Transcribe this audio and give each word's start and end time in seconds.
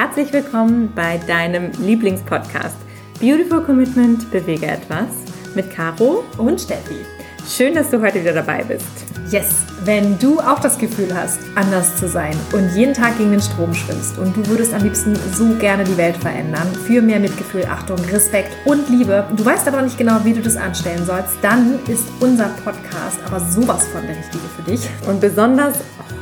herzlich 0.00 0.32
willkommen 0.32 0.90
bei 0.94 1.18
deinem 1.26 1.72
Lieblingspodcast 1.72 2.74
Beautiful 3.20 3.62
Commitment 3.62 4.30
Bewege 4.30 4.64
etwas 4.64 5.08
mit 5.54 5.70
Caro 5.70 6.24
und 6.38 6.58
Steffi. 6.58 7.04
Schön, 7.46 7.74
dass 7.74 7.90
du 7.90 8.00
heute 8.00 8.22
wieder 8.22 8.32
dabei 8.32 8.64
bist. 8.64 8.86
Yes, 9.30 9.56
wenn 9.84 10.18
du 10.18 10.40
auch 10.40 10.58
das 10.58 10.78
Gefühl 10.78 11.14
hast, 11.14 11.38
anders 11.54 11.96
zu 11.96 12.08
sein 12.08 12.34
und 12.54 12.74
jeden 12.74 12.94
Tag 12.94 13.18
gegen 13.18 13.32
den 13.32 13.42
Strom 13.42 13.74
schwimmst 13.74 14.16
und 14.16 14.34
du 14.34 14.46
würdest 14.46 14.72
am 14.72 14.84
liebsten 14.84 15.14
so 15.34 15.54
gerne 15.56 15.84
die 15.84 15.98
Welt 15.98 16.16
verändern, 16.16 16.68
für 16.86 17.02
mehr 17.02 17.20
Mitgefühl, 17.20 17.66
Achtung, 17.66 17.98
Respekt 18.10 18.56
und 18.64 18.88
Liebe, 18.88 19.26
du 19.36 19.44
weißt 19.44 19.68
aber 19.68 19.76
noch 19.76 19.84
nicht 19.84 19.98
genau, 19.98 20.24
wie 20.24 20.32
du 20.32 20.40
das 20.40 20.56
anstellen 20.56 21.04
sollst, 21.04 21.36
dann 21.42 21.78
ist 21.88 22.06
unser 22.20 22.48
Podcast 22.64 23.18
aber 23.26 23.38
sowas 23.38 23.86
von 23.88 24.00
der 24.06 24.16
richtige 24.16 24.44
für 24.56 24.62
dich. 24.62 24.88
Und 25.06 25.20
besonders 25.20 25.74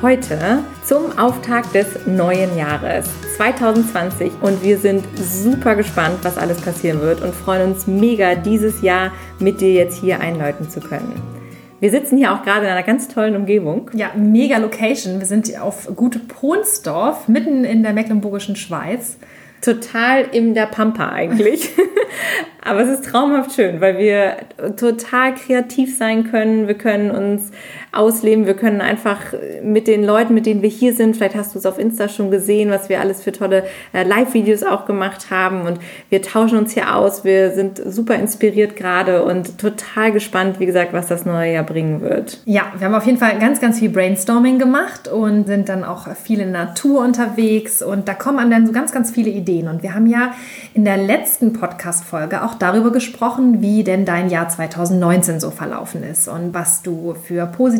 heute 0.02 0.64
zum 0.84 1.16
Auftakt 1.16 1.76
des 1.76 1.86
neuen 2.06 2.56
Jahres 2.56 3.08
2020 3.38 4.32
und 4.42 4.64
wir 4.64 4.78
sind 4.78 5.04
super 5.14 5.76
gespannt, 5.76 6.18
was 6.22 6.36
alles 6.36 6.60
passieren 6.60 7.00
wird 7.00 7.22
und 7.22 7.32
freuen 7.32 7.70
uns 7.70 7.86
mega, 7.86 8.34
dieses 8.34 8.82
Jahr 8.82 9.12
mit 9.38 9.60
dir 9.60 9.72
jetzt 9.72 10.00
hier 10.00 10.18
einläuten 10.18 10.68
zu 10.68 10.80
können. 10.80 11.12
Wir 11.78 11.92
sitzen 11.92 12.18
hier 12.18 12.32
auch 12.32 12.42
gerade 12.42 12.66
in 12.66 12.72
einer 12.72 12.82
ganz 12.82 13.06
tollen 13.06 13.36
Umgebung. 13.36 13.92
Ja, 13.94 14.10
mega 14.16 14.58
Location. 14.58 15.20
Wir 15.20 15.26
sind 15.26 15.56
auf 15.60 15.88
Gute 15.94 16.18
Pohnsdorf, 16.18 17.28
mitten 17.28 17.64
in 17.64 17.84
der 17.84 17.92
mecklenburgischen 17.92 18.56
Schweiz. 18.56 19.18
Total 19.60 20.22
in 20.32 20.54
der 20.54 20.66
Pampa 20.66 21.10
eigentlich. 21.10 21.70
Aber 22.60 22.80
es 22.80 22.88
ist 22.88 23.04
traumhaft 23.04 23.52
schön, 23.52 23.80
weil 23.80 23.98
wir 23.98 24.38
total 24.76 25.36
kreativ 25.36 25.96
sein 25.96 26.28
können. 26.28 26.66
Wir 26.66 26.76
können 26.76 27.12
uns 27.12 27.52
ausleben. 27.92 28.46
Wir 28.46 28.54
können 28.54 28.80
einfach 28.80 29.18
mit 29.62 29.86
den 29.86 30.04
Leuten, 30.04 30.34
mit 30.34 30.46
denen 30.46 30.62
wir 30.62 30.68
hier 30.68 30.94
sind, 30.94 31.16
vielleicht 31.16 31.34
hast 31.34 31.54
du 31.54 31.58
es 31.58 31.66
auf 31.66 31.78
Insta 31.78 32.08
schon 32.08 32.30
gesehen, 32.30 32.70
was 32.70 32.88
wir 32.88 33.00
alles 33.00 33.22
für 33.22 33.32
tolle 33.32 33.64
äh, 33.92 34.04
Live-Videos 34.04 34.62
auch 34.62 34.86
gemacht 34.86 35.30
haben. 35.30 35.62
Und 35.62 35.78
wir 36.10 36.22
tauschen 36.22 36.58
uns 36.58 36.72
hier 36.74 36.94
aus. 36.94 37.24
Wir 37.24 37.52
sind 37.52 37.80
super 37.84 38.14
inspiriert 38.16 38.76
gerade 38.76 39.24
und 39.24 39.58
total 39.58 40.12
gespannt, 40.12 40.60
wie 40.60 40.66
gesagt, 40.66 40.92
was 40.92 41.06
das 41.06 41.24
neue 41.24 41.52
Jahr 41.52 41.64
bringen 41.64 42.00
wird. 42.00 42.40
Ja, 42.44 42.72
wir 42.76 42.86
haben 42.86 42.94
auf 42.94 43.06
jeden 43.06 43.18
Fall 43.18 43.38
ganz, 43.38 43.60
ganz 43.60 43.78
viel 43.78 43.90
Brainstorming 43.90 44.58
gemacht 44.58 45.08
und 45.08 45.46
sind 45.46 45.68
dann 45.68 45.84
auch 45.84 46.08
viel 46.14 46.40
in 46.40 46.52
Natur 46.52 47.00
unterwegs. 47.00 47.82
Und 47.82 48.08
da 48.08 48.14
kommen 48.14 48.50
dann 48.50 48.66
so 48.66 48.72
ganz, 48.72 48.92
ganz 48.92 49.10
viele 49.10 49.30
Ideen. 49.30 49.68
Und 49.68 49.82
wir 49.82 49.94
haben 49.94 50.06
ja 50.06 50.32
in 50.74 50.84
der 50.84 50.96
letzten 50.96 51.52
Podcast-Folge 51.52 52.44
auch 52.44 52.54
darüber 52.54 52.92
gesprochen, 52.92 53.60
wie 53.62 53.84
denn 53.84 54.04
dein 54.04 54.28
Jahr 54.28 54.48
2019 54.48 55.40
so 55.40 55.50
verlaufen 55.50 56.02
ist 56.02 56.28
und 56.28 56.52
was 56.52 56.82
du 56.82 57.14
für 57.14 57.46
positive 57.46 57.77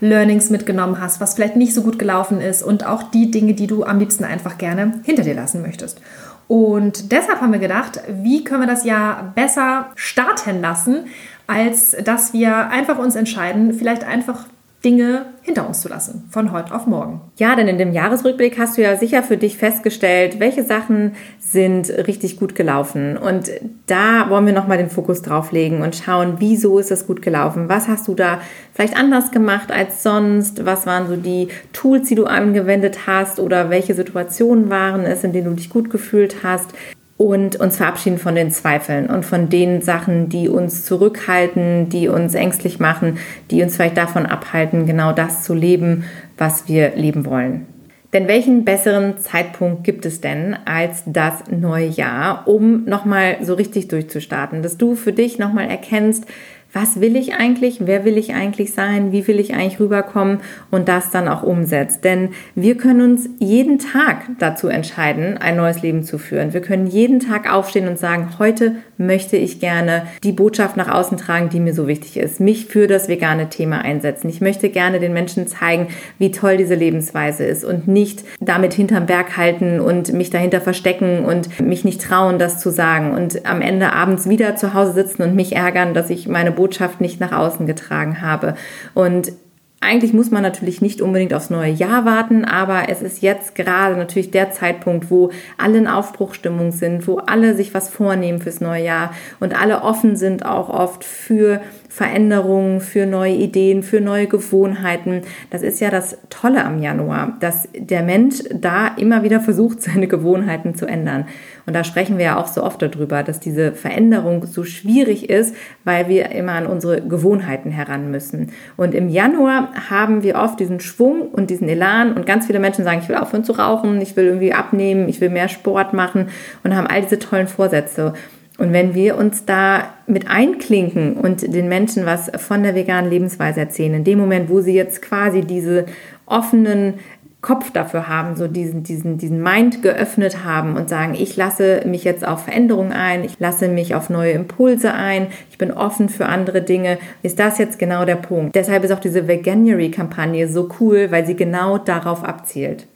Learnings 0.00 0.50
mitgenommen 0.50 1.00
hast, 1.00 1.20
was 1.20 1.34
vielleicht 1.34 1.56
nicht 1.56 1.74
so 1.74 1.82
gut 1.82 1.98
gelaufen 1.98 2.40
ist 2.40 2.62
und 2.62 2.86
auch 2.86 3.02
die 3.04 3.30
Dinge, 3.30 3.54
die 3.54 3.66
du 3.66 3.84
am 3.84 3.98
liebsten 3.98 4.24
einfach 4.24 4.58
gerne 4.58 5.00
hinter 5.04 5.22
dir 5.22 5.34
lassen 5.34 5.62
möchtest. 5.62 6.00
Und 6.48 7.12
deshalb 7.12 7.40
haben 7.40 7.52
wir 7.52 7.58
gedacht, 7.58 8.00
wie 8.08 8.42
können 8.42 8.62
wir 8.62 8.66
das 8.66 8.84
Jahr 8.84 9.32
besser 9.34 9.90
starten 9.94 10.62
lassen, 10.62 11.06
als 11.46 11.96
dass 12.02 12.32
wir 12.32 12.68
einfach 12.68 12.98
uns 12.98 13.16
entscheiden, 13.16 13.74
vielleicht 13.74 14.04
einfach 14.04 14.46
Dinge 14.84 15.26
hinter 15.42 15.66
uns 15.66 15.80
zu 15.80 15.88
lassen, 15.88 16.28
von 16.30 16.52
heute 16.52 16.72
auf 16.72 16.86
morgen. 16.86 17.20
Ja, 17.36 17.56
denn 17.56 17.66
in 17.66 17.78
dem 17.78 17.92
Jahresrückblick 17.92 18.58
hast 18.58 18.76
du 18.78 18.82
ja 18.82 18.96
sicher 18.96 19.24
für 19.24 19.36
dich 19.36 19.56
festgestellt, 19.56 20.38
welche 20.38 20.62
Sachen 20.62 21.14
sind 21.40 21.90
richtig 21.90 22.38
gut 22.38 22.54
gelaufen. 22.54 23.16
Und 23.16 23.50
da 23.86 24.30
wollen 24.30 24.46
wir 24.46 24.52
nochmal 24.52 24.78
den 24.78 24.90
Fokus 24.90 25.22
drauf 25.22 25.50
legen 25.50 25.82
und 25.82 25.96
schauen, 25.96 26.36
wieso 26.38 26.78
ist 26.78 26.92
es 26.92 27.06
gut 27.06 27.22
gelaufen? 27.22 27.68
Was 27.68 27.88
hast 27.88 28.06
du 28.06 28.14
da 28.14 28.40
vielleicht 28.72 28.96
anders 28.96 29.32
gemacht 29.32 29.72
als 29.72 30.02
sonst? 30.04 30.64
Was 30.64 30.86
waren 30.86 31.08
so 31.08 31.16
die 31.16 31.48
Tools, 31.72 32.08
die 32.08 32.14
du 32.14 32.26
angewendet 32.26 33.06
hast? 33.06 33.40
Oder 33.40 33.70
welche 33.70 33.94
Situationen 33.94 34.70
waren 34.70 35.04
es, 35.04 35.24
in 35.24 35.32
denen 35.32 35.46
du 35.46 35.54
dich 35.54 35.70
gut 35.70 35.90
gefühlt 35.90 36.44
hast? 36.44 36.72
Und 37.18 37.56
uns 37.56 37.76
verabschieden 37.76 38.18
von 38.18 38.36
den 38.36 38.52
Zweifeln 38.52 39.10
und 39.10 39.24
von 39.26 39.50
den 39.50 39.82
Sachen, 39.82 40.28
die 40.28 40.48
uns 40.48 40.84
zurückhalten, 40.84 41.88
die 41.88 42.08
uns 42.08 42.34
ängstlich 42.34 42.78
machen, 42.78 43.18
die 43.50 43.62
uns 43.62 43.76
vielleicht 43.76 43.96
davon 43.98 44.24
abhalten, 44.24 44.86
genau 44.86 45.12
das 45.12 45.42
zu 45.42 45.52
leben, 45.52 46.04
was 46.38 46.68
wir 46.68 46.94
leben 46.94 47.26
wollen. 47.26 47.66
Denn 48.12 48.26
welchen 48.26 48.64
besseren 48.64 49.18
Zeitpunkt 49.18 49.84
gibt 49.84 50.06
es 50.06 50.22
denn 50.22 50.56
als 50.64 51.02
das 51.04 51.42
neue 51.50 51.88
Jahr, 51.88 52.48
um 52.48 52.84
nochmal 52.84 53.36
so 53.42 53.52
richtig 53.52 53.88
durchzustarten, 53.88 54.62
dass 54.62 54.78
du 54.78 54.94
für 54.94 55.12
dich 55.12 55.38
nochmal 55.38 55.68
erkennst, 55.68 56.24
was 56.72 57.00
will 57.00 57.16
ich 57.16 57.34
eigentlich, 57.34 57.86
wer 57.86 58.04
will 58.04 58.18
ich 58.18 58.34
eigentlich 58.34 58.74
sein, 58.74 59.10
wie 59.10 59.26
will 59.26 59.40
ich 59.40 59.54
eigentlich 59.54 59.80
rüberkommen 59.80 60.40
und 60.70 60.88
das 60.88 61.10
dann 61.10 61.26
auch 61.26 61.42
umsetzt. 61.42 62.04
Denn 62.04 62.30
wir 62.54 62.76
können 62.76 63.00
uns 63.00 63.28
jeden 63.38 63.78
Tag 63.78 64.26
dazu 64.38 64.68
entscheiden, 64.68 65.38
ein 65.38 65.56
neues 65.56 65.82
Leben 65.82 66.02
zu 66.02 66.18
führen. 66.18 66.52
Wir 66.52 66.60
können 66.60 66.86
jeden 66.86 67.20
Tag 67.20 67.50
aufstehen 67.50 67.88
und 67.88 67.98
sagen, 67.98 68.38
heute 68.38 68.76
möchte 68.98 69.36
ich 69.36 69.60
gerne 69.60 70.02
die 70.22 70.32
Botschaft 70.32 70.76
nach 70.76 70.88
außen 70.88 71.16
tragen, 71.16 71.48
die 71.48 71.60
mir 71.60 71.72
so 71.72 71.86
wichtig 71.86 72.18
ist, 72.18 72.40
mich 72.40 72.66
für 72.66 72.86
das 72.86 73.08
vegane 73.08 73.48
Thema 73.48 73.80
einsetzen. 73.80 74.28
Ich 74.28 74.40
möchte 74.40 74.68
gerne 74.68 75.00
den 75.00 75.14
Menschen 75.14 75.46
zeigen, 75.46 75.88
wie 76.18 76.32
toll 76.32 76.58
diese 76.58 76.74
Lebensweise 76.74 77.44
ist 77.44 77.64
und 77.64 77.88
nicht 77.88 78.24
damit 78.40 78.74
hinterm 78.74 79.06
Berg 79.06 79.36
halten 79.36 79.80
und 79.80 80.12
mich 80.12 80.30
dahinter 80.30 80.60
verstecken 80.60 81.24
und 81.24 81.60
mich 81.60 81.84
nicht 81.84 82.02
trauen, 82.02 82.38
das 82.38 82.58
zu 82.58 82.70
sagen 82.70 83.12
und 83.12 83.46
am 83.46 83.62
Ende 83.62 83.92
abends 83.92 84.28
wieder 84.28 84.56
zu 84.56 84.74
Hause 84.74 84.92
sitzen 84.92 85.22
und 85.22 85.34
mich 85.34 85.56
ärgern, 85.56 85.94
dass 85.94 86.10
ich 86.10 86.28
meine 86.28 86.57
Botschaft 86.58 87.00
nicht 87.00 87.20
nach 87.20 87.32
außen 87.32 87.66
getragen 87.66 88.20
habe. 88.20 88.54
Und 88.94 89.32
eigentlich 89.80 90.12
muss 90.12 90.32
man 90.32 90.42
natürlich 90.42 90.82
nicht 90.82 91.00
unbedingt 91.00 91.32
aufs 91.32 91.50
neue 91.50 91.70
Jahr 91.70 92.04
warten, 92.04 92.44
aber 92.44 92.88
es 92.88 93.00
ist 93.00 93.22
jetzt 93.22 93.54
gerade 93.54 93.96
natürlich 93.96 94.32
der 94.32 94.50
Zeitpunkt, 94.50 95.08
wo 95.08 95.30
alle 95.56 95.78
in 95.78 95.86
Aufbruchstimmung 95.86 96.72
sind, 96.72 97.06
wo 97.06 97.18
alle 97.18 97.54
sich 97.54 97.74
was 97.74 97.88
vornehmen 97.88 98.40
fürs 98.40 98.60
neue 98.60 98.82
Jahr 98.82 99.12
und 99.38 99.60
alle 99.60 99.82
offen 99.82 100.16
sind 100.16 100.44
auch 100.44 100.68
oft 100.68 101.04
für 101.04 101.60
Veränderungen, 101.88 102.80
für 102.80 103.06
neue 103.06 103.34
Ideen, 103.34 103.84
für 103.84 104.00
neue 104.00 104.26
Gewohnheiten. 104.26 105.22
Das 105.50 105.62
ist 105.62 105.80
ja 105.80 105.90
das 105.90 106.18
Tolle 106.28 106.64
am 106.64 106.82
Januar, 106.82 107.36
dass 107.38 107.68
der 107.76 108.02
Mensch 108.02 108.42
da 108.52 108.88
immer 108.96 109.22
wieder 109.22 109.40
versucht, 109.40 109.80
seine 109.82 110.08
Gewohnheiten 110.08 110.74
zu 110.74 110.86
ändern. 110.86 111.26
Und 111.68 111.74
da 111.74 111.84
sprechen 111.84 112.16
wir 112.16 112.24
ja 112.24 112.36
auch 112.38 112.46
so 112.46 112.64
oft 112.64 112.80
darüber, 112.80 113.22
dass 113.22 113.40
diese 113.40 113.72
Veränderung 113.72 114.46
so 114.46 114.64
schwierig 114.64 115.28
ist, 115.28 115.54
weil 115.84 116.08
wir 116.08 116.30
immer 116.30 116.52
an 116.52 116.66
unsere 116.66 117.02
Gewohnheiten 117.02 117.70
heran 117.70 118.10
müssen. 118.10 118.52
Und 118.78 118.94
im 118.94 119.10
Januar 119.10 119.68
haben 119.90 120.22
wir 120.22 120.36
oft 120.36 120.58
diesen 120.58 120.80
Schwung 120.80 121.20
und 121.20 121.50
diesen 121.50 121.68
Elan 121.68 122.14
und 122.14 122.24
ganz 122.24 122.46
viele 122.46 122.58
Menschen 122.58 122.84
sagen, 122.84 123.00
ich 123.02 123.08
will 123.10 123.16
aufhören 123.16 123.44
zu 123.44 123.52
rauchen, 123.52 124.00
ich 124.00 124.16
will 124.16 124.24
irgendwie 124.24 124.54
abnehmen, 124.54 125.10
ich 125.10 125.20
will 125.20 125.28
mehr 125.28 125.50
Sport 125.50 125.92
machen 125.92 126.28
und 126.64 126.74
haben 126.74 126.86
all 126.86 127.02
diese 127.02 127.18
tollen 127.18 127.48
Vorsätze. 127.48 128.14
Und 128.56 128.72
wenn 128.72 128.94
wir 128.94 129.18
uns 129.18 129.44
da 129.44 129.84
mit 130.06 130.30
einklinken 130.30 131.18
und 131.18 131.54
den 131.54 131.68
Menschen 131.68 132.06
was 132.06 132.30
von 132.38 132.62
der 132.62 132.74
veganen 132.74 133.10
Lebensweise 133.10 133.60
erzählen, 133.60 133.92
in 133.92 134.04
dem 134.04 134.18
Moment, 134.18 134.48
wo 134.48 134.62
sie 134.62 134.72
jetzt 134.72 135.02
quasi 135.02 135.42
diese 135.42 135.84
offenen 136.24 136.94
Kopf 137.40 137.70
dafür 137.70 138.08
haben, 138.08 138.34
so 138.34 138.48
diesen, 138.48 138.82
diesen, 138.82 139.16
diesen 139.16 139.40
Mind 139.40 139.80
geöffnet 139.80 140.44
haben 140.44 140.76
und 140.76 140.88
sagen, 140.88 141.14
ich 141.14 141.36
lasse 141.36 141.82
mich 141.86 142.02
jetzt 142.02 142.26
auf 142.26 142.44
Veränderungen 142.44 142.92
ein, 142.92 143.22
ich 143.22 143.38
lasse 143.38 143.68
mich 143.68 143.94
auf 143.94 144.10
neue 144.10 144.32
Impulse 144.32 144.92
ein, 144.92 145.28
ich 145.50 145.56
bin 145.56 145.70
offen 145.70 146.08
für 146.08 146.26
andere 146.26 146.62
Dinge, 146.62 146.98
ist 147.22 147.38
das 147.38 147.58
jetzt 147.58 147.78
genau 147.78 148.04
der 148.04 148.16
Punkt. 148.16 148.56
Deshalb 148.56 148.82
ist 148.82 148.90
auch 148.90 148.98
diese 148.98 149.28
Veganuary-Kampagne 149.28 150.48
so 150.48 150.68
cool, 150.80 151.12
weil 151.12 151.26
sie 151.26 151.36
genau 151.36 151.78
darauf 151.78 152.24
abzielt. 152.24 152.88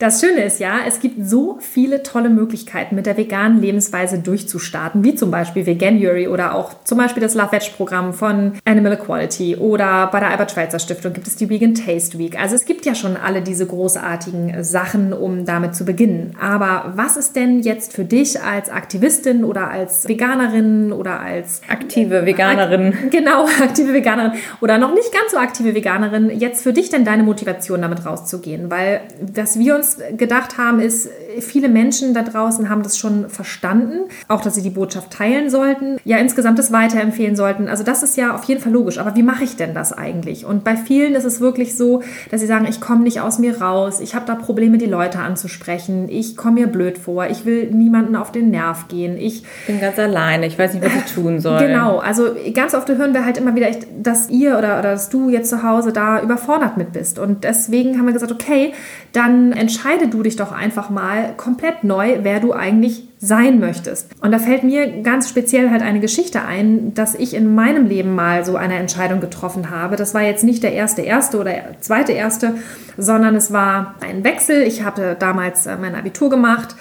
Das 0.00 0.22
Schöne 0.22 0.44
ist 0.44 0.60
ja, 0.60 0.78
es 0.88 1.00
gibt 1.00 1.28
so 1.28 1.58
viele 1.60 2.02
tolle 2.02 2.30
Möglichkeiten, 2.30 2.94
mit 2.94 3.04
der 3.04 3.18
veganen 3.18 3.60
Lebensweise 3.60 4.18
durchzustarten, 4.18 5.04
wie 5.04 5.14
zum 5.14 5.30
Beispiel 5.30 5.66
Veganuary 5.66 6.26
oder 6.26 6.54
auch 6.54 6.72
zum 6.84 6.96
Beispiel 6.96 7.22
das 7.22 7.34
Love 7.34 7.52
Veg 7.52 7.76
Programm 7.76 8.14
von 8.14 8.54
Animal 8.64 8.94
Equality 8.94 9.56
oder 9.56 10.06
bei 10.06 10.20
der 10.20 10.30
Albert 10.30 10.52
Schweitzer 10.52 10.78
Stiftung 10.78 11.12
gibt 11.12 11.26
es 11.26 11.36
die 11.36 11.50
Vegan 11.50 11.74
Taste 11.74 12.18
Week. 12.18 12.40
Also 12.40 12.54
es 12.54 12.64
gibt 12.64 12.86
ja 12.86 12.94
schon 12.94 13.18
alle 13.18 13.42
diese 13.42 13.66
großartigen 13.66 14.64
Sachen, 14.64 15.12
um 15.12 15.44
damit 15.44 15.74
zu 15.74 15.84
beginnen. 15.84 16.34
Aber 16.40 16.94
was 16.96 17.18
ist 17.18 17.36
denn 17.36 17.60
jetzt 17.60 17.92
für 17.92 18.06
dich 18.06 18.40
als 18.40 18.70
Aktivistin 18.70 19.44
oder 19.44 19.70
als 19.70 20.08
Veganerin 20.08 20.94
oder 20.94 21.20
als 21.20 21.60
aktive 21.68 22.24
Veganerin? 22.24 22.94
Genau, 23.10 23.44
aktive 23.62 23.92
Veganerin 23.92 24.32
oder 24.62 24.78
noch 24.78 24.94
nicht 24.94 25.12
ganz 25.12 25.32
so 25.32 25.36
aktive 25.36 25.74
Veganerin 25.74 26.30
jetzt 26.30 26.62
für 26.62 26.72
dich 26.72 26.88
denn 26.88 27.04
deine 27.04 27.22
Motivation 27.22 27.82
damit 27.82 28.06
rauszugehen? 28.06 28.70
Weil 28.70 29.02
dass 29.20 29.58
wir 29.58 29.76
uns 29.76 29.89
gedacht 30.16 30.58
haben, 30.58 30.80
ist, 30.80 31.08
viele 31.40 31.68
Menschen 31.68 32.14
da 32.14 32.22
draußen 32.22 32.68
haben 32.68 32.82
das 32.82 32.98
schon 32.98 33.28
verstanden, 33.28 34.08
auch 34.28 34.42
dass 34.42 34.54
sie 34.54 34.62
die 34.62 34.70
Botschaft 34.70 35.12
teilen 35.12 35.50
sollten, 35.50 35.98
ja 36.04 36.18
insgesamt 36.18 36.58
das 36.58 36.72
weiterempfehlen 36.72 37.36
sollten. 37.36 37.68
Also 37.68 37.84
das 37.84 38.02
ist 38.02 38.16
ja 38.16 38.34
auf 38.34 38.44
jeden 38.44 38.60
Fall 38.60 38.72
logisch. 38.72 38.98
Aber 38.98 39.14
wie 39.16 39.22
mache 39.22 39.44
ich 39.44 39.56
denn 39.56 39.74
das 39.74 39.92
eigentlich? 39.92 40.44
Und 40.44 40.64
bei 40.64 40.76
vielen 40.76 41.14
ist 41.14 41.24
es 41.24 41.40
wirklich 41.40 41.76
so, 41.76 42.02
dass 42.30 42.40
sie 42.40 42.46
sagen, 42.46 42.66
ich 42.68 42.80
komme 42.80 43.02
nicht 43.02 43.20
aus 43.20 43.38
mir 43.38 43.60
raus, 43.60 44.00
ich 44.00 44.14
habe 44.14 44.26
da 44.26 44.34
Probleme, 44.34 44.78
die 44.78 44.86
Leute 44.86 45.18
anzusprechen, 45.18 46.08
ich 46.08 46.36
komme 46.36 46.60
mir 46.60 46.66
blöd 46.66 46.98
vor, 46.98 47.26
ich 47.26 47.44
will 47.44 47.70
niemanden 47.70 48.16
auf 48.16 48.32
den 48.32 48.50
Nerv 48.50 48.88
gehen, 48.88 49.16
ich 49.16 49.44
bin 49.66 49.80
ganz 49.80 49.98
alleine, 49.98 50.46
ich 50.46 50.58
weiß 50.58 50.74
nicht, 50.74 50.84
was 50.84 50.92
ich 50.94 51.14
tun 51.14 51.40
soll. 51.40 51.58
Genau, 51.60 51.98
also 51.98 52.28
ganz 52.54 52.74
oft 52.74 52.88
hören 52.88 53.14
wir 53.14 53.24
halt 53.24 53.38
immer 53.38 53.54
wieder, 53.54 53.68
dass 54.02 54.30
ihr 54.30 54.58
oder, 54.58 54.78
oder 54.78 54.92
dass 54.92 55.08
du 55.08 55.30
jetzt 55.30 55.50
zu 55.50 55.62
Hause 55.62 55.92
da 55.92 56.20
überfordert 56.20 56.76
mit 56.76 56.92
bist. 56.92 57.18
Und 57.18 57.44
deswegen 57.44 57.98
haben 57.98 58.06
wir 58.06 58.12
gesagt, 58.12 58.32
okay, 58.32 58.72
dann 59.12 59.52
entscheide 59.80 60.08
du 60.08 60.22
dich 60.22 60.36
doch 60.36 60.52
einfach 60.52 60.90
mal, 60.90 61.32
komplett 61.36 61.84
neu, 61.84 62.18
wer 62.22 62.40
du 62.40 62.52
eigentlich 62.52 63.04
sein 63.18 63.60
möchtest. 63.60 64.10
Und 64.20 64.30
da 64.30 64.38
fällt 64.38 64.62
mir 64.62 65.02
ganz 65.02 65.28
speziell 65.28 65.70
halt 65.70 65.82
eine 65.82 66.00
Geschichte 66.00 66.42
ein, 66.42 66.92
dass 66.94 67.14
ich 67.14 67.34
in 67.34 67.54
meinem 67.54 67.86
Leben 67.86 68.14
mal 68.14 68.44
so 68.44 68.56
eine 68.56 68.74
Entscheidung 68.74 69.20
getroffen 69.20 69.70
habe. 69.70 69.96
Das 69.96 70.12
war 70.12 70.22
jetzt 70.22 70.44
nicht 70.44 70.62
der 70.62 70.74
erste 70.74 71.02
erste 71.02 71.38
oder 71.38 71.52
zweite 71.80 72.12
erste, 72.12 72.56
sondern 72.98 73.34
es 73.34 73.52
war 73.52 73.94
ein 74.00 74.22
Wechsel. 74.22 74.62
Ich 74.62 74.82
hatte 74.82 75.16
damals 75.18 75.66
äh, 75.66 75.76
mein 75.80 75.94
Abitur 75.94 76.28
gemacht 76.28 76.76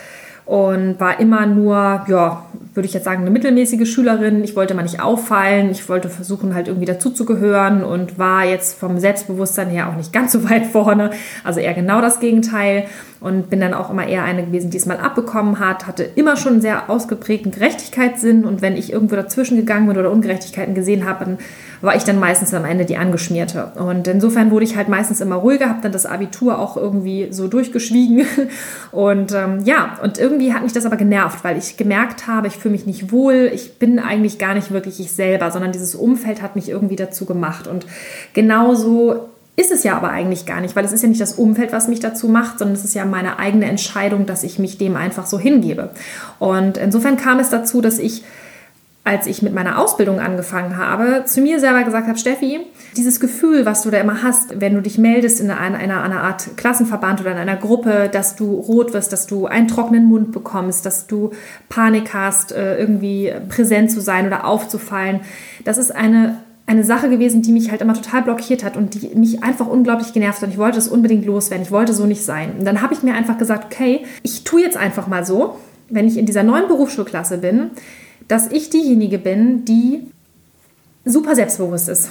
und 0.50 1.00
war 1.00 1.20
immer 1.20 1.46
nur, 1.46 1.76
ja, 2.08 2.44
würde 2.74 2.88
ich 2.88 2.94
jetzt 2.96 3.04
sagen, 3.04 3.22
eine 3.22 3.30
mittelmäßige 3.30 3.88
Schülerin. 3.88 4.44
Ich 4.44 4.56
wollte 4.56 4.74
mal 4.74 4.82
nicht 4.82 5.00
auffallen, 5.00 5.70
ich 5.70 5.88
wollte 5.88 6.10
versuchen, 6.10 6.56
halt 6.56 6.68
irgendwie 6.68 6.88
dazuzugehören 6.88 7.84
und 7.84 8.18
war 8.18 8.46
jetzt 8.46 8.80
vom 8.80 8.98
Selbstbewusstsein 8.98 9.70
her 9.70 9.90
auch 9.90 9.96
nicht 9.96 10.12
ganz 10.12 10.32
so 10.32 10.44
weit 10.50 10.66
vorne. 10.66 11.12
Also 11.44 11.60
eher 11.60 11.76
genau 11.76 12.02
das 12.02 12.20
Gegenteil 12.20 12.86
und 13.20 13.52
bin 13.52 13.60
dann 13.60 13.76
auch 13.76 13.92
immer 13.92 14.08
eher 14.08 14.24
eine 14.24 14.44
gewesen, 14.44 14.72
die 14.72 14.78
es 14.78 14.88
mal 14.88 14.98
abbekommen 14.98 15.60
hat, 15.60 15.86
hatte 15.86 16.02
immer 16.04 16.36
schon 16.36 16.54
einen 16.54 16.62
sehr 16.62 16.90
ausgeprägten 16.90 17.52
Gerechtigkeitssinn 17.52 18.44
und 18.44 18.64
wenn 18.64 18.76
ich 18.76 18.92
irgendwo 18.92 19.16
dazwischen 19.16 19.56
gegangen 19.56 19.88
bin 19.88 20.00
oder 20.00 20.10
Ungerechtigkeiten 20.10 20.74
gesehen 20.74 21.08
habe, 21.08 21.26
dann 21.26 21.38
war 21.82 21.96
ich 21.96 22.04
dann 22.04 22.20
meistens 22.20 22.54
am 22.54 22.66
Ende 22.66 22.86
die 22.86 22.98
Angeschmierte. 22.98 23.72
Und 23.76 24.08
insofern 24.08 24.52
wurde 24.52 24.66
ich 24.66 24.76
halt 24.76 24.90
meistens 24.90 25.22
immer 25.22 25.36
ruhiger, 25.36 25.70
habe 25.70 25.80
dann 25.82 25.92
das 25.92 26.06
Abitur 26.06 26.60
auch 26.60 26.78
irgendwie 26.78 27.30
so 27.32 27.48
durchgeschwiegen. 27.48 28.26
Und 28.92 29.34
ähm, 29.34 29.60
ja, 29.66 29.98
und 30.02 30.18
irgendwie 30.18 30.54
hat 30.54 30.64
mich 30.64 30.74
das 30.74 30.86
aber 30.86 30.96
genervt, 30.96 31.44
weil 31.44 31.58
ich 31.58 31.78
gemerkt 31.78 32.28
habe, 32.28 32.48
ich 32.48 32.58
fühle 32.58 32.72
mich 32.72 32.86
nicht 32.86 33.12
wohl, 33.12 33.52
ich 33.54 33.78
bin 33.78 34.00
eigentlich 34.00 34.40
gar 34.40 34.56
nicht 34.56 34.72
wirklich 34.72 35.00
ich 35.00 35.12
selber, 35.12 35.52
sondern 35.52 35.72
dieses 35.72 35.94
Umfeld 35.96 36.42
hat 36.42 36.56
mich 36.56 36.70
irgendwie 36.70 36.96
dazu 36.96 37.26
gemacht. 37.26 37.68
Und 37.68 37.86
genauso 38.34 39.30
ist 39.60 39.72
es 39.72 39.84
ja 39.84 39.98
aber 39.98 40.10
eigentlich 40.10 40.46
gar 40.46 40.62
nicht, 40.62 40.76
weil 40.76 40.86
es 40.86 40.94
ist 40.94 41.04
ja 41.04 41.10
nicht 41.10 41.22
das 41.22 41.34
Umfeld, 41.34 41.74
was 41.74 41.88
mich 41.88 42.00
dazu 42.00 42.30
macht, 42.30 42.60
sondern 42.60 42.76
es 42.76 42.86
ist 42.86 42.96
ja 42.96 43.06
meine 43.06 43.40
eigene 43.40 43.66
Entscheidung, 43.66 44.26
dass 44.26 44.44
ich 44.44 44.58
mich 44.58 44.78
dem 44.78 44.96
einfach 44.96 45.26
so 45.26 45.38
hingebe. 45.38 45.90
Und 46.40 46.78
insofern 46.78 47.18
kam 47.18 47.40
es 47.40 47.50
dazu, 47.50 47.82
dass 47.82 48.00
ich 48.00 48.24
als 49.10 49.26
ich 49.26 49.42
mit 49.42 49.56
meiner 49.56 49.80
Ausbildung 49.80 50.20
angefangen 50.20 50.78
habe, 50.78 51.24
zu 51.26 51.42
mir 51.42 51.60
selber 51.60 51.82
gesagt 51.82 52.08
habe, 52.08 52.20
Steffi, 52.20 52.60
dieses 52.96 53.20
Gefühl, 53.20 53.66
was 53.66 53.82
du 53.82 53.90
da 53.90 53.98
immer 53.98 54.22
hast, 54.22 54.62
wenn 54.62 54.76
du 54.76 54.84
dich 54.84 55.00
meldest 55.00 55.42
in 55.42 55.50
einer, 55.50 55.80
einer, 55.80 56.04
einer 56.04 56.22
Art 56.22 56.58
Klassenverband 56.58 57.22
oder 57.22 57.32
in 57.32 57.38
einer 57.38 57.56
Gruppe, 57.56 58.08
dass 58.12 58.36
du 58.36 58.54
rot 58.54 58.94
wirst, 58.94 59.12
dass 59.12 59.26
du 59.26 59.48
einen 59.48 59.68
trockenen 59.68 60.06
Mund 60.06 60.32
bekommst, 60.32 60.86
dass 60.86 61.08
du 61.08 61.32
Panik 61.70 62.14
hast, 62.14 62.52
äh, 62.52 62.78
irgendwie 62.78 63.34
präsent 63.50 63.90
zu 63.90 64.00
sein 64.00 64.28
oder 64.28 64.46
aufzufallen, 64.46 65.22
das 65.66 65.80
ist 65.80 65.90
eine 65.96 66.38
eine 66.68 66.84
Sache 66.84 67.10
gewesen, 67.10 67.42
die 67.42 67.52
mich 67.52 67.72
halt 67.72 67.82
immer 67.82 67.96
total 67.96 68.22
blockiert 68.22 68.64
hat 68.64 68.78
und 68.78 68.94
die 68.94 69.16
mich 69.16 69.42
einfach 69.42 69.66
unglaublich 69.66 70.14
genervt 70.14 70.44
hat. 70.44 70.50
Ich 70.52 70.60
wollte 70.60 70.78
es 70.78 70.88
unbedingt 70.88 71.26
loswerden. 71.26 71.66
Ich 71.66 71.72
wollte 71.72 71.94
so 71.94 72.06
nicht 72.06 72.24
sein. 72.24 72.52
Und 72.60 72.66
dann 72.66 72.84
habe 72.84 72.94
ich 72.94 73.02
mir 73.02 73.16
einfach 73.16 73.40
gesagt, 73.40 73.74
okay, 73.74 74.06
ich 74.22 74.44
tue 74.44 74.62
jetzt 74.62 74.78
einfach 74.78 75.08
mal 75.08 75.26
so, 75.26 75.56
wenn 75.90 76.08
ich 76.08 76.16
in 76.16 76.28
dieser 76.28 76.44
neuen 76.44 76.68
Berufsschulklasse 76.68 77.40
bin, 77.40 77.72
dass 78.30 78.50
ich 78.52 78.70
diejenige 78.70 79.18
bin, 79.18 79.66
die 79.66 80.08
super 81.04 81.36
selbstbewusst 81.36 81.90
ist, 81.90 82.10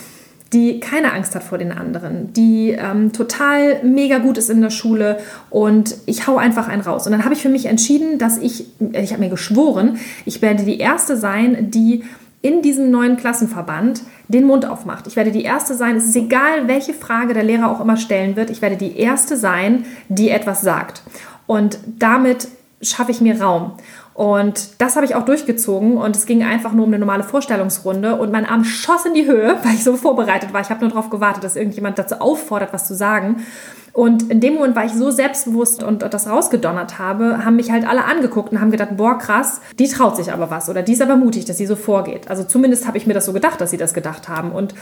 die 0.53 0.81
keine 0.81 1.13
Angst 1.13 1.35
hat 1.35 1.45
vor 1.45 1.59
den 1.59 1.73
anderen, 1.73 2.33
die 2.33 2.71
ähm, 2.71 3.13
total 3.13 3.83
mega 3.85 4.19
gut 4.19 4.37
ist 4.37 4.51
in 4.51 4.61
der 4.61 4.71
Schule 4.71 5.19
und 5.49 5.95
ich 6.07 6.27
hau 6.27 6.37
einfach 6.37 6.69
einen 6.69 6.83
raus. 6.83 7.07
Und 7.07 7.13
dann 7.13 7.25
habe 7.25 7.35
ich 7.35 7.41
für 7.41 7.49
mich 7.49 7.67
entschieden, 7.67 8.19
dass 8.19 8.37
ich, 8.39 8.67
ich 8.93 9.13
habe 9.13 9.23
mir 9.23 9.31
geschworen, 9.31 9.99
ich 10.25 10.43
werde 10.43 10.65
die 10.65 10.79
Erste 10.79 11.17
sein, 11.17 11.71
die 11.71 12.03
in 12.41 12.63
diesem 12.63 12.91
neuen 12.91 13.17
Klassenverband 13.17 14.03
den 14.29 14.45
Mund 14.45 14.65
aufmacht. 14.65 15.07
Ich 15.07 15.17
werde 15.17 15.33
die 15.33 15.43
Erste 15.43 15.75
sein, 15.75 15.97
es 15.97 16.05
ist 16.05 16.17
egal, 16.17 16.67
welche 16.67 16.95
Frage 16.95 17.35
der 17.35 17.43
Lehrer 17.43 17.71
auch 17.71 17.81
immer 17.81 17.97
stellen 17.97 18.37
wird, 18.37 18.51
ich 18.51 18.63
werde 18.63 18.77
die 18.77 18.97
Erste 18.97 19.37
sein, 19.37 19.85
die 20.09 20.31
etwas 20.31 20.63
sagt. 20.63 21.03
Und 21.47 21.79
damit 21.99 22.49
schaffe 22.81 23.11
ich 23.11 23.21
mir 23.21 23.41
Raum. 23.41 23.73
Und 24.19 24.71
das 24.79 24.97
habe 24.97 25.07
ich 25.07 25.15
auch 25.15 25.25
durchgezogen 25.25 25.97
und 25.97 26.17
es 26.17 26.27
ging 26.27 26.43
einfach 26.43 26.73
nur 26.73 26.87
um 26.87 26.91
eine 26.91 26.99
normale 26.99 27.23
Vorstellungsrunde 27.23 28.17
und 28.17 28.33
mein 28.33 28.47
Arm 28.47 28.65
schoss 28.65 29.07
in 29.07 29.15
die 29.15 29.27
Höhe, 29.27 29.57
weil 29.63 29.75
ich 29.75 29.85
so 29.85 29.97
vorbereitet 29.97 30.53
war. 30.53 30.61
Ich 30.61 30.71
habe 30.71 30.81
nur 30.81 30.89
darauf 30.89 31.09
gewartet, 31.09 31.45
dass 31.45 31.55
irgendjemand 31.55 32.01
dazu 32.01 32.17
auffordert, 32.17 32.73
was 32.73 32.89
zu 32.89 32.97
sagen. 32.97 33.47
Und 33.93 34.29
in 34.29 34.41
dem 34.41 34.55
Moment 34.55 34.75
war 34.75 34.85
ich 34.85 34.93
so 34.93 35.13
selbstbewusst 35.13 35.85
und 35.85 36.03
das 36.03 36.29
rausgedonnert 36.29 36.99
habe, 36.99 37.45
haben 37.45 37.55
mich 37.55 37.71
halt 37.71 37.89
alle 37.89 38.07
angeguckt 38.07 38.51
und 38.51 38.61
haben 38.61 38.73
gedacht, 38.73 38.97
boah, 38.97 39.19
krass, 39.19 39.61
die 39.79 39.87
traut 39.87 40.17
sich 40.17 40.33
aber 40.33 40.51
was 40.51 40.69
oder 40.69 40.83
die 40.83 40.95
ist 40.95 41.03
aber 41.03 41.15
mutig, 41.15 41.45
dass 41.45 41.57
sie 41.57 41.67
so 41.67 41.77
vorgeht. 41.77 42.29
Also 42.29 42.43
zumindest 42.43 42.89
habe 42.89 42.99
ich 42.99 43.07
mir 43.07 43.15
das 43.15 43.25
so 43.25 43.33
gedacht, 43.33 43.61
dass 43.61 43.71
sie 43.71 43.77
das 43.77 43.95
gedacht 43.95 44.29
haben. 44.29 44.51
Und 44.51 44.75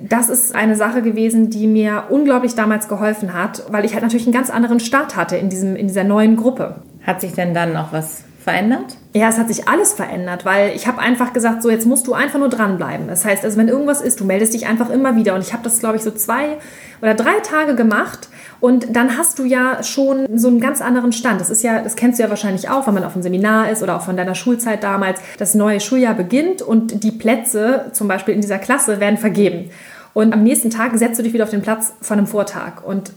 das 0.00 0.28
ist 0.28 0.54
eine 0.54 0.76
Sache 0.76 1.02
gewesen, 1.02 1.50
die 1.50 1.66
mir 1.66 2.04
unglaublich 2.10 2.54
damals 2.54 2.86
geholfen 2.86 3.34
hat, 3.34 3.64
weil 3.68 3.84
ich 3.84 3.94
halt 3.94 4.04
natürlich 4.04 4.26
einen 4.26 4.34
ganz 4.34 4.48
anderen 4.48 4.78
Start 4.78 5.16
hatte 5.16 5.36
in, 5.36 5.48
diesem, 5.48 5.74
in 5.74 5.88
dieser 5.88 6.04
neuen 6.04 6.36
Gruppe. 6.36 6.76
Hat 7.04 7.20
sich 7.20 7.32
denn 7.32 7.52
dann 7.52 7.72
noch 7.72 7.92
was 7.92 8.22
verändert? 8.46 8.96
Ja, 9.12 9.28
es 9.28 9.38
hat 9.38 9.48
sich 9.48 9.66
alles 9.66 9.92
verändert, 9.92 10.44
weil 10.44 10.70
ich 10.76 10.86
habe 10.86 11.00
einfach 11.00 11.32
gesagt, 11.32 11.64
so 11.64 11.68
jetzt 11.68 11.84
musst 11.84 12.06
du 12.06 12.14
einfach 12.14 12.38
nur 12.38 12.48
dranbleiben. 12.48 13.08
Das 13.08 13.24
heißt, 13.24 13.44
also 13.44 13.56
wenn 13.56 13.66
irgendwas 13.66 14.00
ist, 14.00 14.20
du 14.20 14.24
meldest 14.24 14.54
dich 14.54 14.68
einfach 14.68 14.88
immer 14.88 15.16
wieder. 15.16 15.34
Und 15.34 15.40
ich 15.40 15.52
habe 15.52 15.64
das, 15.64 15.80
glaube 15.80 15.96
ich, 15.96 16.04
so 16.04 16.12
zwei 16.12 16.58
oder 17.02 17.14
drei 17.14 17.40
Tage 17.40 17.74
gemacht. 17.74 18.28
Und 18.60 18.94
dann 18.94 19.18
hast 19.18 19.40
du 19.40 19.44
ja 19.44 19.82
schon 19.82 20.28
so 20.38 20.46
einen 20.46 20.60
ganz 20.60 20.80
anderen 20.80 21.10
Stand. 21.10 21.40
Das 21.40 21.50
ist 21.50 21.64
ja, 21.64 21.82
das 21.82 21.96
kennst 21.96 22.20
du 22.20 22.22
ja 22.22 22.30
wahrscheinlich 22.30 22.68
auch, 22.68 22.86
wenn 22.86 22.94
man 22.94 23.02
auf 23.02 23.14
einem 23.14 23.24
Seminar 23.24 23.68
ist 23.68 23.82
oder 23.82 23.96
auch 23.96 24.02
von 24.02 24.16
deiner 24.16 24.36
Schulzeit 24.36 24.84
damals. 24.84 25.18
Das 25.38 25.56
neue 25.56 25.80
Schuljahr 25.80 26.14
beginnt 26.14 26.62
und 26.62 27.02
die 27.02 27.10
Plätze, 27.10 27.86
zum 27.94 28.06
Beispiel 28.06 28.32
in 28.32 28.42
dieser 28.42 28.58
Klasse, 28.58 29.00
werden 29.00 29.18
vergeben. 29.18 29.70
Und 30.14 30.32
am 30.32 30.44
nächsten 30.44 30.70
Tag 30.70 30.96
setzt 30.96 31.18
du 31.18 31.24
dich 31.24 31.32
wieder 31.32 31.42
auf 31.42 31.50
den 31.50 31.62
Platz 31.62 31.94
von 32.00 32.18
einem 32.18 32.28
Vortag 32.28 32.84
und 32.84 33.10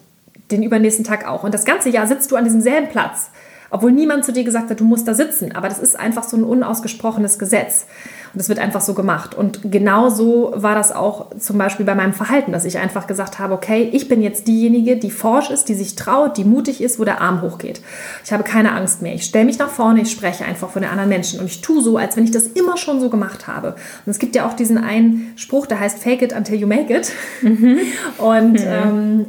den 0.50 0.64
übernächsten 0.64 1.06
Tag 1.06 1.28
auch. 1.28 1.44
Und 1.44 1.54
das 1.54 1.66
ganze 1.66 1.90
Jahr 1.90 2.08
sitzt 2.08 2.31
du 2.31 2.36
an 2.36 2.46
diesem 2.46 2.62
selben 2.62 2.90
Platz. 2.90 3.30
Obwohl 3.71 3.92
niemand 3.92 4.25
zu 4.25 4.33
dir 4.33 4.44
gesagt 4.44 4.69
hat, 4.69 4.80
du 4.80 4.83
musst 4.83 5.07
da 5.07 5.13
sitzen. 5.13 5.56
Aber 5.56 5.69
das 5.69 5.80
ist 5.80 6.00
einfach 6.00 6.24
so 6.24 6.38
ein 6.38 6.44
unausgesprochenes 6.44 7.38
Gesetz. 7.39 7.86
Und 8.33 8.39
das 8.39 8.50
wird 8.50 8.60
einfach 8.60 8.81
so 8.81 8.94
gemacht. 8.94 9.36
Und 9.36 9.71
genau 9.71 10.10
so 10.10 10.54
war 10.56 10.75
das 10.75 10.92
auch 10.92 11.36
zum 11.38 11.57
Beispiel 11.57 11.86
bei 11.86 11.95
meinem 11.95 12.13
Verhalten, 12.13 12.51
dass 12.51 12.66
ich 12.66 12.77
einfach 12.77 13.07
gesagt 13.07 13.39
habe, 13.39 13.54
okay, 13.54 13.89
ich 13.92 14.07
bin 14.07 14.21
jetzt 14.21 14.48
diejenige, 14.48 14.98
die 14.98 15.10
forsch 15.10 15.50
ist, 15.50 15.69
die 15.69 15.74
sich 15.74 15.95
traut, 15.95 16.38
die 16.38 16.44
mutig 16.44 16.81
ist, 16.81 17.00
wo 17.00 17.06
der 17.06 17.21
Arm 17.21 17.42
hochgeht. 17.42 17.81
Ich 18.24 18.31
habe 18.31 18.44
keine 18.44 18.74
Angst 18.74 19.01
mehr. 19.01 19.16
Ich 19.16 19.25
stelle 19.25 19.45
mich 19.45 19.57
nach 19.57 19.69
vorne, 19.69 20.01
ich 20.01 20.12
spreche 20.12 20.45
einfach 20.45 20.69
von 20.69 20.81
den 20.81 20.92
anderen 20.92 21.10
Menschen. 21.10 21.39
Und 21.39 21.48
ich 21.48 21.62
tue 21.62 21.81
so, 21.81 21.98
als 21.98 22.18
wenn 22.18 22.24
ich 22.24 22.31
das 22.31 22.48
immer 22.48 22.77
schon 22.77 23.00
so 23.00 23.10
gemacht 23.10 23.48
habe. 23.48 23.69
Und 24.06 24.12
es 24.12 24.19
gibt 24.19 24.35
ja 24.35 24.47
auch 24.47 24.54
diesen 24.54 24.78
einen 24.78 25.33
Spruch, 25.35 25.66
der 25.66 25.80
heißt 25.80 25.99
Fake 25.99 26.21
it 26.21 26.33
until 26.33 26.56
you 26.56 26.68
make 26.68 26.94
it. 26.94 27.11
Mhm. 27.42 27.80
Und 28.18 28.54
mhm. 28.54 28.68
Ähm, 28.68 29.26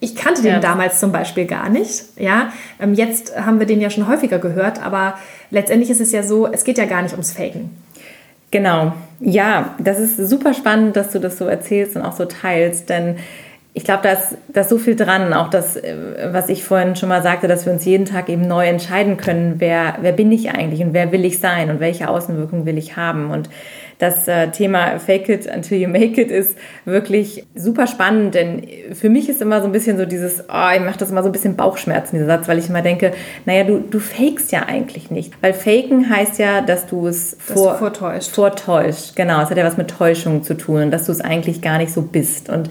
ich 0.00 0.14
kannte 0.14 0.42
den 0.42 0.52
ja. 0.52 0.60
damals 0.60 1.00
zum 1.00 1.12
Beispiel 1.12 1.46
gar 1.46 1.68
nicht. 1.68 2.04
Ja, 2.16 2.52
ähm, 2.80 2.94
jetzt 2.94 3.36
haben 3.38 3.58
wir 3.58 3.66
den 3.66 3.80
ja 3.80 3.90
schon 3.90 4.08
häufiger 4.08 4.38
gehört, 4.38 4.84
aber 4.84 5.18
letztendlich 5.50 5.90
ist 5.90 6.00
es 6.00 6.12
ja 6.12 6.22
so, 6.22 6.46
es 6.46 6.64
geht 6.64 6.78
ja 6.78 6.84
gar 6.84 7.02
nicht 7.02 7.12
ums 7.12 7.32
Faken. 7.32 7.70
Genau. 8.50 8.92
Ja, 9.20 9.74
das 9.78 9.98
ist 9.98 10.16
super 10.16 10.54
spannend, 10.54 10.96
dass 10.96 11.10
du 11.12 11.18
das 11.18 11.38
so 11.38 11.46
erzählst 11.46 11.96
und 11.96 12.02
auch 12.02 12.12
so 12.12 12.26
teilst, 12.26 12.88
denn 12.90 13.16
ich 13.76 13.84
glaube, 13.84 14.02
da 14.04 14.12
ist, 14.12 14.38
da 14.48 14.62
ist 14.62 14.70
so 14.70 14.78
viel 14.78 14.96
dran. 14.96 15.34
Auch 15.34 15.50
das, 15.50 15.76
äh, 15.76 16.30
was 16.32 16.48
ich 16.48 16.64
vorhin 16.64 16.96
schon 16.96 17.10
mal 17.10 17.22
sagte, 17.22 17.46
dass 17.46 17.66
wir 17.66 17.74
uns 17.74 17.84
jeden 17.84 18.06
Tag 18.06 18.30
eben 18.30 18.48
neu 18.48 18.66
entscheiden 18.66 19.18
können, 19.18 19.56
wer, 19.58 19.98
wer 20.00 20.12
bin 20.12 20.32
ich 20.32 20.48
eigentlich 20.48 20.80
und 20.80 20.94
wer 20.94 21.12
will 21.12 21.26
ich 21.26 21.40
sein 21.40 21.68
und 21.68 21.78
welche 21.78 22.08
Außenwirkung 22.08 22.64
will 22.64 22.78
ich 22.78 22.96
haben. 22.96 23.30
Und 23.30 23.50
das 23.98 24.28
äh, 24.28 24.48
Thema 24.50 24.98
Fake 24.98 25.28
it 25.28 25.46
until 25.46 25.78
you 25.78 25.88
make 25.88 26.20
it 26.20 26.30
ist 26.30 26.56
wirklich 26.84 27.46
super 27.54 27.86
spannend, 27.86 28.34
denn 28.34 28.66
für 28.92 29.08
mich 29.08 29.28
ist 29.28 29.40
immer 29.40 29.60
so 29.60 29.66
ein 29.66 29.72
bisschen 29.72 29.96
so 29.96 30.04
dieses, 30.04 30.44
oh, 30.48 30.74
ich 30.74 30.80
mache 30.80 30.98
das 30.98 31.10
immer 31.10 31.22
so 31.22 31.28
ein 31.28 31.32
bisschen 31.32 31.56
Bauchschmerzen, 31.56 32.16
dieser 32.16 32.26
Satz, 32.26 32.48
weil 32.48 32.58
ich 32.58 32.68
immer 32.68 32.82
denke, 32.82 33.12
naja, 33.44 33.64
du, 33.64 33.78
du 33.78 33.98
fakest 33.98 34.52
ja 34.52 34.64
eigentlich 34.66 35.10
nicht. 35.10 35.32
Weil 35.40 35.54
faken 35.54 36.10
heißt 36.10 36.38
ja, 36.38 36.60
dass 36.60 36.86
du 36.86 37.06
es 37.06 37.36
vor, 37.38 37.72
du 37.72 37.78
vortäuscht. 37.78 38.34
vortäuscht. 38.34 39.16
Genau, 39.16 39.42
es 39.42 39.50
hat 39.50 39.56
ja 39.56 39.64
was 39.64 39.76
mit 39.76 39.88
Täuschung 39.88 40.42
zu 40.42 40.54
tun 40.54 40.86
dass 40.90 41.06
du 41.06 41.12
es 41.12 41.20
eigentlich 41.20 41.62
gar 41.62 41.78
nicht 41.78 41.92
so 41.92 42.02
bist 42.02 42.48
und 42.48 42.70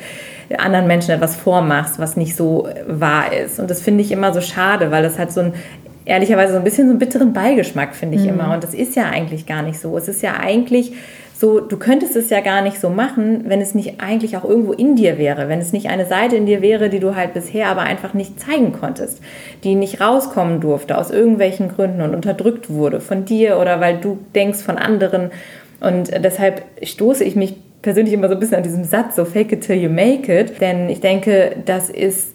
anderen 0.58 0.88
Menschen 0.88 1.12
etwas 1.12 1.36
vormachst, 1.36 1.98
was 1.98 2.18
nicht 2.18 2.36
so 2.36 2.68
wahr 2.88 3.34
ist. 3.34 3.60
Und 3.60 3.72
das 3.72 3.82
finde 3.82 4.04
ich 4.04 4.12
immer 4.12 4.34
so 4.34 4.42
schade, 4.42 4.92
weil 4.92 5.02
das 5.04 5.18
hat 5.18 5.32
so 5.32 5.42
ein 5.42 5.54
ehrlicherweise 6.06 6.54
so 6.54 6.60
ein 6.60 6.64
bisschen 6.64 6.88
so 6.88 6.92
einen 6.92 7.00
bitteren 7.00 7.34
Beigeschmack, 7.34 7.96
finde 7.96 8.18
ich 8.18 8.24
mhm. 8.24 8.30
immer. 8.30 8.54
Und 8.54 8.64
das 8.64 8.74
ist 8.74 8.96
ja 8.96 9.10
eigentlich 9.10 9.46
gar 9.46 9.62
nicht 9.62 9.80
so. 9.80 9.98
Es 9.98 10.08
ist 10.08 10.22
ja 10.22 10.40
eigentlich 10.40 10.94
so, 11.38 11.60
du 11.60 11.78
könntest 11.78 12.16
es 12.16 12.30
ja 12.30 12.40
gar 12.40 12.62
nicht 12.62 12.80
so 12.80 12.90
machen, 12.90 13.44
wenn 13.48 13.60
es 13.60 13.76
nicht 13.76 14.00
eigentlich 14.00 14.38
auch 14.38 14.46
irgendwo 14.46 14.72
in 14.72 14.96
dir 14.96 15.18
wäre, 15.18 15.50
wenn 15.50 15.60
es 15.60 15.74
nicht 15.74 15.90
eine 15.90 16.06
Seite 16.06 16.38
in 16.38 16.46
dir 16.46 16.62
wäre, 16.62 16.90
die 16.90 17.00
du 17.00 17.16
halt 17.16 17.34
bisher 17.34 17.68
aber 17.68 17.82
einfach 17.82 18.14
nicht 18.14 18.40
zeigen 18.40 18.72
konntest, 18.72 19.20
die 19.64 19.76
nicht 19.76 20.00
rauskommen 20.00 20.62
durfte 20.62 20.98
aus 20.98 21.12
irgendwelchen 21.12 21.68
Gründen 21.68 22.02
und 22.02 22.16
unterdrückt 22.16 22.70
wurde 22.70 23.02
von 23.02 23.26
dir 23.26 23.60
oder 23.60 23.82
weil 23.82 23.98
du 23.98 24.18
denkst 24.34 24.60
von 24.60 24.78
anderen. 24.78 25.32
Und 25.82 26.10
deshalb 26.24 26.64
stoße 26.82 27.26
ich 27.26 27.36
mich 27.36 27.56
persönlich 27.82 28.14
immer 28.14 28.30
so 28.30 28.36
ein 28.36 28.40
bisschen 28.40 28.58
an 28.58 28.64
diesem 28.64 28.86
Satz, 28.86 29.18
so 29.18 29.26
fake 29.26 29.52
it 29.52 29.62
till 29.62 29.76
you 29.76 29.90
make 29.90 30.34
it, 30.34 30.62
denn 30.62 30.90
ich 30.90 31.02
denke, 31.02 31.58
das 31.66 31.90
ist 31.90 32.35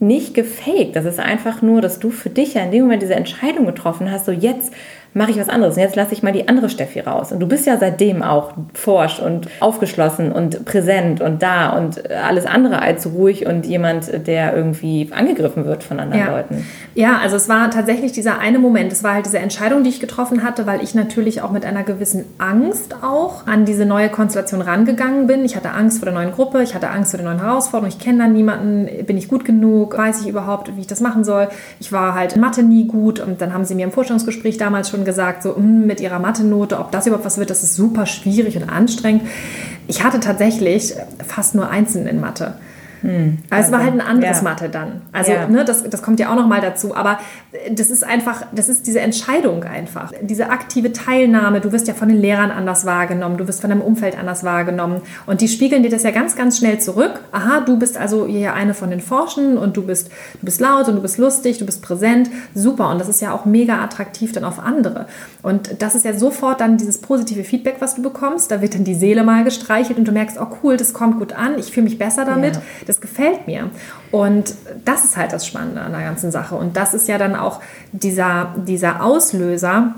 nicht 0.00 0.34
gefaked. 0.34 0.96
Das 0.96 1.04
ist 1.04 1.18
einfach 1.18 1.62
nur, 1.62 1.80
dass 1.80 1.98
du 1.98 2.10
für 2.10 2.30
dich 2.30 2.54
ja 2.54 2.62
in 2.62 2.70
dem 2.70 2.82
Moment 2.82 3.02
diese 3.02 3.14
Entscheidung 3.14 3.66
getroffen 3.66 4.10
hast, 4.10 4.26
so 4.26 4.32
jetzt 4.32 4.72
mache 5.12 5.32
ich 5.32 5.38
was 5.38 5.48
anderes. 5.48 5.76
Und 5.76 5.82
jetzt 5.82 5.96
lasse 5.96 6.12
ich 6.12 6.22
mal 6.22 6.32
die 6.32 6.48
andere 6.48 6.68
Steffi 6.68 7.00
raus. 7.00 7.32
Und 7.32 7.40
du 7.40 7.48
bist 7.48 7.66
ja 7.66 7.78
seitdem 7.78 8.22
auch 8.22 8.52
forsch 8.74 9.18
und 9.20 9.48
aufgeschlossen 9.60 10.32
und 10.32 10.64
präsent 10.64 11.20
und 11.20 11.42
da 11.42 11.70
und 11.70 12.10
alles 12.10 12.46
andere 12.46 12.80
als 12.80 13.06
ruhig 13.06 13.46
und 13.46 13.66
jemand, 13.66 14.26
der 14.26 14.54
irgendwie 14.56 15.10
angegriffen 15.12 15.64
wird 15.64 15.82
von 15.82 15.98
anderen 15.98 16.24
ja. 16.24 16.30
Leuten. 16.30 16.66
Ja, 16.94 17.18
also 17.18 17.36
es 17.36 17.48
war 17.48 17.70
tatsächlich 17.70 18.12
dieser 18.12 18.38
eine 18.38 18.58
Moment. 18.58 18.92
Es 18.92 19.02
war 19.02 19.14
halt 19.14 19.26
diese 19.26 19.38
Entscheidung, 19.38 19.82
die 19.82 19.90
ich 19.90 20.00
getroffen 20.00 20.44
hatte, 20.44 20.66
weil 20.66 20.82
ich 20.82 20.94
natürlich 20.94 21.42
auch 21.42 21.50
mit 21.50 21.64
einer 21.64 21.82
gewissen 21.82 22.24
Angst 22.38 22.94
auch 23.02 23.46
an 23.46 23.64
diese 23.64 23.86
neue 23.86 24.08
Konstellation 24.08 24.60
rangegangen 24.60 25.26
bin. 25.26 25.44
Ich 25.44 25.56
hatte 25.56 25.72
Angst 25.72 25.98
vor 25.98 26.06
der 26.06 26.14
neuen 26.14 26.32
Gruppe, 26.32 26.62
ich 26.62 26.74
hatte 26.74 26.90
Angst 26.90 27.10
vor 27.10 27.18
der 27.18 27.28
neuen 27.28 27.42
Herausforderung. 27.42 27.88
Ich 27.88 27.98
kenne 27.98 28.18
da 28.18 28.28
niemanden, 28.28 28.88
bin 29.06 29.16
ich 29.16 29.28
gut 29.28 29.44
genug, 29.44 29.96
weiß 29.96 30.22
ich 30.22 30.28
überhaupt, 30.28 30.76
wie 30.76 30.80
ich 30.80 30.86
das 30.86 31.00
machen 31.00 31.24
soll. 31.24 31.48
Ich 31.80 31.92
war 31.92 32.14
halt 32.14 32.34
in 32.34 32.40
Mathe 32.40 32.62
nie 32.62 32.86
gut 32.86 33.20
und 33.20 33.40
dann 33.40 33.52
haben 33.52 33.64
sie 33.64 33.74
mir 33.74 33.84
im 33.84 33.92
Vorstellungsgespräch 33.92 34.56
damals 34.56 34.90
schon 34.90 34.99
gesagt, 35.04 35.42
so 35.42 35.52
mm, 35.52 35.86
mit 35.86 36.00
ihrer 36.00 36.18
Mathe-Note, 36.18 36.78
ob 36.78 36.90
das 36.92 37.06
überhaupt 37.06 37.24
was 37.24 37.38
wird, 37.38 37.50
das 37.50 37.62
ist 37.62 37.74
super 37.74 38.06
schwierig 38.06 38.56
und 38.56 38.68
anstrengend. 38.68 39.22
Ich 39.86 40.04
hatte 40.04 40.20
tatsächlich 40.20 40.94
fast 41.26 41.54
nur 41.54 41.68
Einsen 41.68 42.06
in 42.06 42.20
Mathe. 42.20 42.54
Hm, 43.02 43.38
also 43.48 43.66
es 43.66 43.72
war 43.72 43.82
halt 43.82 43.94
ein 43.94 44.00
anderes 44.00 44.38
ja. 44.38 44.42
Mathe 44.42 44.68
dann. 44.68 45.02
Also 45.12 45.32
ja. 45.32 45.46
ne, 45.48 45.64
das, 45.64 45.88
das 45.88 46.02
kommt 46.02 46.20
ja 46.20 46.30
auch 46.30 46.34
noch 46.34 46.46
mal 46.46 46.60
dazu. 46.60 46.94
Aber 46.94 47.18
das 47.70 47.90
ist 47.90 48.04
einfach, 48.04 48.44
das 48.52 48.68
ist 48.68 48.86
diese 48.86 49.00
Entscheidung 49.00 49.64
einfach. 49.64 50.12
Diese 50.20 50.50
aktive 50.50 50.92
Teilnahme, 50.92 51.60
du 51.60 51.72
wirst 51.72 51.88
ja 51.88 51.94
von 51.94 52.08
den 52.08 52.18
Lehrern 52.18 52.50
anders 52.50 52.84
wahrgenommen, 52.84 53.38
du 53.38 53.48
wirst 53.48 53.60
von 53.62 53.70
deinem 53.70 53.82
Umfeld 53.82 54.18
anders 54.18 54.44
wahrgenommen. 54.44 55.00
Und 55.26 55.40
die 55.40 55.48
spiegeln 55.48 55.82
dir 55.82 55.90
das 55.90 56.02
ja 56.02 56.10
ganz, 56.10 56.36
ganz 56.36 56.58
schnell 56.58 56.78
zurück. 56.78 57.20
Aha, 57.32 57.60
du 57.60 57.78
bist 57.78 57.96
also 57.96 58.26
hier 58.26 58.52
eine 58.54 58.74
von 58.74 58.90
den 58.90 59.00
Forschen 59.00 59.56
und 59.56 59.76
du 59.76 59.82
bist, 59.82 60.10
du 60.40 60.44
bist 60.44 60.60
laut 60.60 60.88
und 60.88 60.96
du 60.96 61.02
bist 61.02 61.16
lustig, 61.16 61.58
du 61.58 61.66
bist 61.66 61.82
präsent. 61.82 62.30
Super. 62.54 62.90
Und 62.90 63.00
das 63.00 63.08
ist 63.08 63.22
ja 63.22 63.32
auch 63.32 63.46
mega 63.46 63.82
attraktiv 63.82 64.32
dann 64.32 64.44
auf 64.44 64.58
andere. 64.58 65.06
Und 65.42 65.82
das 65.82 65.94
ist 65.94 66.04
ja 66.04 66.12
sofort 66.12 66.60
dann 66.60 66.76
dieses 66.76 66.98
positive 66.98 67.44
Feedback, 67.44 67.76
was 67.78 67.94
du 67.94 68.02
bekommst. 68.02 68.50
Da 68.50 68.60
wird 68.60 68.74
dann 68.74 68.84
die 68.84 68.94
Seele 68.94 69.22
mal 69.22 69.42
gestreichelt 69.42 69.98
und 69.98 70.06
du 70.06 70.12
merkst, 70.12 70.38
oh 70.38 70.48
cool, 70.62 70.76
das 70.76 70.92
kommt 70.92 71.18
gut 71.18 71.32
an, 71.32 71.58
ich 71.58 71.72
fühle 71.72 71.84
mich 71.84 71.98
besser 71.98 72.26
damit. 72.26 72.56
Ja 72.56 72.62
das 72.90 73.00
gefällt 73.00 73.46
mir. 73.46 73.70
Und 74.10 74.54
das 74.84 75.04
ist 75.04 75.16
halt 75.16 75.32
das 75.32 75.46
Spannende 75.46 75.80
an 75.80 75.92
der 75.92 76.02
ganzen 76.02 76.30
Sache. 76.30 76.56
Und 76.56 76.76
das 76.76 76.92
ist 76.92 77.08
ja 77.08 77.18
dann 77.18 77.36
auch 77.36 77.60
dieser, 77.92 78.54
dieser 78.66 79.04
Auslöser, 79.04 79.94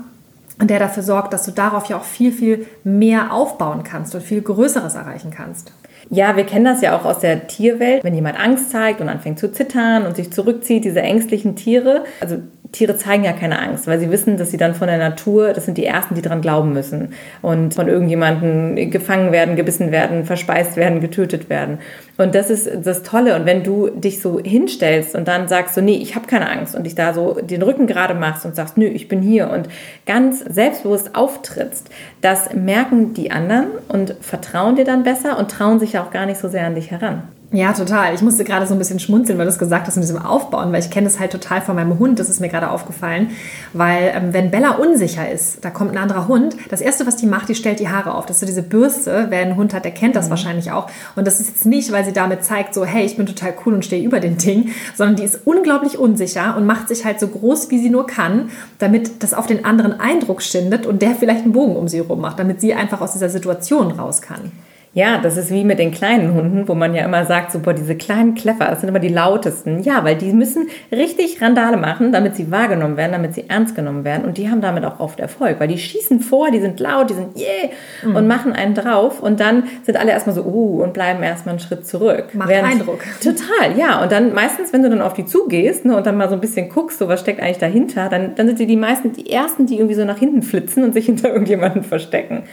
der 0.61 0.79
dafür 0.79 1.03
sorgt, 1.03 1.33
dass 1.33 1.43
du 1.43 1.51
darauf 1.51 1.85
ja 1.87 1.97
auch 1.97 2.03
viel, 2.03 2.31
viel 2.31 2.67
mehr 2.83 3.33
aufbauen 3.33 3.83
kannst 3.83 4.13
und 4.15 4.21
viel 4.21 4.41
Größeres 4.41 4.95
erreichen 4.95 5.31
kannst. 5.31 5.73
Ja, 6.09 6.35
wir 6.35 6.45
kennen 6.45 6.65
das 6.65 6.81
ja 6.81 6.97
auch 6.97 7.05
aus 7.05 7.19
der 7.19 7.47
Tierwelt, 7.47 8.03
wenn 8.03 8.13
jemand 8.13 8.39
Angst 8.39 8.69
zeigt 8.69 9.01
und 9.01 9.09
anfängt 9.09 9.39
zu 9.39 9.51
zittern 9.51 10.05
und 10.05 10.15
sich 10.15 10.31
zurückzieht, 10.31 10.85
diese 10.85 11.01
ängstlichen 11.01 11.55
Tiere. 11.55 12.03
Also 12.19 12.37
Tiere 12.73 12.97
zeigen 12.97 13.23
ja 13.23 13.33
keine 13.33 13.59
Angst, 13.59 13.85
weil 13.85 13.99
sie 13.99 14.09
wissen, 14.09 14.35
dass 14.35 14.49
sie 14.49 14.57
dann 14.57 14.73
von 14.73 14.87
der 14.87 14.97
Natur, 14.97 15.53
das 15.53 15.65
sind 15.65 15.77
die 15.77 15.85
Ersten, 15.85 16.15
die 16.15 16.23
daran 16.23 16.41
glauben 16.41 16.73
müssen 16.73 17.13
und 17.43 17.75
von 17.75 17.87
irgendjemandem 17.87 18.89
gefangen 18.89 19.31
werden, 19.31 19.55
gebissen 19.55 19.91
werden, 19.91 20.25
verspeist 20.25 20.75
werden, 20.75 20.99
getötet 20.99 21.51
werden. 21.51 21.77
Und 22.17 22.33
das 22.33 22.49
ist 22.49 22.67
das 22.83 23.03
Tolle. 23.03 23.35
Und 23.35 23.45
wenn 23.45 23.63
du 23.63 23.89
dich 23.89 24.21
so 24.21 24.39
hinstellst 24.39 25.13
und 25.15 25.27
dann 25.27 25.47
sagst 25.47 25.75
so, 25.75 25.81
nee, 25.81 25.97
ich 25.97 26.15
habe 26.15 26.25
keine 26.25 26.49
Angst 26.49 26.75
und 26.75 26.85
dich 26.85 26.95
da 26.95 27.13
so 27.13 27.39
den 27.39 27.61
Rücken 27.61 27.85
gerade 27.85 28.15
machst 28.15 28.43
und 28.43 28.55
sagst, 28.55 28.75
nö, 28.75 28.85
ich 28.85 29.07
bin 29.07 29.21
hier 29.21 29.51
und 29.51 29.69
ganz 30.07 30.39
selbstbewusst 30.39 31.15
auftrittst, 31.15 31.89
das 32.21 32.55
merken 32.55 33.13
die 33.13 33.29
anderen 33.29 33.67
und 33.87 34.15
vertrauen 34.19 34.75
dir 34.75 34.85
dann 34.85 35.03
besser 35.03 35.37
und 35.37 35.51
trauen 35.51 35.79
sich 35.79 35.99
auch 35.99 36.09
gar 36.09 36.25
nicht 36.25 36.39
so 36.39 36.49
sehr 36.49 36.65
an 36.65 36.73
dich 36.73 36.89
heran. 36.89 37.23
Ja, 37.55 37.71
total. 37.71 38.15
Ich 38.15 38.23
musste 38.23 38.43
gerade 38.43 38.65
so 38.65 38.73
ein 38.73 38.79
bisschen 38.79 38.97
schmunzeln, 38.97 39.37
weil 39.37 39.45
du 39.45 39.51
es 39.51 39.59
gesagt 39.59 39.85
hast 39.85 39.95
mit 39.95 40.03
diesem 40.03 40.17
Aufbauen, 40.17 40.73
weil 40.73 40.79
ich 40.79 40.89
kenne 40.89 41.05
das 41.05 41.19
halt 41.19 41.31
total 41.31 41.61
von 41.61 41.75
meinem 41.75 41.99
Hund. 41.99 42.17
Das 42.17 42.27
ist 42.27 42.39
mir 42.39 42.49
gerade 42.49 42.71
aufgefallen. 42.71 43.29
Weil 43.73 44.11
ähm, 44.15 44.33
wenn 44.33 44.49
Bella 44.49 44.71
unsicher 44.71 45.29
ist, 45.29 45.63
da 45.63 45.69
kommt 45.69 45.91
ein 45.91 45.99
anderer 45.99 46.27
Hund, 46.27 46.55
das 46.71 46.81
Erste, 46.81 47.05
was 47.05 47.15
die 47.15 47.27
macht, 47.27 47.49
die 47.49 47.53
stellt 47.53 47.79
die 47.79 47.89
Haare 47.89 48.15
auf. 48.15 48.25
Das 48.25 48.37
ist 48.37 48.39
so 48.39 48.47
diese 48.47 48.63
Bürste. 48.63 49.27
Wer 49.29 49.41
einen 49.41 49.55
Hund 49.55 49.75
hat, 49.75 49.85
der 49.85 49.91
kennt 49.91 50.15
das 50.15 50.25
mhm. 50.25 50.29
wahrscheinlich 50.31 50.71
auch. 50.71 50.89
Und 51.15 51.27
das 51.27 51.39
ist 51.39 51.49
jetzt 51.49 51.67
nicht, 51.67 51.91
weil 51.91 52.03
sie 52.03 52.11
damit 52.11 52.43
zeigt, 52.43 52.73
so, 52.73 52.85
hey, 52.85 53.05
ich 53.05 53.17
bin 53.17 53.27
total 53.27 53.53
cool 53.67 53.75
und 53.75 53.85
stehe 53.85 54.03
über 54.03 54.19
den 54.19 54.39
Ding, 54.39 54.71
sondern 54.95 55.17
die 55.17 55.23
ist 55.23 55.41
unglaublich 55.45 55.99
unsicher 55.99 56.57
und 56.57 56.65
macht 56.65 56.87
sich 56.87 57.05
halt 57.05 57.19
so 57.19 57.27
groß, 57.27 57.69
wie 57.69 57.77
sie 57.77 57.91
nur 57.91 58.07
kann, 58.07 58.49
damit 58.79 59.21
das 59.21 59.35
auf 59.35 59.45
den 59.45 59.63
anderen 59.63 59.99
Eindruck 59.99 60.41
schindet 60.41 60.87
und 60.87 61.03
der 61.03 61.11
vielleicht 61.11 61.43
einen 61.43 61.53
Bogen 61.53 61.75
um 61.75 61.87
sie 61.87 61.99
rum 61.99 62.21
macht, 62.21 62.39
damit 62.39 62.61
sie 62.61 62.73
einfach 62.73 62.99
aus 62.99 63.13
dieser 63.13 63.29
Situation 63.29 63.91
raus 63.91 64.23
kann. 64.23 64.51
Ja, 64.95 65.17
das 65.17 65.37
ist 65.37 65.49
wie 65.49 65.63
mit 65.63 65.79
den 65.79 65.89
kleinen 65.89 66.35
Hunden, 66.35 66.67
wo 66.67 66.75
man 66.75 66.93
ja 66.93 67.03
immer 67.03 67.25
sagt, 67.25 67.59
boah, 67.63 67.73
diese 67.73 67.95
kleinen 67.95 68.35
Kleffer, 68.35 68.67
das 68.69 68.81
sind 68.81 68.89
immer 68.89 68.99
die 68.99 69.09
lautesten. 69.09 69.81
Ja, 69.81 70.03
weil 70.03 70.15
die 70.15 70.31
müssen 70.33 70.67
richtig 70.91 71.41
Randale 71.41 71.77
machen, 71.77 72.11
damit 72.11 72.35
sie 72.35 72.51
wahrgenommen 72.51 72.95
werden, 72.95 73.13
damit 73.13 73.33
sie 73.33 73.49
ernst 73.49 73.75
genommen 73.75 74.03
werden. 74.03 74.23
Und 74.23 74.37
die 74.37 74.51
haben 74.51 74.61
damit 74.61 74.85
auch 74.85 74.99
oft 74.99 75.19
Erfolg, 75.19 75.59
weil 75.59 75.67
die 75.67 75.79
schießen 75.79 76.19
vor, 76.19 76.51
die 76.51 76.59
sind 76.59 76.79
laut, 76.79 77.09
die 77.09 77.15
sind 77.15 77.35
yeah 77.35 77.71
mhm. 78.03 78.15
und 78.15 78.27
machen 78.27 78.53
einen 78.53 78.75
drauf. 78.75 79.19
Und 79.19 79.39
dann 79.39 79.63
sind 79.81 79.97
alle 79.97 80.11
erstmal 80.11 80.35
so, 80.35 80.43
uh, 80.43 80.83
und 80.83 80.93
bleiben 80.93 81.23
erstmal 81.23 81.53
einen 81.53 81.59
Schritt 81.59 81.87
zurück. 81.87 82.25
Macht 82.33 82.49
Während, 82.49 82.73
Eindruck. 82.73 82.99
Total, 83.19 83.75
ja. 83.75 84.03
Und 84.03 84.11
dann 84.11 84.31
meistens, 84.35 84.73
wenn 84.73 84.83
du 84.83 84.91
dann 84.91 85.01
auf 85.01 85.13
die 85.13 85.25
zugehst 85.25 85.85
ne, 85.85 85.97
und 85.97 86.05
dann 86.05 86.17
mal 86.17 86.29
so 86.29 86.35
ein 86.35 86.41
bisschen 86.41 86.69
guckst, 86.69 86.99
so 86.99 87.07
was 87.07 87.19
steckt 87.19 87.41
eigentlich 87.41 87.57
dahinter, 87.57 88.09
dann, 88.09 88.35
dann 88.35 88.45
sind 88.45 88.59
die 88.59 88.67
die 88.67 88.77
meisten 88.77 89.11
die 89.11 89.31
Ersten, 89.31 89.65
die 89.65 89.77
irgendwie 89.77 89.95
so 89.95 90.05
nach 90.05 90.19
hinten 90.19 90.43
flitzen 90.43 90.83
und 90.83 90.93
sich 90.93 91.05
hinter 91.07 91.29
irgendjemanden 91.29 91.83
verstecken. 91.83 92.43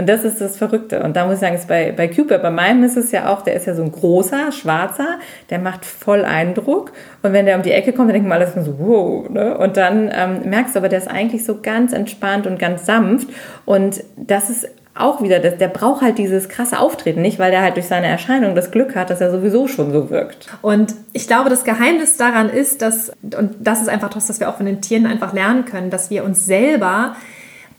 Und 0.00 0.08
das 0.08 0.24
ist 0.24 0.40
das 0.40 0.56
Verrückte. 0.56 1.02
Und 1.02 1.14
da 1.14 1.26
muss 1.26 1.34
ich 1.34 1.40
sagen, 1.40 1.54
ist 1.54 1.68
bei, 1.68 1.92
bei 1.92 2.08
Cooper, 2.08 2.38
bei 2.38 2.48
meinem 2.48 2.84
ist 2.84 2.96
es 2.96 3.12
ja 3.12 3.30
auch, 3.30 3.42
der 3.42 3.52
ist 3.52 3.66
ja 3.66 3.74
so 3.74 3.82
ein 3.82 3.92
großer, 3.92 4.50
schwarzer, 4.50 5.18
der 5.50 5.58
macht 5.58 5.84
voll 5.84 6.24
Eindruck. 6.24 6.92
Und 7.22 7.34
wenn 7.34 7.44
der 7.44 7.56
um 7.56 7.62
die 7.62 7.72
Ecke 7.72 7.92
kommt, 7.92 8.08
dann 8.08 8.14
denkt 8.14 8.26
man 8.26 8.40
alles 8.40 8.54
so, 8.54 8.78
wow. 8.78 9.28
Ne? 9.28 9.58
Und 9.58 9.76
dann 9.76 10.10
ähm, 10.10 10.48
merkst 10.48 10.74
du 10.74 10.78
aber, 10.78 10.88
der 10.88 11.00
ist 11.00 11.10
eigentlich 11.10 11.44
so 11.44 11.58
ganz 11.60 11.92
entspannt 11.92 12.46
und 12.46 12.58
ganz 12.58 12.86
sanft. 12.86 13.28
Und 13.66 14.02
das 14.16 14.48
ist 14.48 14.70
auch 14.94 15.22
wieder, 15.22 15.38
der, 15.38 15.50
der 15.52 15.68
braucht 15.68 16.00
halt 16.00 16.16
dieses 16.16 16.48
krasse 16.48 16.78
Auftreten 16.78 17.20
nicht, 17.20 17.38
weil 17.38 17.50
der 17.50 17.60
halt 17.60 17.76
durch 17.76 17.86
seine 17.86 18.06
Erscheinung 18.06 18.54
das 18.54 18.70
Glück 18.70 18.96
hat, 18.96 19.10
dass 19.10 19.20
er 19.20 19.30
sowieso 19.30 19.68
schon 19.68 19.92
so 19.92 20.08
wirkt. 20.08 20.48
Und 20.62 20.94
ich 21.12 21.26
glaube, 21.26 21.50
das 21.50 21.64
Geheimnis 21.64 22.16
daran 22.16 22.48
ist, 22.48 22.80
dass, 22.80 23.12
und 23.22 23.54
das 23.60 23.82
ist 23.82 23.90
einfach 23.90 24.08
das, 24.08 24.30
was 24.30 24.40
wir 24.40 24.48
auch 24.48 24.56
von 24.56 24.64
den 24.64 24.80
Tieren 24.80 25.04
einfach 25.04 25.34
lernen 25.34 25.66
können, 25.66 25.90
dass 25.90 26.08
wir 26.08 26.24
uns 26.24 26.46
selber 26.46 27.16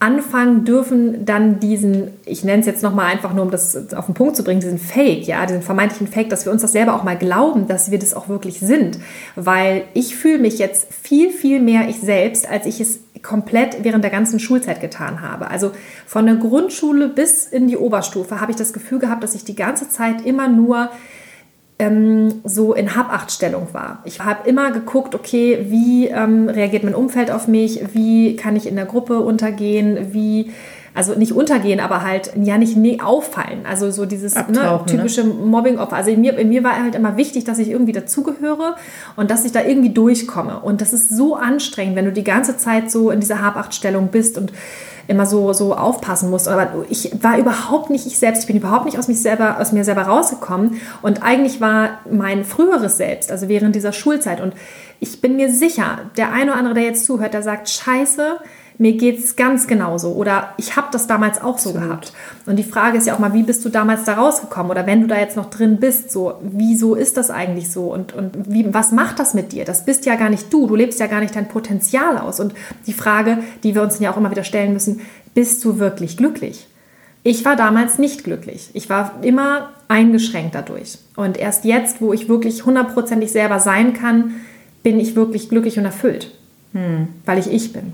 anfangen 0.02 0.66
dürfen, 0.66 1.26
dann 1.26 1.60
diesen, 1.60 2.08
ich 2.26 2.44
nenne 2.44 2.62
es 2.62 2.66
jetzt 2.66 2.82
nochmal 2.82 3.06
einfach 3.06 3.36
nur, 3.36 3.46
um 3.46 3.52
das 3.52 3.94
auf 3.94 4.08
den 4.08 4.16
Punkt 4.16 4.36
zu 4.36 4.44
bringen, 4.44 4.60
diesen 4.60 4.80
Fake, 4.80 5.28
ja, 5.28 5.46
diesen 5.46 5.62
vermeintlichen 5.62 6.08
Fake, 6.08 6.32
dass 6.32 6.44
wir 6.44 6.52
uns 6.52 6.64
das 6.64 6.72
selber 6.72 6.96
auch 6.96 7.04
mal 7.04 7.16
glauben, 7.16 7.68
dass 7.68 7.92
wir 7.92 8.00
das 8.00 8.16
auch 8.16 8.28
wirklich 8.28 8.60
sind. 8.60 8.98
Weil 9.36 9.84
ich 9.94 10.16
fühle 10.16 10.40
mich 10.40 10.58
jetzt 10.58 10.92
viel, 10.92 11.30
viel 11.30 11.62
mehr 11.62 11.88
ich 11.88 12.00
selbst, 12.00 12.50
als 12.50 12.66
ich 12.66 12.82
es 12.82 13.00
komplett 13.22 13.84
während 13.84 14.04
der 14.04 14.10
ganzen 14.10 14.40
Schulzeit 14.40 14.82
getan 14.82 15.22
habe. 15.22 15.52
Also 15.52 15.72
von 16.08 16.26
der 16.26 16.36
Grundschule 16.36 17.08
bis 17.08 17.46
in 17.46 17.68
die 17.68 17.78
Oberstufe 17.78 18.42
habe 18.42 18.52
ich 18.52 18.58
das 18.58 18.74
Gefühl 18.74 18.98
gehabt, 18.98 19.24
dass 19.24 19.36
ich 19.36 19.44
die 19.44 19.56
ganze 19.56 19.88
Zeit 19.88 20.26
immer 20.26 20.48
nur 20.48 20.90
ähm, 21.82 22.42
so 22.44 22.74
in 22.74 22.96
Habachtstellung 22.96 23.70
war. 23.72 24.04
Ich 24.06 24.20
habe 24.20 24.48
immer 24.48 24.72
geguckt, 24.72 25.16
okay, 25.16 25.66
wie 25.70 26.08
ähm, 26.08 26.48
reagiert 26.48 26.84
mein 26.84 26.94
Umfeld 26.94 27.32
auf 27.32 27.48
mich, 27.48 27.82
wie 27.94 28.36
kann 28.36 28.56
ich 28.56 28.68
in 28.68 28.76
der 28.76 28.86
Gruppe 28.86 29.20
untergehen, 29.20 30.14
wie 30.14 30.52
also 30.94 31.16
nicht 31.16 31.32
untergehen, 31.32 31.80
aber 31.80 32.04
halt 32.04 32.34
ja 32.36 32.58
nicht 32.58 32.76
nee, 32.76 33.00
auffallen. 33.02 33.66
Also 33.66 33.90
so 33.92 34.06
dieses 34.06 34.36
ne, 34.36 34.46
ne? 34.50 34.82
typische 34.86 35.24
ne? 35.24 35.34
Mobbing-Opfer. 35.34 35.96
Also 35.96 36.12
in 36.12 36.22
mir, 36.22 36.38
in 36.38 36.50
mir 36.50 36.64
war 36.64 36.84
halt 36.84 36.96
immer 36.96 37.18
wichtig, 37.18 37.46
dass 37.46 37.60
ich 37.60 37.70
irgendwie 37.70 37.94
dazugehöre 37.94 38.76
und 39.16 39.32
dass 39.32 39.46
ich 39.46 39.54
da 39.54 39.64
irgendwie 39.64 39.94
durchkomme. 39.94 40.60
Und 40.60 40.82
das 40.82 40.92
ist 40.92 41.10
so 41.10 41.36
anstrengend, 41.36 41.96
wenn 41.96 42.06
du 42.06 42.12
die 42.12 42.26
ganze 42.26 42.58
Zeit 42.58 42.92
so 42.92 43.10
in 43.10 43.22
dieser 43.22 43.42
Habachtstellung 43.42 44.10
bist 44.10 44.38
und 44.38 44.52
immer 45.12 45.26
so, 45.26 45.54
so 45.54 45.76
aufpassen 45.76 46.30
musst. 46.30 46.48
Aber 46.48 46.86
ich 46.90 47.12
war 47.22 47.38
überhaupt 47.38 47.90
nicht 47.90 48.08
ich 48.08 48.18
selbst. 48.18 48.42
Ich 48.42 48.48
bin 48.48 48.58
überhaupt 48.58 48.86
nicht 48.86 48.98
aus, 48.98 49.08
mich 49.08 49.22
selber, 49.22 49.60
aus 49.60 49.72
mir 49.72 49.84
selber 49.84 50.04
rausgekommen. 50.04 50.82
Und 51.02 51.22
eigentlich 51.22 51.62
war 51.62 52.00
mein 52.10 52.46
früheres 52.46 52.98
Selbst, 52.98 53.32
also 53.32 53.48
während 53.48 53.76
dieser 53.76 53.94
Schulzeit. 53.94 54.42
Und 54.42 54.54
ich 55.00 55.22
bin 55.22 55.36
mir 55.36 55.52
sicher, 55.52 56.00
der 56.18 56.32
eine 56.32 56.52
oder 56.52 56.60
andere, 56.60 56.74
der 56.76 56.84
jetzt 56.84 57.06
zuhört, 57.06 57.34
der 57.34 57.44
sagt, 57.44 57.70
scheiße, 57.70 58.38
mir 58.82 58.94
geht 58.94 59.20
es 59.20 59.36
ganz 59.36 59.68
genauso 59.68 60.14
oder 60.14 60.56
ich 60.58 60.76
habe 60.76 60.88
das 60.92 61.06
damals 61.06 61.40
auch 61.40 61.60
so 61.60 61.72
gehabt. 61.72 62.14
Und 62.48 62.56
die 62.56 62.64
Frage 62.64 62.98
ist 62.98 63.06
ja 63.06 63.14
auch 63.14 63.20
mal, 63.20 63.34
wie 63.34 63.44
bist 63.44 63.64
du 63.64 63.70
damals 63.70 64.06
da 64.06 64.16
rausgekommen 64.16 64.72
oder 64.72 64.88
wenn 64.88 65.02
du 65.02 65.08
da 65.08 65.20
jetzt 65.20 65.38
noch 65.38 65.52
drin 65.52 65.78
bist, 65.78 66.12
so, 66.12 66.34
wieso 66.42 66.96
ist 66.96 67.16
das 67.16 67.30
eigentlich 67.30 67.72
so 67.72 67.94
und, 67.94 68.14
und 68.14 68.52
wie, 68.52 68.74
was 68.74 68.92
macht 68.92 69.20
das 69.20 69.36
mit 69.36 69.52
dir? 69.52 69.66
Das 69.66 69.86
bist 69.86 70.08
ja 70.08 70.16
gar 70.16 70.32
nicht 70.32 70.52
du, 70.52 70.66
du 70.66 70.76
lebst 70.76 71.00
ja 71.00 71.06
gar 71.06 71.20
nicht 71.20 71.36
dein 71.36 71.48
Potenzial 71.48 72.18
aus. 72.18 72.40
Und 72.40 72.56
die 72.88 72.94
Frage, 72.94 73.38
die 73.64 73.76
wir 73.76 73.84
uns 73.84 74.00
ja 74.00 74.12
auch 74.12 74.18
immer 74.18 74.32
wieder 74.32 74.44
stellen 74.44 74.74
müssen, 74.74 75.02
bist 75.36 75.64
du 75.64 75.78
wirklich 75.78 76.18
glücklich? 76.18 76.68
Ich 77.22 77.46
war 77.46 77.56
damals 77.56 78.00
nicht 78.00 78.24
glücklich. 78.24 78.72
Ich 78.74 78.90
war 78.90 79.20
immer 79.22 79.70
eingeschränkt 79.90 80.56
dadurch. 80.56 80.98
Und 81.16 81.38
erst 81.38 81.66
jetzt, 81.66 82.02
wo 82.02 82.14
ich 82.14 82.30
wirklich 82.30 82.66
hundertprozentig 82.66 83.32
selber 83.32 83.60
sein 83.60 83.94
kann, 83.94 84.38
bin 84.82 85.00
ich 85.00 85.16
wirklich 85.16 85.50
glücklich 85.50 85.78
und 85.78 85.86
erfüllt, 85.86 86.32
hm. 86.74 87.10
weil 87.28 87.38
ich 87.38 87.52
ich 87.52 87.74
bin. 87.74 87.94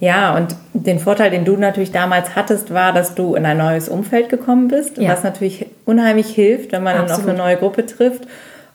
Ja, 0.00 0.36
und 0.36 0.54
den 0.74 1.00
Vorteil, 1.00 1.30
den 1.30 1.44
du 1.44 1.56
natürlich 1.56 1.90
damals 1.90 2.36
hattest, 2.36 2.72
war, 2.72 2.92
dass 2.92 3.14
du 3.16 3.34
in 3.34 3.44
ein 3.44 3.58
neues 3.58 3.88
Umfeld 3.88 4.28
gekommen 4.28 4.68
bist, 4.68 4.96
ja. 4.96 5.10
was 5.10 5.24
natürlich 5.24 5.66
unheimlich 5.86 6.28
hilft, 6.28 6.70
wenn 6.72 6.84
man 6.84 6.96
Absolut. 6.96 7.10
dann 7.10 7.20
auf 7.20 7.28
eine 7.28 7.38
neue 7.38 7.56
Gruppe 7.56 7.84
trifft 7.84 8.22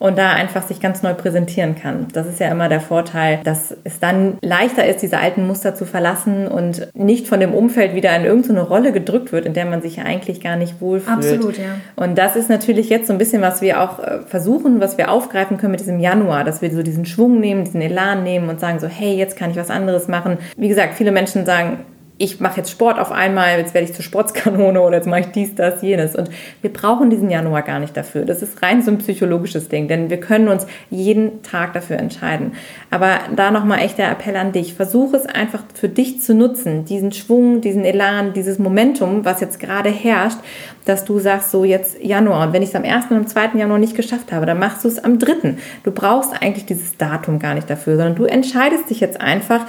und 0.03 0.17
da 0.17 0.33
einfach 0.33 0.63
sich 0.63 0.81
ganz 0.81 1.01
neu 1.01 1.13
präsentieren 1.13 1.75
kann. 1.75 2.07
Das 2.11 2.27
ist 2.27 2.41
ja 2.41 2.49
immer 2.49 2.67
der 2.67 2.81
Vorteil, 2.81 3.39
dass 3.45 3.73
es 3.85 4.01
dann 4.01 4.37
leichter 4.41 4.85
ist, 4.85 5.01
diese 5.01 5.17
alten 5.17 5.47
Muster 5.47 5.75
zu 5.75 5.85
verlassen 5.85 6.49
und 6.49 6.89
nicht 6.93 7.25
von 7.25 7.39
dem 7.39 7.53
Umfeld 7.53 7.95
wieder 7.95 8.13
in 8.13 8.25
irgendeine 8.25 8.63
Rolle 8.63 8.91
gedrückt 8.91 9.31
wird, 9.31 9.45
in 9.45 9.53
der 9.53 9.63
man 9.63 9.81
sich 9.81 10.01
eigentlich 10.01 10.41
gar 10.41 10.57
nicht 10.57 10.81
wohlfühlt. 10.81 11.17
Absolut, 11.17 11.57
ja. 11.57 11.75
Und 11.95 12.17
das 12.17 12.35
ist 12.35 12.49
natürlich 12.49 12.89
jetzt 12.89 13.07
so 13.07 13.13
ein 13.13 13.17
bisschen, 13.17 13.41
was 13.41 13.61
wir 13.61 13.79
auch 13.79 13.99
äh, 13.99 14.19
versuchen, 14.25 14.81
was 14.81 14.97
wir 14.97 15.09
aufgreifen 15.09 15.57
können 15.57 15.71
mit 15.71 15.79
diesem 15.79 16.01
Januar, 16.01 16.43
dass 16.43 16.61
wir 16.61 16.69
so 16.69 16.83
diesen 16.83 17.05
Schwung 17.05 17.39
nehmen, 17.39 17.63
diesen 17.63 17.81
Elan 17.81 18.23
nehmen 18.23 18.49
und 18.49 18.59
sagen 18.59 18.81
so, 18.81 18.87
hey, 18.87 19.15
jetzt 19.15 19.37
kann 19.37 19.51
ich 19.51 19.55
was 19.55 19.69
anderes 19.69 20.09
machen. 20.09 20.37
Wie 20.57 20.67
gesagt, 20.67 20.95
viele 20.95 21.13
Menschen 21.13 21.45
sagen, 21.45 21.77
ich 22.23 22.39
mache 22.39 22.57
jetzt 22.57 22.71
Sport 22.71 22.99
auf 22.99 23.11
einmal, 23.11 23.57
jetzt 23.57 23.73
werde 23.73 23.85
ich 23.85 23.93
zur 23.93 24.03
Sportskanone 24.03 24.79
oder 24.81 24.95
jetzt 24.95 25.07
mache 25.07 25.19
ich 25.21 25.25
dies, 25.27 25.55
das, 25.55 25.81
jenes. 25.81 26.15
Und 26.15 26.29
wir 26.61 26.71
brauchen 26.71 27.09
diesen 27.09 27.29
Januar 27.29 27.63
gar 27.63 27.79
nicht 27.79 27.97
dafür. 27.97 28.23
Das 28.23 28.41
ist 28.41 28.61
rein 28.61 28.81
so 28.81 28.91
ein 28.91 28.97
psychologisches 28.99 29.67
Ding, 29.67 29.89
denn 29.89 30.09
wir 30.09 30.21
können 30.21 30.47
uns 30.47 30.65
jeden 30.89 31.43
Tag 31.43 31.73
dafür 31.73 31.97
entscheiden. 31.97 32.53
Aber 32.89 33.19
da 33.35 33.51
nochmal 33.51 33.79
echt 33.79 33.97
der 33.97 34.09
Appell 34.09 34.37
an 34.37 34.53
dich. 34.53 34.73
Versuche 34.73 35.17
es 35.17 35.25
einfach 35.25 35.63
für 35.73 35.89
dich 35.89 36.21
zu 36.21 36.33
nutzen, 36.33 36.85
diesen 36.85 37.11
Schwung, 37.11 37.59
diesen 37.59 37.83
Elan, 37.83 38.31
dieses 38.31 38.57
Momentum, 38.57 39.25
was 39.25 39.41
jetzt 39.41 39.59
gerade 39.59 39.89
herrscht, 39.89 40.37
dass 40.85 41.03
du 41.03 41.19
sagst, 41.19 41.51
so 41.51 41.65
jetzt 41.65 42.01
Januar. 42.01 42.47
Und 42.47 42.53
wenn 42.53 42.63
ich 42.63 42.69
es 42.69 42.75
am 42.75 42.85
1. 42.85 43.07
und 43.09 43.17
am 43.17 43.27
2. 43.27 43.57
Januar 43.57 43.79
nicht 43.79 43.97
geschafft 43.97 44.31
habe, 44.31 44.45
dann 44.45 44.59
machst 44.59 44.85
du 44.85 44.87
es 44.87 45.03
am 45.03 45.19
3. 45.19 45.55
Du 45.83 45.91
brauchst 45.91 46.31
eigentlich 46.41 46.65
dieses 46.65 46.95
Datum 46.95 47.39
gar 47.39 47.53
nicht 47.53 47.69
dafür, 47.69 47.97
sondern 47.97 48.15
du 48.15 48.23
entscheidest 48.23 48.89
dich 48.89 49.01
jetzt 49.01 49.19
einfach, 49.19 49.65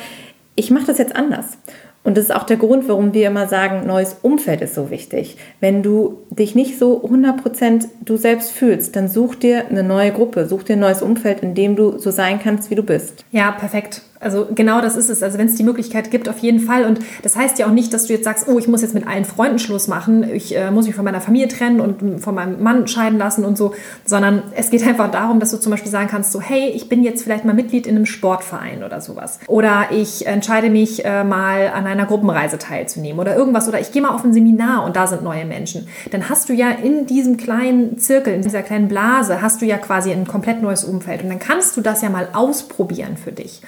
ich 0.55 0.71
mache 0.71 0.87
das 0.87 0.99
jetzt 0.99 1.17
anders. 1.17 1.59
Und 2.05 2.19
das 2.19 2.27
ist 2.27 2.35
auch 2.35 2.45
der 2.45 2.59
Grund, 2.59 2.87
warum 2.87 3.15
wir 3.15 3.27
immer 3.27 3.49
sagen, 3.49 3.87
neues 3.87 4.19
Umfeld 4.21 4.61
ist 4.61 4.75
so 4.75 4.91
wichtig. 4.91 5.39
Wenn 5.61 5.83
du 5.83 6.19
dich 6.29 6.55
nicht 6.55 6.79
so 6.79 7.03
100% 7.03 7.87
du 8.05 8.17
selbst 8.17 8.53
fühlst, 8.53 8.95
dann 8.95 9.09
such 9.09 9.37
dir 9.37 9.69
eine 9.69 9.83
neue 9.83 10.13
Gruppe, 10.13 10.47
such 10.47 10.65
dir 10.65 10.75
ein 10.75 10.81
neues 10.81 11.01
Umfeld, 11.01 11.41
in 11.41 11.55
dem 11.55 11.77
du 11.77 11.99
so 11.99 12.11
sein 12.11 12.39
kannst, 12.39 12.71
wie 12.71 12.75
du 12.75 12.83
bist. 12.83 13.25
Ja, 13.33 13.51
perfekt. 13.53 14.03
Also 14.25 14.49
genau 14.53 14.81
das 14.81 14.97
ist 14.97 15.11
es. 15.11 15.23
Also 15.23 15.39
wenn 15.39 15.47
es 15.47 15.55
die 15.55 15.63
Möglichkeit 15.63 16.11
gibt, 16.11 16.29
auf 16.29 16.39
jeden 16.39 16.61
Fall. 16.61 16.85
Und 16.85 17.01
das 17.23 17.37
heißt 17.37 17.59
ja 17.59 17.67
auch 17.67 17.73
nicht, 17.73 17.93
dass 17.93 18.07
du 18.07 18.15
jetzt 18.15 18.25
sagst, 18.25 18.49
oh, 18.49 18.59
ich 18.59 18.67
muss 18.67 18.83
jetzt 18.83 18.95
mit 18.95 19.07
allen 19.07 19.25
Freunden 19.25 19.59
Schluss 19.59 19.87
machen, 19.87 20.25
ich 20.33 20.57
äh, 20.57 20.71
muss 20.71 20.87
mich 20.87 20.95
von 20.95 21.05
meiner 21.05 21.21
Familie 21.21 21.49
trennen 21.49 21.81
und 21.81 22.21
von 22.21 22.35
meinem 22.35 22.63
Mann 22.63 22.87
scheiden 22.89 23.19
lassen 23.19 23.45
und 23.45 23.59
so, 23.59 23.75
sondern 24.05 24.43
es 24.57 24.71
geht 24.71 24.87
einfach 24.87 25.11
darum, 25.11 25.41
dass 25.41 25.51
du 25.51 25.59
zum 25.59 25.71
Beispiel 25.71 25.91
sagen 25.91 26.09
kannst, 26.09 26.33
so, 26.33 26.41
hey, 26.41 26.71
ich 26.71 26.89
bin 26.89 27.03
jetzt 27.05 27.23
vielleicht 27.23 27.45
mal 27.45 27.55
Mitglied 27.55 27.87
in 27.87 27.97
einem 27.97 28.07
Sportverein 28.07 28.83
oder 28.83 29.01
sowas. 29.01 29.39
Oder 29.47 29.89
ich 29.91 30.27
entscheide 30.27 30.71
mich 30.71 31.05
äh, 31.05 31.25
mal 31.25 31.69
an 31.69 31.87
einer 31.87 32.07
Gruppenreise 32.07 32.59
teilzunehmen 32.59 33.21
oder 33.21 33.37
irgendwas. 33.37 33.69
Oder 33.69 33.81
ich 33.81 33.93
gehe 33.93 34.03
mal 34.03 34.15
auf 34.15 34.25
ein 34.25 34.33
Seminar 34.33 34.85
und 34.85 34.97
da 34.97 35.07
sind 35.07 35.23
neue 35.23 35.45
Menschen. 35.45 35.87
Dann 36.11 36.29
hast 36.29 36.49
du 36.49 36.55
ja 36.55 36.71
in 36.71 37.07
diesem 37.07 37.37
kleinen 37.37 37.99
Zirkel, 37.99 38.35
in 38.35 38.43
dieser 38.43 38.63
kleinen 38.63 38.89
Blase, 38.89 39.43
hast 39.43 39.61
du 39.61 39.67
ja 39.67 39.77
quasi 39.77 40.13
ein 40.13 40.27
komplett 40.27 40.63
neues 40.63 40.85
Umfeld. 40.85 41.23
Und 41.23 41.29
dann 41.29 41.39
kannst 41.39 41.77
du 41.77 41.81
das 41.81 42.03
ja 42.03 42.09
mal 42.09 42.29
ausprobieren 42.33 43.17
für 43.17 43.33
dich. 43.33 43.61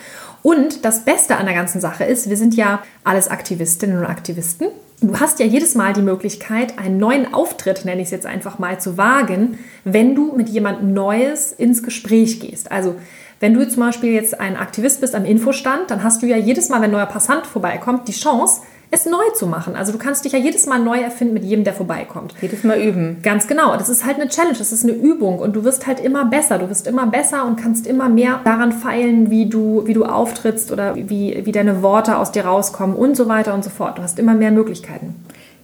Und 0.42 0.84
das 0.84 1.04
Beste 1.04 1.36
an 1.36 1.46
der 1.46 1.54
ganzen 1.54 1.80
Sache 1.80 2.04
ist, 2.04 2.30
wir 2.30 2.36
sind 2.36 2.54
ja 2.54 2.82
alles 3.04 3.28
Aktivistinnen 3.28 3.98
und 3.98 4.06
Aktivisten. 4.06 4.68
Du 5.00 5.20
hast 5.20 5.40
ja 5.40 5.46
jedes 5.46 5.74
Mal 5.74 5.92
die 5.92 6.00
Möglichkeit, 6.02 6.78
einen 6.78 6.96
neuen 6.96 7.34
Auftritt, 7.34 7.84
nenne 7.84 8.00
ich 8.00 8.06
es 8.06 8.12
jetzt 8.12 8.26
einfach 8.26 8.58
mal, 8.58 8.80
zu 8.80 8.96
wagen, 8.96 9.58
wenn 9.84 10.14
du 10.14 10.32
mit 10.34 10.48
jemand 10.48 10.84
Neues 10.84 11.52
ins 11.52 11.82
Gespräch 11.82 12.40
gehst. 12.40 12.72
Also 12.72 12.96
wenn 13.38 13.52
du 13.52 13.68
zum 13.68 13.82
Beispiel 13.82 14.12
jetzt 14.12 14.40
ein 14.40 14.56
Aktivist 14.56 15.02
bist 15.02 15.14
am 15.14 15.26
Infostand, 15.26 15.90
dann 15.90 16.02
hast 16.02 16.22
du 16.22 16.26
ja 16.26 16.38
jedes 16.38 16.70
Mal, 16.70 16.76
wenn 16.76 16.84
ein 16.84 16.92
neuer 16.92 17.06
Passant 17.06 17.46
vorbeikommt, 17.46 18.08
die 18.08 18.12
Chance, 18.12 18.62
es 18.90 19.06
neu 19.06 19.30
zu 19.34 19.46
machen. 19.46 19.74
Also 19.74 19.92
du 19.92 19.98
kannst 19.98 20.24
dich 20.24 20.32
ja 20.32 20.38
jedes 20.38 20.66
Mal 20.66 20.78
neu 20.78 20.98
erfinden 20.98 21.34
mit 21.34 21.44
jedem, 21.44 21.64
der 21.64 21.74
vorbeikommt. 21.74 22.34
Jedes 22.40 22.62
Mal 22.64 22.80
üben. 22.80 23.18
Ganz 23.22 23.46
genau. 23.46 23.76
Das 23.76 23.88
ist 23.88 24.04
halt 24.04 24.20
eine 24.20 24.28
Challenge, 24.28 24.56
das 24.56 24.72
ist 24.72 24.84
eine 24.84 24.92
Übung 24.92 25.38
und 25.38 25.56
du 25.56 25.64
wirst 25.64 25.86
halt 25.86 26.00
immer 26.00 26.24
besser. 26.24 26.58
Du 26.58 26.68
wirst 26.70 26.86
immer 26.86 27.06
besser 27.06 27.46
und 27.46 27.56
kannst 27.56 27.86
immer 27.86 28.08
mehr 28.08 28.40
daran 28.44 28.72
feilen, 28.72 29.30
wie 29.30 29.46
du, 29.46 29.86
wie 29.86 29.94
du 29.94 30.04
auftrittst 30.04 30.70
oder 30.70 30.94
wie, 30.94 31.42
wie 31.44 31.52
deine 31.52 31.82
Worte 31.82 32.16
aus 32.18 32.32
dir 32.32 32.44
rauskommen 32.44 32.96
und 32.96 33.16
so 33.16 33.28
weiter 33.28 33.54
und 33.54 33.64
so 33.64 33.70
fort. 33.70 33.98
Du 33.98 34.02
hast 34.02 34.18
immer 34.18 34.34
mehr 34.34 34.52
Möglichkeiten. 34.52 35.14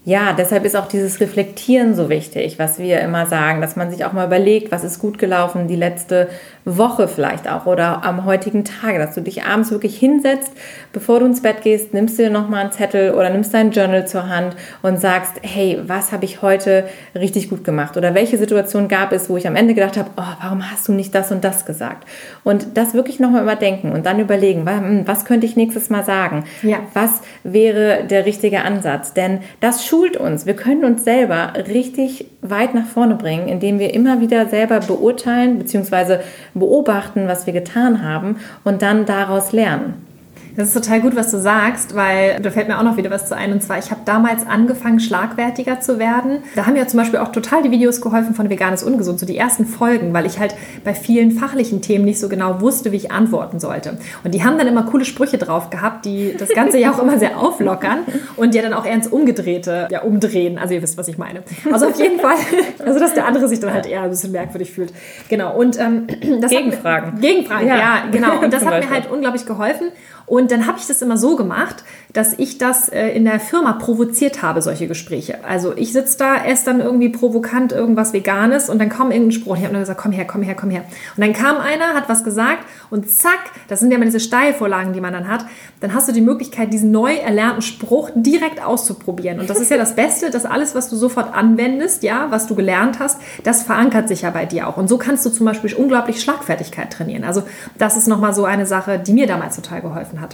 Ja, 0.04 0.32
deshalb 0.32 0.64
ist 0.64 0.76
auch 0.76 0.88
dieses 0.88 1.20
Reflektieren 1.20 1.94
so 1.94 2.08
wichtig, 2.08 2.58
was 2.58 2.80
wir 2.80 3.00
immer 3.00 3.26
sagen, 3.26 3.60
dass 3.60 3.76
man 3.76 3.88
sich 3.92 4.04
auch 4.04 4.12
mal 4.12 4.26
überlegt, 4.26 4.72
was 4.72 4.82
ist 4.82 4.98
gut 4.98 5.16
gelaufen 5.16 5.68
die 5.68 5.76
letzte 5.76 6.28
Woche 6.64 7.06
vielleicht 7.06 7.48
auch 7.48 7.66
oder 7.66 8.04
am 8.04 8.24
heutigen 8.24 8.64
Tag, 8.64 8.96
dass 8.98 9.14
du 9.14 9.20
dich 9.20 9.44
abends 9.44 9.70
wirklich 9.70 9.96
hinsetzt, 9.96 10.52
bevor 10.92 11.20
du 11.20 11.26
ins 11.26 11.42
Bett 11.42 11.62
gehst, 11.62 11.94
nimmst 11.94 12.18
du 12.18 12.24
dir 12.24 12.30
nochmal 12.30 12.62
einen 12.62 12.72
Zettel 12.72 13.14
oder 13.14 13.30
nimmst 13.30 13.54
dein 13.54 13.70
Journal 13.70 14.06
zur 14.06 14.28
Hand 14.28 14.56
und 14.82 15.00
sagst, 15.00 15.34
hey, 15.42 15.80
was 15.86 16.10
habe 16.10 16.24
ich 16.24 16.42
heute 16.42 16.84
richtig 17.14 17.48
gut 17.48 17.62
gemacht 17.62 17.96
oder 17.96 18.14
welche 18.14 18.38
Situation 18.38 18.88
gab 18.88 19.12
es, 19.12 19.30
wo 19.30 19.36
ich 19.36 19.46
am 19.46 19.56
Ende 19.56 19.74
gedacht 19.74 19.96
habe, 19.96 20.10
oh, 20.16 20.34
warum 20.40 20.68
hast 20.68 20.88
du 20.88 20.92
nicht 20.92 21.14
das 21.14 21.30
und 21.30 21.44
das 21.44 21.64
gesagt? 21.64 22.08
Und 22.42 22.76
das 22.76 22.94
wirklich 22.94 23.20
nochmal 23.20 23.42
überdenken 23.42 23.92
und 23.92 24.06
dann 24.06 24.18
überlegen, 24.18 24.68
hm, 24.68 25.06
was 25.06 25.24
könnte 25.24 25.46
ich 25.46 25.54
nächstes 25.54 25.90
Mal 25.90 26.04
sagen? 26.04 26.44
Ja. 26.62 26.78
Was 26.92 27.20
wäre 27.44 28.04
der 28.04 28.26
richtige 28.26 28.62
Ansatz? 28.62 29.14
Denn 29.14 29.40
das 29.60 29.84
schult 29.92 30.16
uns. 30.16 30.46
Wir 30.46 30.56
können 30.56 30.86
uns 30.86 31.04
selber 31.04 31.52
richtig 31.68 32.24
weit 32.40 32.74
nach 32.74 32.86
vorne 32.86 33.14
bringen, 33.14 33.46
indem 33.46 33.78
wir 33.78 33.92
immer 33.92 34.22
wieder 34.22 34.46
selber 34.46 34.80
beurteilen 34.80 35.58
bzw 35.58 36.20
beobachten, 36.54 37.28
was 37.28 37.44
wir 37.44 37.52
getan 37.52 38.02
haben 38.02 38.36
und 38.64 38.80
dann 38.80 39.04
daraus 39.04 39.52
lernen. 39.52 40.11
Das 40.56 40.68
ist 40.68 40.74
total 40.74 41.00
gut, 41.00 41.16
was 41.16 41.30
du 41.30 41.38
sagst, 41.38 41.96
weil 41.96 42.38
da 42.40 42.50
fällt 42.50 42.68
mir 42.68 42.78
auch 42.78 42.82
noch 42.82 42.96
wieder 42.96 43.10
was 43.10 43.28
zu 43.28 43.36
ein. 43.36 43.52
Und 43.52 43.62
zwar, 43.62 43.78
ich 43.78 43.90
habe 43.90 44.02
damals 44.04 44.46
angefangen, 44.46 45.00
schlagwertiger 45.00 45.80
zu 45.80 45.98
werden. 45.98 46.38
Da 46.54 46.66
haben 46.66 46.74
mir 46.74 46.86
zum 46.86 46.98
Beispiel 46.98 47.20
auch 47.20 47.32
total 47.32 47.62
die 47.62 47.70
Videos 47.70 48.00
geholfen 48.00 48.34
von 48.34 48.50
Veganes 48.50 48.82
Ungesund, 48.82 49.18
so 49.18 49.26
die 49.26 49.36
ersten 49.36 49.64
Folgen, 49.64 50.12
weil 50.12 50.26
ich 50.26 50.38
halt 50.38 50.54
bei 50.84 50.94
vielen 50.94 51.30
fachlichen 51.30 51.80
Themen 51.80 52.04
nicht 52.04 52.20
so 52.20 52.28
genau 52.28 52.60
wusste, 52.60 52.92
wie 52.92 52.96
ich 52.96 53.10
antworten 53.10 53.60
sollte. 53.60 53.96
Und 54.24 54.34
die 54.34 54.44
haben 54.44 54.58
dann 54.58 54.66
immer 54.66 54.82
coole 54.84 55.04
Sprüche 55.04 55.38
drauf 55.38 55.70
gehabt, 55.70 56.04
die 56.04 56.34
das 56.38 56.50
Ganze 56.50 56.78
ja 56.78 56.92
auch 56.92 56.98
immer 56.98 57.18
sehr 57.18 57.38
auflockern 57.38 58.00
und 58.36 58.54
ja 58.54 58.62
dann 58.62 58.74
auch 58.74 58.84
eher 58.84 58.94
ins 58.94 59.08
Umgedrehte 59.08 59.88
ja, 59.90 60.02
umdrehen. 60.02 60.58
Also 60.58 60.74
ihr 60.74 60.82
wisst, 60.82 60.98
was 60.98 61.08
ich 61.08 61.16
meine. 61.16 61.42
Also 61.72 61.86
auf 61.86 61.98
jeden 61.98 62.20
Fall, 62.20 62.36
also 62.84 62.98
dass 62.98 63.14
der 63.14 63.26
andere 63.26 63.48
sich 63.48 63.60
dann 63.60 63.72
halt 63.72 63.86
eher 63.86 64.02
ein 64.02 64.10
bisschen 64.10 64.32
merkwürdig 64.32 64.70
fühlt. 64.72 64.92
Genau. 65.28 65.56
Und 65.56 65.78
ähm, 65.80 66.06
das 66.40 66.50
Gegenfragen. 66.50 67.14
Mir, 67.14 67.20
Gegenfragen, 67.20 67.66
ja, 67.66 67.76
ja 67.76 68.02
genau. 68.10 68.40
Und 68.40 68.52
das 68.52 68.64
hat 68.64 68.84
mir 68.84 68.90
halt 68.90 69.10
unglaublich 69.10 69.46
geholfen. 69.46 69.88
Und 70.26 70.41
dann 70.50 70.66
habe 70.66 70.78
ich 70.78 70.86
das 70.86 71.02
immer 71.02 71.16
so 71.16 71.36
gemacht, 71.36 71.84
dass 72.12 72.38
ich 72.38 72.58
das 72.58 72.88
äh, 72.88 73.08
in 73.08 73.24
der 73.24 73.40
Firma 73.40 73.72
provoziert 73.72 74.42
habe, 74.42 74.60
solche 74.62 74.86
Gespräche. 74.86 75.44
Also 75.44 75.74
ich 75.76 75.92
sitze 75.92 76.18
da, 76.18 76.44
esse 76.44 76.66
dann 76.66 76.80
irgendwie 76.80 77.08
provokant 77.08 77.72
irgendwas 77.72 78.12
Veganes 78.12 78.68
und 78.68 78.78
dann 78.78 78.90
kommt 78.90 79.12
irgendein 79.12 79.32
Spruch. 79.32 79.56
Ich 79.56 79.62
habe 79.62 79.72
nur 79.72 79.80
gesagt, 79.80 80.00
komm 80.00 80.12
her, 80.12 80.26
komm 80.26 80.42
her, 80.42 80.54
komm 80.54 80.70
her. 80.70 80.84
Und 81.16 81.24
dann 81.24 81.32
kam 81.32 81.58
einer, 81.58 81.94
hat 81.94 82.08
was 82.08 82.24
gesagt 82.24 82.64
und 82.90 83.10
zack, 83.10 83.40
das 83.68 83.80
sind 83.80 83.90
ja 83.90 83.96
immer 83.96 84.04
diese 84.04 84.20
Steilvorlagen, 84.20 84.92
die 84.92 85.00
man 85.00 85.12
dann 85.12 85.28
hat, 85.28 85.46
dann 85.80 85.94
hast 85.94 86.08
du 86.08 86.12
die 86.12 86.20
Möglichkeit, 86.20 86.72
diesen 86.72 86.90
neu 86.90 87.14
erlernten 87.14 87.62
Spruch 87.62 88.10
direkt 88.14 88.62
auszuprobieren. 88.64 89.40
Und 89.40 89.48
das 89.48 89.60
ist 89.60 89.70
ja 89.70 89.76
das 89.76 89.94
Beste, 89.94 90.30
dass 90.30 90.44
alles, 90.44 90.74
was 90.74 90.88
du 90.90 90.96
sofort 90.96 91.34
anwendest, 91.34 92.02
ja, 92.02 92.26
was 92.30 92.46
du 92.46 92.54
gelernt 92.54 92.98
hast, 92.98 93.20
das 93.44 93.62
verankert 93.62 94.08
sich 94.08 94.22
ja 94.22 94.30
bei 94.30 94.44
dir 94.44 94.68
auch. 94.68 94.76
Und 94.76 94.88
so 94.88 94.98
kannst 94.98 95.24
du 95.24 95.30
zum 95.30 95.46
Beispiel 95.46 95.74
unglaublich 95.74 96.20
Schlagfertigkeit 96.20 96.92
trainieren. 96.92 97.24
Also 97.24 97.42
das 97.78 97.96
ist 97.96 98.08
nochmal 98.08 98.34
so 98.34 98.44
eine 98.44 98.66
Sache, 98.66 98.98
die 98.98 99.12
mir 99.12 99.26
damals 99.26 99.56
total 99.56 99.80
geholfen 99.80 100.20
hat. 100.20 100.31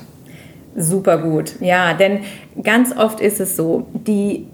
Super 0.79 1.19
gut. 1.19 1.55
Ja, 1.61 1.93
denn 1.93 2.21
ganz 2.63 2.97
oft 2.97 3.21
ist 3.21 3.41
es 3.41 3.57
so, 3.57 3.89
die 3.93 4.47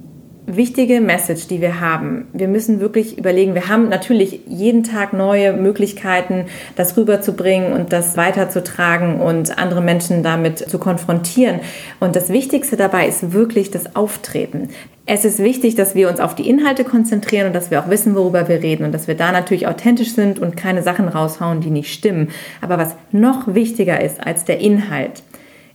wichtige 0.46 1.00
Message, 1.00 1.48
die 1.48 1.60
wir 1.60 1.80
haben. 1.80 2.26
Wir 2.32 2.48
müssen 2.48 2.80
wirklich 2.80 3.18
überlegen, 3.18 3.54
wir 3.54 3.68
haben 3.68 3.88
natürlich 3.88 4.40
jeden 4.46 4.82
Tag 4.82 5.12
neue 5.12 5.52
Möglichkeiten, 5.52 6.46
das 6.76 6.96
rüberzubringen 6.96 7.72
und 7.72 7.92
das 7.92 8.16
weiterzutragen 8.16 9.20
und 9.20 9.58
andere 9.58 9.80
Menschen 9.80 10.22
damit 10.22 10.58
zu 10.58 10.78
konfrontieren. 10.78 11.60
Und 12.00 12.16
das 12.16 12.28
Wichtigste 12.28 12.76
dabei 12.76 13.06
ist 13.06 13.32
wirklich 13.32 13.70
das 13.70 13.96
Auftreten. 13.96 14.68
Es 15.06 15.26
ist 15.26 15.38
wichtig, 15.38 15.74
dass 15.74 15.94
wir 15.94 16.08
uns 16.08 16.20
auf 16.20 16.34
die 16.34 16.48
Inhalte 16.48 16.84
konzentrieren 16.84 17.48
und 17.48 17.52
dass 17.54 17.70
wir 17.70 17.80
auch 17.80 17.90
wissen, 17.90 18.14
worüber 18.14 18.48
wir 18.48 18.62
reden 18.62 18.84
und 18.84 18.92
dass 18.92 19.06
wir 19.06 19.14
da 19.14 19.32
natürlich 19.32 19.66
authentisch 19.66 20.14
sind 20.14 20.38
und 20.38 20.56
keine 20.56 20.82
Sachen 20.82 21.08
raushauen, 21.08 21.60
die 21.60 21.70
nicht 21.70 21.92
stimmen. 21.92 22.30
Aber 22.62 22.78
was 22.78 22.96
noch 23.12 23.54
wichtiger 23.54 24.00
ist 24.00 24.26
als 24.26 24.44
der 24.44 24.60
Inhalt, 24.60 25.22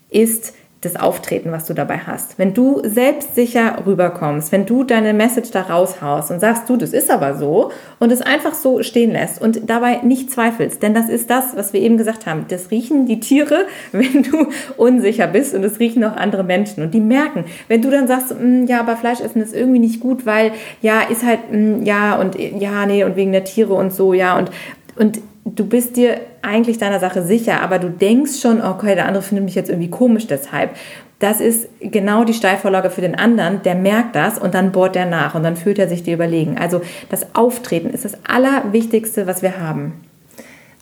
ist 0.10 0.54
das 0.82 0.96
Auftreten, 0.96 1.52
was 1.52 1.66
du 1.66 1.74
dabei 1.74 1.98
hast. 1.98 2.40
Wenn 2.40 2.54
du 2.54 2.82
selbstsicher 2.86 3.86
rüberkommst, 3.86 4.54
wenn 4.54 4.66
du 4.66 4.86
deine 4.86 5.14
Message 5.14 5.52
da 5.52 5.64
raushaust 5.64 6.32
und 6.32 6.40
sagst, 6.40 6.70
du, 6.70 6.78
das 6.78 6.94
ist 6.94 7.12
aber 7.12 7.38
so 7.38 7.72
und 8.00 8.14
es 8.14 8.22
einfach 8.22 8.54
so 8.54 8.82
stehen 8.82 9.12
lässt 9.12 9.42
und 9.42 9.70
dabei 9.70 9.98
nicht 10.04 10.32
zweifelst, 10.32 10.82
denn 10.82 10.94
das 10.94 11.10
ist 11.10 11.30
das, 11.30 11.58
was 11.58 11.74
wir 11.74 11.82
eben 11.82 11.98
gesagt 11.98 12.26
haben. 12.26 12.46
Das 12.48 12.72
riechen 12.72 13.06
die 13.06 13.20
Tiere, 13.20 13.66
wenn 13.92 14.24
du 14.24 14.48
unsicher 14.78 15.28
bist 15.28 15.54
und 15.54 15.66
es 15.66 15.80
riechen 15.80 16.04
auch 16.06 16.16
andere 16.16 16.46
Menschen 16.46 16.82
und 16.82 16.94
die 16.94 17.02
merken, 17.02 17.44
wenn 17.68 17.82
du 17.82 17.90
dann 17.90 18.08
sagst, 18.08 18.34
mm, 18.40 18.64
ja, 18.66 18.80
aber 18.80 18.96
Fleisch 18.96 19.20
essen 19.20 19.42
ist 19.42 19.54
irgendwie 19.54 19.80
nicht 19.80 20.00
gut, 20.00 20.26
weil 20.26 20.54
ja, 20.82 21.02
ist 21.02 21.26
halt, 21.26 21.52
mm, 21.52 21.84
ja 21.84 22.16
und 22.16 22.40
ja, 22.40 22.86
nee 22.86 23.04
und 23.04 23.18
wegen 23.18 23.34
der 23.34 23.44
Tiere 23.44 23.74
und 23.74 23.92
so, 23.92 24.14
ja 24.14 24.38
und 24.38 24.50
und 24.96 25.20
du 25.46 25.66
bist 25.66 25.98
dir 25.98 26.20
eigentlich 26.42 26.78
deiner 26.78 27.00
Sache 27.00 27.24
sicher, 27.24 27.62
aber 27.62 27.80
du 27.80 27.90
denkst 27.90 28.40
schon, 28.42 28.62
okay, 28.62 28.96
der 28.96 29.08
andere 29.08 29.24
findet 29.24 29.46
mich 29.46 29.56
jetzt 29.56 29.70
irgendwie 29.70 29.90
komisch 29.90 30.28
deshalb. 30.28 30.72
Das 31.20 31.42
ist 31.42 31.68
genau 31.82 32.24
die 32.24 32.34
Steilvorlage 32.34 32.90
für 32.90 33.02
den 33.02 33.16
anderen, 33.16 33.62
der 33.64 33.76
merkt 33.76 34.16
das 34.16 34.40
und 34.40 34.54
dann 34.54 34.72
bohrt 34.72 34.96
er 34.96 35.06
nach 35.06 35.36
und 35.36 35.44
dann 35.44 35.58
fühlt 35.58 35.78
er 35.78 35.90
sich 35.90 36.04
dir 36.04 36.14
überlegen. 36.14 36.58
Also 36.58 36.82
das 37.10 37.36
Auftreten 37.36 37.90
ist 37.90 38.06
das 38.06 38.18
Allerwichtigste, 38.26 39.28
was 39.28 39.42
wir 39.42 39.60
haben. 39.60 39.94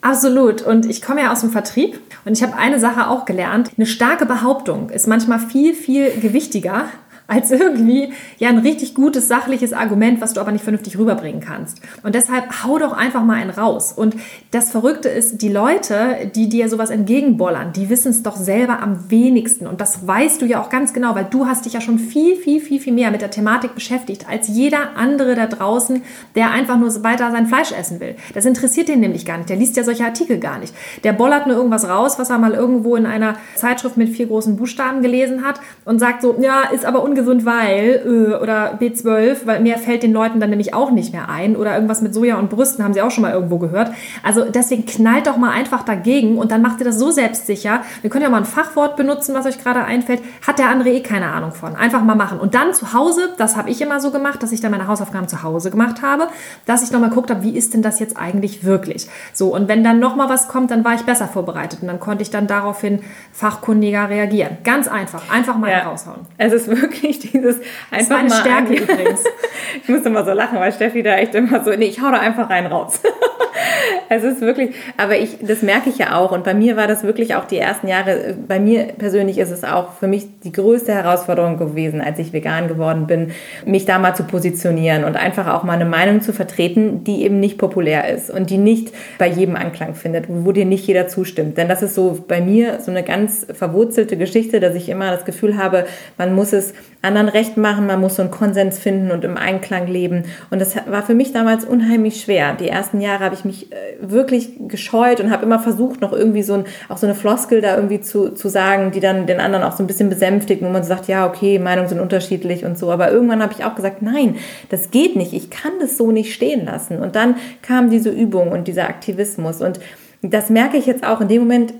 Absolut. 0.02 0.62
Und 0.62 0.86
ich 0.86 1.02
komme 1.02 1.22
ja 1.22 1.32
aus 1.32 1.42
dem 1.42 1.50
Vertrieb 1.50 2.00
und 2.24 2.34
ich 2.34 2.44
habe 2.44 2.56
eine 2.56 2.80
Sache 2.80 3.10
auch 3.10 3.26
gelernt. 3.26 3.72
Eine 3.78 3.88
starke 3.88 4.28
Behauptung 4.28 4.92
ist 4.92 5.08
manchmal 5.08 5.40
viel, 5.40 5.74
viel 5.74 6.12
gewichtiger 6.22 6.86
als 7.28 7.52
irgendwie 7.52 8.14
ja 8.38 8.50
ein 8.50 8.60
richtig 8.60 8.96
gutes 8.96 9.28
sachliches 9.28 9.74
Argument, 9.74 10.22
was 10.22 10.34
du 10.34 10.40
aber 10.40 10.52
nicht 10.54 10.64
vernünftig 10.64 10.98
rüberbringen 10.98 11.42
kannst. 11.42 11.82
Und 12.04 12.16
deshalb 12.16 12.64
hau 12.64 12.80
doch 12.80 12.94
einfach 12.94 13.24
mal 13.24 13.36
einen 13.36 13.50
raus. 13.50 13.92
Und 13.94 14.16
das 14.52 14.72
Verrückte 14.72 15.10
ist, 15.10 15.42
die 15.42 15.50
Leute, 15.50 16.32
die 16.36 16.48
dir 16.48 16.70
sowas 16.70 16.90
entgegenbollern, 16.90 17.74
die 17.74 17.90
wissen 17.90 18.12
es 18.12 18.24
doch 18.24 18.38
selber 18.38 18.82
am 18.82 19.12
wenigsten. 19.12 19.68
Und 19.68 19.82
das 19.82 20.08
weißt 20.08 20.42
du 20.42 20.46
ja 20.46 20.62
auch 20.62 20.70
ganz 20.70 20.94
genau, 20.94 21.16
weil 21.16 21.26
du 21.26 21.46
hast 21.46 21.66
dich 21.66 21.74
ja 21.74 21.82
schon 21.82 22.00
viel, 22.00 22.38
viel, 22.38 22.62
viel, 22.62 22.80
viel 22.80 22.94
mehr 22.94 23.12
mit 23.12 23.22
der 23.22 23.30
Thematik 23.30 23.76
beschäftigt 23.76 24.26
als 24.30 24.48
jeder 24.48 24.96
andere 24.96 25.36
da 25.36 25.48
draußen, 25.48 26.02
der 26.36 26.52
einfach 26.52 26.78
nur 26.78 26.88
weiter 27.04 27.32
sein 27.32 27.48
Fleisch 27.48 27.74
essen 27.74 28.00
will. 28.00 28.16
Das 28.34 28.46
interessiert 28.46 28.88
den 28.88 29.02
nämlich 29.02 29.26
gar 29.26 29.38
nicht. 29.38 29.50
Der 29.50 29.58
liest 29.58 29.76
ja 29.76 29.84
solche 29.84 30.06
Artikel 30.06 30.40
gar 30.40 30.60
nicht. 30.60 30.74
Der 31.04 31.12
bollert 31.12 31.46
nur 31.46 31.58
irgendwas 31.58 31.90
raus, 31.90 32.18
was 32.18 32.30
er 32.30 32.38
mal 32.38 32.54
irgendwo 32.54 32.96
in 32.96 33.06
einer 33.06 33.36
Zeitschrift 33.56 33.98
mit 33.98 34.10
vier 34.10 34.28
großen 34.28 34.56
Buchstaben 34.56 35.02
gelesen 35.02 35.44
hat 35.44 35.60
und 35.84 36.00
sagt 36.00 36.22
so, 36.22 36.38
ja, 36.40 36.62
ist 36.74 36.86
aber 36.86 37.04
ungefähr 37.04 37.17
ungesund, 37.18 37.46
weil 37.46 38.02
äh, 38.06 38.36
oder 38.36 38.78
B12, 38.80 39.46
weil 39.46 39.62
mehr 39.62 39.78
fällt 39.78 40.04
den 40.04 40.14
Leuten 40.14 40.40
dann 40.40 40.50
nämlich 40.50 40.74
auch 40.74 40.92
nicht 40.92 41.14
mehr 41.14 41.30
ein 41.30 41.56
oder 41.56 41.74
irgendwas 41.74 42.02
mit 42.02 42.14
Soja 42.14 42.38
und 42.38 42.50
Brüsten 42.50 42.84
haben 42.84 42.94
sie 42.94 43.02
auch 43.02 43.12
schon 43.12 43.24
mal 43.24 43.34
irgendwo 43.34 43.58
gehört. 43.58 43.92
Also 44.24 44.46
deswegen 44.46 44.86
knallt 44.86 45.28
doch 45.28 45.38
mal 45.38 45.52
einfach 45.52 45.84
dagegen 45.84 46.38
und 46.38 46.52
dann 46.52 46.62
macht 46.62 46.80
ihr 46.80 46.86
das 46.86 47.00
so 47.00 47.12
selbstsicher. 47.12 47.82
Wir 48.02 48.10
können 48.10 48.24
ja 48.24 48.30
mal 48.30 48.38
ein 48.38 48.46
Fachwort 48.46 48.96
benutzen, 48.96 49.34
was 49.34 49.46
euch 49.46 49.62
gerade 49.62 49.84
einfällt. 49.84 50.22
Hat 50.46 50.60
der 50.60 50.70
andere 50.70 50.90
eh 50.90 51.02
keine 51.02 51.28
Ahnung 51.28 51.52
von. 51.52 51.76
Einfach 51.76 52.04
mal 52.04 52.16
machen. 52.16 52.40
Und 52.40 52.56
dann 52.56 52.74
zu 52.74 52.94
Hause, 52.94 53.30
das 53.38 53.58
habe 53.58 53.70
ich 53.70 53.82
immer 53.82 54.00
so 54.00 54.12
gemacht, 54.12 54.44
dass 54.44 54.52
ich 54.52 54.62
dann 54.62 54.72
meine 54.72 54.88
Hausaufgaben 54.88 55.28
zu 55.28 55.44
Hause 55.44 55.72
gemacht 55.72 56.02
habe, 56.02 56.28
dass 56.66 56.84
ich 56.84 56.92
nochmal 56.92 57.10
geguckt 57.10 57.32
habe, 57.32 57.44
wie 57.44 57.56
ist 57.56 57.74
denn 57.74 57.82
das 57.82 58.00
jetzt 58.00 58.18
eigentlich 58.18 58.64
wirklich? 58.64 59.08
So, 59.34 59.54
und 59.54 59.68
wenn 59.68 59.84
dann 59.84 60.00
nochmal 60.00 60.30
was 60.30 60.48
kommt, 60.48 60.72
dann 60.72 60.84
war 60.84 60.94
ich 60.94 61.02
besser 61.02 61.28
vorbereitet 61.28 61.80
und 61.82 61.88
dann 61.88 62.00
konnte 62.00 62.22
ich 62.22 62.30
dann 62.30 62.48
daraufhin 62.48 63.00
fachkundiger 63.32 64.10
reagieren. 64.10 64.58
Ganz 64.64 64.88
einfach. 64.88 65.30
Einfach 65.32 65.58
mal 65.58 65.72
ja. 65.72 65.88
raushauen. 65.88 66.22
Es 66.38 66.54
ist 66.54 66.68
wirklich 66.68 67.07
wirklich 67.08 67.32
dieses 67.32 67.58
einfach 67.92 68.24
das 68.24 68.32
mal 68.32 68.40
Stärke 68.42 68.74
übrigens. 68.74 69.24
ich 69.84 69.90
muss 69.90 70.06
immer 70.06 70.26
so 70.26 70.32
lachen, 70.32 70.60
weil 70.60 70.72
Steffi 70.72 71.04
da 71.04 71.16
echt 71.16 71.36
immer 71.36 71.64
so, 71.64 71.72
nee, 71.72 71.86
ich 71.86 72.02
hau 72.02 72.12
da 72.12 72.20
einfach 72.20 72.50
rein 72.50 72.66
raus. 72.68 73.02
es 74.10 74.24
ist 74.24 74.42
wirklich, 74.42 74.76
aber 74.98 75.18
ich, 75.18 75.38
das 75.42 75.62
merke 75.62 75.90
ich 75.90 75.98
ja 75.98 76.16
auch. 76.18 76.32
Und 76.32 76.44
bei 76.44 76.54
mir 76.54 76.78
war 76.78 76.88
das 76.88 77.04
wirklich 77.04 77.36
auch 77.36 77.46
die 77.46 77.58
ersten 77.58 77.88
Jahre, 77.88 78.36
bei 78.48 78.60
mir 78.60 78.86
persönlich 78.98 79.38
ist 79.38 79.52
es 79.52 79.64
auch 79.64 79.94
für 79.94 80.08
mich 80.08 80.28
die 80.44 80.52
größte 80.52 80.94
Herausforderung 80.94 81.58
gewesen, 81.58 82.02
als 82.02 82.20
ich 82.20 82.34
vegan 82.34 82.68
geworden 82.68 83.08
bin, 83.08 83.32
mich 83.66 83.86
da 83.86 84.00
mal 84.00 84.16
zu 84.16 84.24
positionieren 84.24 85.04
und 85.04 85.16
einfach 85.16 85.48
auch 85.48 85.64
mal 85.64 85.74
eine 85.74 85.86
Meinung 85.86 86.22
zu 86.22 86.34
vertreten, 86.34 87.04
die 87.04 87.24
eben 87.24 87.40
nicht 87.40 87.58
populär 87.58 88.10
ist 88.10 88.30
und 88.30 88.50
die 88.50 88.58
nicht 88.58 88.94
bei 89.18 89.28
jedem 89.28 89.56
Anklang 89.56 89.96
findet, 89.96 90.26
wo 90.28 90.52
dir 90.52 90.66
nicht 90.66 90.88
jeder 90.88 91.08
zustimmt. 91.08 91.58
Denn 91.58 91.68
das 91.68 91.82
ist 91.82 91.96
so 91.96 92.24
bei 92.28 92.42
mir 92.42 92.80
so 92.82 92.92
eine 92.92 93.04
ganz 93.04 93.46
verwurzelte 93.52 94.18
Geschichte, 94.18 94.60
dass 94.60 94.76
ich 94.76 94.90
immer 94.90 95.12
das 95.12 95.26
Gefühl 95.26 95.58
habe, 95.58 95.86
man 96.18 96.34
muss 96.36 96.54
es 96.54 96.74
anderen 97.08 97.30
recht 97.30 97.58
machen, 97.58 97.88
man 97.88 98.00
muss 98.00 98.16
so 98.16 98.22
einen 98.22 98.32
Konsens 98.32 98.78
finden 98.78 99.12
und 99.12 99.24
im 99.24 99.38
Einklang 99.38 99.88
leben. 99.88 100.24
Und 100.50 100.60
das 100.60 100.76
war 100.88 101.04
für 101.04 101.14
mich 101.14 101.32
damals 101.32 101.66
unheimlich 101.66 102.22
schwer. 102.22 102.54
Die 102.54 102.68
ersten 102.68 103.02
Jahre 103.02 103.24
habe 103.24 103.36
ich 103.36 103.46
mich 103.46 103.72
äh, 103.72 103.76
wirklich 104.00 104.52
gescheut 104.68 105.20
und 105.20 105.32
habe 105.32 105.46
immer 105.46 105.60
versucht, 105.60 106.02
noch 106.02 106.14
irgendwie 106.14 106.44
so 106.44 106.54
ein, 106.56 106.66
auch 106.90 106.98
so 106.98 107.08
eine 107.08 107.16
Floskel 107.16 107.62
da 107.62 107.76
irgendwie 107.76 108.02
zu, 108.02 108.30
zu 108.30 108.50
sagen, 108.50 108.92
die 108.92 109.00
dann 109.00 109.26
den 109.26 109.40
anderen 109.40 109.64
auch 109.64 109.76
so 109.76 109.84
ein 109.84 109.88
bisschen 109.88 110.10
besänftigt, 110.10 110.62
wo 110.62 110.70
man 110.70 110.84
sagt, 110.84 111.08
ja, 111.08 111.28
okay, 111.28 111.60
Meinungen 111.60 111.90
sind 111.90 112.00
unterschiedlich 112.00 112.66
und 112.66 112.78
so. 112.78 112.92
Aber 112.92 113.12
irgendwann 113.12 113.42
habe 113.42 113.54
ich 113.58 113.64
auch 113.64 113.76
gesagt, 113.76 114.02
nein, 114.02 114.36
das 114.70 114.92
geht 114.92 115.16
nicht. 115.16 115.34
Ich 115.34 115.50
kann 115.50 115.74
das 115.80 115.98
so 115.98 116.12
nicht 116.12 116.34
stehen 116.34 116.66
lassen. 116.66 117.00
Und 117.00 117.16
dann 117.16 117.36
kam 117.62 117.90
diese 117.90 118.10
Übung 118.10 118.52
und 118.52 118.68
dieser 118.68 118.90
Aktivismus. 118.90 119.62
Und 119.62 119.80
das 120.22 120.50
merke 120.50 120.78
ich 120.78 120.86
jetzt 120.86 121.06
auch 121.06 121.22
in 121.22 121.28
dem 121.28 121.42
Moment, 121.42 121.74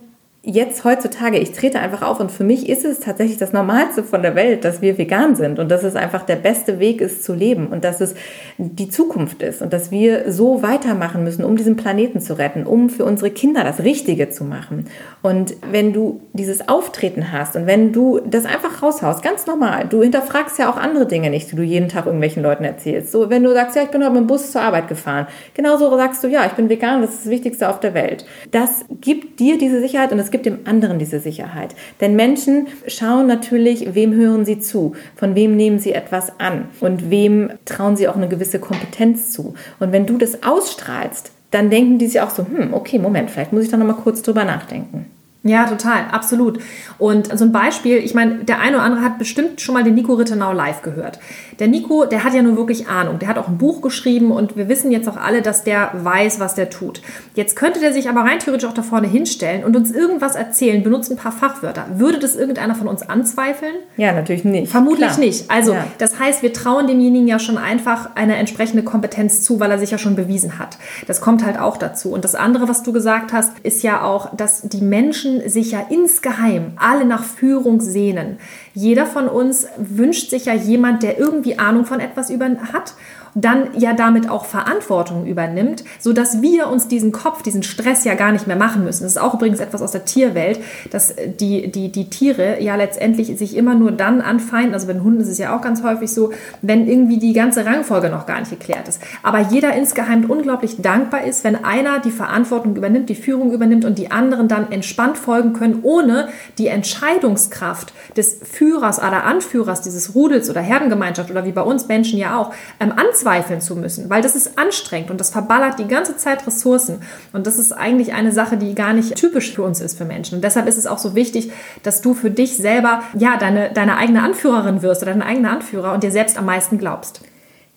jetzt 0.48 0.86
heutzutage, 0.86 1.38
ich 1.38 1.52
trete 1.52 1.80
einfach 1.80 2.02
auf 2.02 2.22
und 2.22 2.32
für 2.32 2.46
mich 2.46 2.70
ist 2.70 2.86
es 2.86 3.02
tatsächlich 3.02 3.38
das 3.38 3.52
Normalste 3.52 4.02
von 4.02 4.22
der 4.22 4.34
Welt, 4.34 4.64
dass 4.64 4.82
wir 4.82 4.98
vegan 4.98 5.36
sind 5.36 5.60
und 5.60 5.70
dass 5.70 5.84
es 5.84 5.98
einfach 5.98 6.24
der 6.24 6.38
beste 6.38 6.80
Weg 6.80 7.02
ist 7.02 7.26
zu 7.26 7.34
leben 7.34 7.68
und 7.68 7.84
dass 7.84 8.00
es 8.00 8.16
die 8.58 8.88
Zukunft 8.88 9.44
ist 9.44 9.62
und 9.62 9.74
dass 9.74 9.92
wir 9.92 10.32
so 10.32 10.62
weitermachen 10.64 11.26
müssen, 11.26 11.44
um 11.44 11.58
diesen 11.58 11.76
Planeten 11.76 12.22
zu 12.22 12.38
retten, 12.38 12.66
um 12.66 12.90
für 12.90 13.04
unsere 13.04 13.30
Kinder 13.30 13.66
das 13.66 13.82
Richtige 13.82 14.30
zu 14.30 14.46
machen. 14.46 14.86
Und 15.22 15.54
wenn 15.70 15.92
du 15.92 16.22
dieses 16.32 16.70
Auftreten 16.70 17.34
hast 17.34 17.58
und 17.58 17.68
wenn 17.68 17.92
du 17.92 18.22
das 18.26 18.46
einfach 18.46 18.82
raushaust, 18.82 19.22
ganz 19.22 19.48
normal, 19.48 19.88
du 19.90 20.02
hinterfragst 20.02 20.58
ja 20.60 20.72
auch 20.72 20.78
andere 20.78 21.08
Dinge 21.08 21.30
nicht, 21.30 21.52
die 21.52 21.58
du 21.58 21.64
jeden 21.64 21.90
Tag 21.90 22.06
irgendwelchen 22.06 22.42
Leuten 22.42 22.64
erzählst. 22.64 23.12
So, 23.12 23.30
wenn 23.30 23.44
du 23.44 23.54
sagst, 23.54 23.76
ja, 23.76 23.84
ich 23.84 23.90
bin 23.90 24.02
heute 24.02 24.14
mit 24.14 24.22
dem 24.22 24.28
Bus 24.28 24.54
zur 24.54 24.62
Arbeit 24.62 24.88
gefahren, 24.88 25.28
genauso 25.54 25.94
sagst 25.98 26.24
du, 26.24 26.30
ja, 26.30 26.46
ich 26.46 26.54
bin 26.54 26.70
vegan, 26.70 27.02
das 27.02 27.16
ist 27.16 27.26
das 27.26 27.32
Wichtigste 27.32 27.68
auf 27.68 27.82
der 27.82 27.94
Welt. 27.94 28.26
Das 28.52 28.86
gibt 29.02 29.42
dir 29.42 29.58
diese 29.58 29.82
Sicherheit 29.82 30.14
und 30.14 30.20
es 30.20 30.32
gibt 30.32 30.37
gibt 30.38 30.46
dem 30.46 30.60
anderen 30.66 31.00
diese 31.00 31.20
Sicherheit. 31.20 31.76
Denn 32.00 32.16
Menschen 32.16 32.68
schauen 32.88 33.28
natürlich, 33.28 33.96
wem 33.96 34.14
hören 34.14 34.46
sie 34.46 34.60
zu, 34.60 34.94
von 35.16 35.36
wem 35.36 35.56
nehmen 35.56 35.80
sie 35.80 35.94
etwas 35.94 36.40
an 36.40 36.66
und 36.80 37.10
wem 37.10 37.50
trauen 37.66 37.98
sie 37.98 38.08
auch 38.08 38.16
eine 38.16 38.28
gewisse 38.28 38.60
Kompetenz 38.60 39.32
zu. 39.32 39.56
Und 39.80 39.92
wenn 39.92 40.06
du 40.06 40.18
das 40.18 40.44
ausstrahlst, 40.44 41.32
dann 41.52 41.70
denken 41.70 41.98
die 41.98 42.08
sich 42.08 42.22
auch 42.22 42.30
so, 42.30 42.46
hm, 42.46 42.74
okay, 42.74 43.00
Moment, 43.00 43.32
vielleicht 43.32 43.54
muss 43.54 43.64
ich 43.64 43.72
da 43.72 43.78
noch 43.78 43.88
mal 43.88 43.94
kurz 43.94 44.22
drüber 44.22 44.44
nachdenken. 44.44 45.06
Ja, 45.48 45.66
total, 45.66 46.06
absolut. 46.12 46.60
Und 46.98 47.38
so 47.38 47.46
ein 47.46 47.52
Beispiel, 47.52 47.98
ich 47.98 48.14
meine, 48.14 48.44
der 48.44 48.60
eine 48.60 48.78
oder 48.78 48.86
andere 48.86 49.04
hat 49.04 49.18
bestimmt 49.18 49.62
schon 49.62 49.74
mal 49.74 49.84
den 49.84 49.96
Nico 49.96 50.14
Rittenau 50.14 50.52
live 50.52 50.82
gehört. 50.82 51.20
Der 51.60 51.68
Nico, 51.68 52.06
der 52.06 52.24
hat 52.24 52.34
ja 52.34 52.42
nur 52.42 52.58
wirklich 52.58 52.88
Ahnung. 52.88 53.20
Der 53.20 53.28
hat 53.28 53.38
auch 53.38 53.48
ein 53.48 53.58
Buch 53.58 53.82
geschrieben 53.82 54.32
und 54.32 54.58
wir 54.58 54.70
wissen 54.70 54.92
jetzt 54.92 55.08
auch 55.08 55.18
alle, 55.18 55.42
dass 55.42 55.64
der 55.64 55.92
weiß, 55.94 56.40
was 56.40 56.56
der 56.56 56.70
tut. 56.70 57.02
Jetzt 57.34 57.56
könnte 57.56 57.80
der 57.80 57.94
sich 57.94 58.10
aber 58.10 58.22
rein 58.22 58.40
theoretisch 58.40 58.68
auch 58.70 58.74
da 58.74 58.84
vorne 58.84 59.08
hinstellen 59.08 59.64
und 59.64 59.76
uns 59.76 59.92
irgendwas 59.92 60.36
erzählen, 60.36 60.84
benutzt 60.84 61.12
ein 61.12 61.18
paar 61.18 61.32
Fachwörter. 61.32 61.86
Würde 61.96 62.20
das 62.20 62.36
irgendeiner 62.36 62.76
von 62.76 62.88
uns 62.88 63.08
anzweifeln? 63.08 63.74
Ja, 63.96 64.14
natürlich 64.14 64.44
nicht. 64.44 64.72
Vermutlich 64.72 65.08
Klar. 65.08 65.20
nicht. 65.20 65.50
Also, 65.50 65.74
ja. 65.74 65.86
das 65.98 66.20
heißt, 66.20 66.44
wir 66.44 66.54
trauen 66.54 66.88
demjenigen 66.88 67.28
ja 67.28 67.40
schon 67.40 67.58
einfach 67.58 68.16
eine 68.16 68.36
entsprechende 68.36 68.84
Kompetenz 68.84 69.42
zu, 69.42 69.60
weil 69.60 69.72
er 69.72 69.80
sich 69.80 69.92
ja 69.92 69.98
schon 69.98 70.16
bewiesen 70.16 70.60
hat. 70.60 70.78
Das 71.08 71.22
kommt 71.22 71.46
halt 71.46 71.60
auch 71.60 71.78
dazu. 71.78 72.12
Und 72.12 72.24
das 72.24 72.36
andere, 72.36 72.68
was 72.68 72.84
du 72.84 72.94
gesagt 72.94 73.34
hast, 73.34 73.58
ist 73.60 73.84
ja 73.84 74.04
auch, 74.04 74.36
dass 74.36 74.62
die 74.62 74.82
Menschen 74.82 75.37
sich 75.48 75.72
ja 75.72 75.86
insgeheim 75.90 76.74
alle 76.76 77.06
nach 77.06 77.24
Führung 77.24 77.82
sehnen. 77.82 78.38
Jeder 78.74 79.06
von 79.06 79.28
uns 79.28 79.68
wünscht 79.78 80.30
sich 80.30 80.46
ja 80.46 80.54
jemand, 80.54 81.04
der 81.04 81.20
irgendwie 81.20 81.60
Ahnung 81.60 81.86
von 81.86 82.00
etwas 82.00 82.30
über 82.30 82.48
hat 82.48 82.94
dann 83.40 83.68
ja 83.78 83.94
damit 83.94 84.30
auch 84.30 84.46
Verantwortung 84.46 85.28
übernimmt, 85.28 85.84
sodass 86.00 86.42
wir 86.42 86.70
uns 86.70 86.88
diesen 86.88 87.12
Kopf, 87.12 87.44
diesen 87.44 87.62
Stress 87.62 88.04
ja 88.04 88.16
gar 88.16 88.32
nicht 88.32 88.48
mehr 88.48 88.56
machen 88.56 88.84
müssen. 88.84 89.04
Das 89.04 89.12
ist 89.12 89.20
auch 89.20 89.36
übrigens 89.36 89.60
etwas 89.60 89.84
aus 89.84 89.92
der 89.92 90.06
Tierwelt, 90.06 90.60
dass 90.90 91.14
die, 91.40 91.72
die, 91.72 91.92
die 91.92 92.10
Tiere 92.10 92.62
ja 92.62 92.76
letztendlich 92.76 93.38
sich 93.38 93.56
immer 93.56 93.76
nur 93.76 93.92
dann 93.92 94.22
anfeinden, 94.22 94.74
also 94.74 94.88
bei 94.88 94.94
den 94.94 95.04
Hunden 95.04 95.22
ist 95.22 95.28
es 95.28 95.38
ja 95.38 95.56
auch 95.56 95.62
ganz 95.62 95.84
häufig 95.84 96.12
so, 96.12 96.32
wenn 96.64 96.88
irgendwie 96.88 97.20
die 97.20 97.34
ganze 97.34 97.64
Rangfolge 97.64 98.10
noch 98.10 98.26
gar 98.26 98.40
nicht 98.40 98.50
geklärt 98.50 98.88
ist. 98.88 99.02
Aber 99.22 99.40
jeder 99.40 99.74
insgeheim 99.74 100.26
unglaublich 100.26 100.82
dankbar 100.82 101.24
ist, 101.24 101.44
wenn 101.44 101.64
einer 101.64 102.00
die 102.00 102.12
Verantwortung 102.12 102.76
übernimmt, 102.76 103.08
die 103.08 103.16
Führung 103.16 103.52
übernimmt 103.52 103.86
und 103.86 104.00
die 104.00 104.10
anderen 104.10 104.48
dann 104.48 104.72
entspannt 104.72 105.18
folgen 105.18 105.54
können, 105.54 105.82
ohne 105.84 106.30
die 106.58 106.68
Entscheidungskraft 106.68 107.94
des 108.16 108.40
Führers 108.44 108.98
oder 108.98 109.26
Anführers 109.26 109.82
dieses 109.82 110.16
Rudels 110.16 110.50
oder 110.50 110.62
Herdengemeinschaft 110.62 111.30
oder 111.30 111.46
wie 111.46 111.52
bei 111.52 111.62
uns 111.62 111.88
Menschen 111.88 112.18
ja 112.18 112.36
auch 112.36 112.52
ähm, 112.80 112.92
anzweifeln 112.96 113.27
anzweifeln 113.28 113.62
zu 113.62 113.76
müssen, 113.76 114.10
weil 114.10 114.22
das 114.22 114.36
ist 114.36 114.58
anstrengend 114.58 115.12
und 115.12 115.20
das 115.20 115.30
verballert 115.30 115.80
die 115.80 115.88
ganze 115.88 116.18
Zeit 116.18 116.46
Ressourcen. 116.48 117.02
Und 117.34 117.46
das 117.46 117.60
ist 117.60 117.72
eigentlich 117.72 118.14
eine 118.14 118.32
Sache, 118.32 118.58
die 118.58 118.74
gar 118.74 118.94
nicht 118.94 119.16
typisch 119.16 119.54
für 119.54 119.64
uns 119.64 119.82
ist, 119.82 119.98
für 119.98 120.06
Menschen. 120.06 120.36
Und 120.36 120.44
deshalb 120.44 120.68
ist 120.68 120.78
es 120.78 120.88
auch 120.88 120.98
so 120.98 121.16
wichtig, 121.16 121.52
dass 121.84 122.02
du 122.02 122.14
für 122.14 122.32
dich 122.32 122.58
selber, 122.58 123.04
ja, 123.18 123.38
deine, 123.38 123.72
deine 123.74 123.98
eigene 123.98 124.24
Anführerin 124.24 124.82
wirst 124.82 125.02
oder 125.02 125.12
dein 125.12 125.22
eigener 125.22 125.52
Anführer 125.52 125.94
und 125.94 126.04
dir 126.04 126.12
selbst 126.12 126.38
am 126.38 126.46
meisten 126.46 126.78
glaubst. 126.78 127.22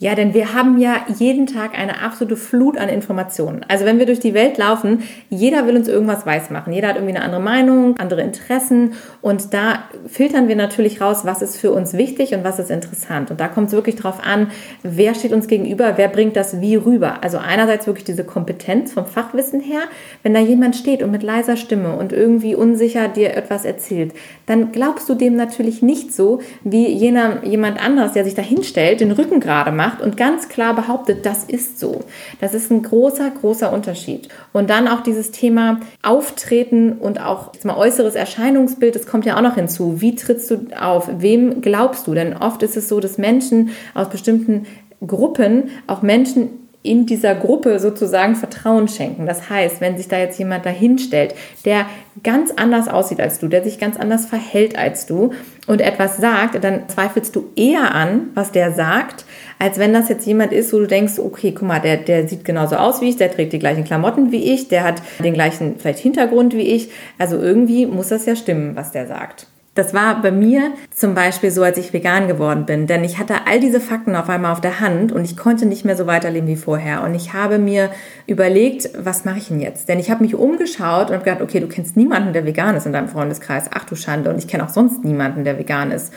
Ja, 0.02 0.14
denn 0.14 0.32
wir 0.32 0.54
haben 0.54 0.78
ja 0.78 1.04
jeden 1.18 1.46
Tag 1.46 1.78
eine 1.78 2.00
absolute 2.00 2.38
Flut 2.38 2.78
an 2.78 2.88
Informationen. 2.88 3.66
Also 3.68 3.84
wenn 3.84 3.98
wir 3.98 4.06
durch 4.06 4.18
die 4.18 4.32
Welt 4.32 4.56
laufen, 4.56 5.02
jeder 5.28 5.66
will 5.66 5.76
uns 5.76 5.88
irgendwas 5.88 6.24
weismachen. 6.24 6.72
Jeder 6.72 6.88
hat 6.88 6.96
irgendwie 6.96 7.14
eine 7.14 7.22
andere 7.22 7.42
Meinung, 7.42 7.98
andere 7.98 8.22
Interessen. 8.22 8.94
Und 9.20 9.52
da 9.52 9.84
filtern 10.06 10.48
wir 10.48 10.56
natürlich 10.56 11.02
raus, 11.02 11.26
was 11.26 11.42
ist 11.42 11.58
für 11.58 11.70
uns 11.70 11.92
wichtig 11.92 12.32
und 12.32 12.44
was 12.44 12.58
ist 12.58 12.70
interessant. 12.70 13.30
Und 13.30 13.40
da 13.40 13.48
kommt 13.48 13.66
es 13.66 13.74
wirklich 13.74 13.96
darauf 13.96 14.24
an, 14.24 14.50
wer 14.82 15.14
steht 15.14 15.34
uns 15.34 15.48
gegenüber, 15.48 15.92
wer 15.96 16.08
bringt 16.08 16.34
das 16.34 16.62
wie 16.62 16.76
rüber. 16.76 17.22
Also 17.22 17.36
einerseits 17.36 17.86
wirklich 17.86 18.06
diese 18.06 18.24
Kompetenz 18.24 18.94
vom 18.94 19.04
Fachwissen 19.04 19.60
her. 19.60 19.82
Wenn 20.22 20.32
da 20.32 20.40
jemand 20.40 20.76
steht 20.76 21.02
und 21.02 21.10
mit 21.10 21.22
leiser 21.22 21.58
Stimme 21.58 21.94
und 21.96 22.14
irgendwie 22.14 22.54
unsicher 22.54 23.08
dir 23.08 23.36
etwas 23.36 23.66
erzählt, 23.66 24.14
dann 24.46 24.72
glaubst 24.72 25.10
du 25.10 25.14
dem 25.14 25.36
natürlich 25.36 25.82
nicht 25.82 26.14
so, 26.14 26.40
wie 26.64 26.86
jener, 26.88 27.44
jemand 27.44 27.84
anderes, 27.84 28.12
der 28.12 28.24
sich 28.24 28.34
da 28.34 28.40
hinstellt, 28.40 29.02
den 29.02 29.12
Rücken 29.12 29.40
gerade 29.40 29.72
macht 29.72 29.89
macht 29.90 30.02
und 30.02 30.16
ganz 30.16 30.48
klar 30.48 30.74
behauptet, 30.74 31.26
das 31.26 31.44
ist 31.44 31.78
so. 31.78 32.00
Das 32.40 32.54
ist 32.54 32.70
ein 32.70 32.82
großer, 32.82 33.30
großer 33.30 33.72
Unterschied. 33.72 34.28
Und 34.52 34.70
dann 34.70 34.88
auch 34.88 35.00
dieses 35.00 35.30
Thema 35.30 35.80
Auftreten 36.02 36.92
und 36.92 37.20
auch 37.20 37.52
mal 37.64 37.76
äußeres 37.76 38.14
Erscheinungsbild, 38.14 38.94
das 38.94 39.06
kommt 39.06 39.26
ja 39.26 39.36
auch 39.36 39.42
noch 39.42 39.54
hinzu. 39.54 40.00
Wie 40.00 40.14
trittst 40.14 40.50
du 40.50 40.66
auf? 40.78 41.08
Wem 41.18 41.60
glaubst 41.60 42.06
du? 42.06 42.14
Denn 42.14 42.36
oft 42.36 42.62
ist 42.62 42.76
es 42.76 42.88
so, 42.88 43.00
dass 43.00 43.18
Menschen 43.18 43.70
aus 43.94 44.08
bestimmten 44.08 44.66
Gruppen 45.06 45.70
auch 45.86 46.02
Menschen 46.02 46.50
in 46.82 47.04
dieser 47.04 47.34
Gruppe 47.34 47.78
sozusagen 47.78 48.36
Vertrauen 48.36 48.88
schenken. 48.88 49.26
Das 49.26 49.50
heißt, 49.50 49.82
wenn 49.82 49.98
sich 49.98 50.08
da 50.08 50.18
jetzt 50.18 50.38
jemand 50.38 50.64
dahinstellt, 50.64 51.34
der 51.66 51.84
ganz 52.22 52.52
anders 52.56 52.88
aussieht 52.88 53.20
als 53.20 53.38
du, 53.38 53.48
der 53.48 53.62
sich 53.62 53.78
ganz 53.78 53.98
anders 53.98 54.24
verhält 54.24 54.78
als 54.78 55.04
du 55.04 55.32
und 55.66 55.82
etwas 55.82 56.16
sagt, 56.16 56.62
dann 56.64 56.88
zweifelst 56.88 57.36
du 57.36 57.50
eher 57.54 57.94
an, 57.94 58.30
was 58.34 58.50
der 58.50 58.72
sagt, 58.72 59.26
als 59.58 59.78
wenn 59.78 59.92
das 59.92 60.08
jetzt 60.08 60.26
jemand 60.26 60.52
ist, 60.52 60.72
wo 60.72 60.78
du 60.78 60.86
denkst, 60.86 61.18
okay, 61.18 61.52
guck 61.52 61.68
mal, 61.68 61.80
der, 61.80 61.98
der 61.98 62.26
sieht 62.26 62.46
genauso 62.46 62.76
aus 62.76 63.02
wie 63.02 63.10
ich, 63.10 63.16
der 63.16 63.30
trägt 63.30 63.52
die 63.52 63.58
gleichen 63.58 63.84
Klamotten 63.84 64.32
wie 64.32 64.52
ich, 64.54 64.68
der 64.68 64.84
hat 64.84 65.02
den 65.22 65.34
gleichen 65.34 65.74
vielleicht 65.78 65.98
Hintergrund 65.98 66.54
wie 66.54 66.62
ich. 66.62 66.90
Also 67.18 67.36
irgendwie 67.36 67.84
muss 67.84 68.08
das 68.08 68.24
ja 68.24 68.36
stimmen, 68.36 68.74
was 68.74 68.90
der 68.90 69.06
sagt. 69.06 69.46
Das 69.74 69.94
war 69.94 70.20
bei 70.20 70.32
mir 70.32 70.72
zum 70.90 71.14
Beispiel 71.14 71.52
so, 71.52 71.62
als 71.62 71.78
ich 71.78 71.92
vegan 71.92 72.26
geworden 72.26 72.66
bin, 72.66 72.88
denn 72.88 73.04
ich 73.04 73.18
hatte 73.18 73.46
all 73.46 73.60
diese 73.60 73.80
Fakten 73.80 74.16
auf 74.16 74.28
einmal 74.28 74.52
auf 74.52 74.60
der 74.60 74.80
Hand 74.80 75.12
und 75.12 75.24
ich 75.24 75.36
konnte 75.36 75.64
nicht 75.64 75.84
mehr 75.84 75.96
so 75.96 76.08
weiterleben 76.08 76.48
wie 76.48 76.56
vorher. 76.56 77.04
Und 77.04 77.14
ich 77.14 77.34
habe 77.34 77.58
mir 77.58 77.90
überlegt, 78.26 78.90
was 78.98 79.24
mache 79.24 79.38
ich 79.38 79.48
denn 79.48 79.60
jetzt? 79.60 79.88
Denn 79.88 80.00
ich 80.00 80.10
habe 80.10 80.24
mich 80.24 80.34
umgeschaut 80.34 81.08
und 81.08 81.14
habe 81.14 81.24
gedacht, 81.24 81.40
okay, 81.40 81.60
du 81.60 81.68
kennst 81.68 81.96
niemanden, 81.96 82.32
der 82.32 82.44
vegan 82.44 82.74
ist 82.74 82.86
in 82.86 82.92
deinem 82.92 83.08
Freundeskreis. 83.08 83.66
Ach 83.72 83.84
du 83.84 83.94
Schande. 83.94 84.30
Und 84.30 84.38
ich 84.38 84.48
kenne 84.48 84.64
auch 84.64 84.70
sonst 84.70 85.04
niemanden, 85.04 85.44
der 85.44 85.56
vegan 85.56 85.92
ist. 85.92 86.12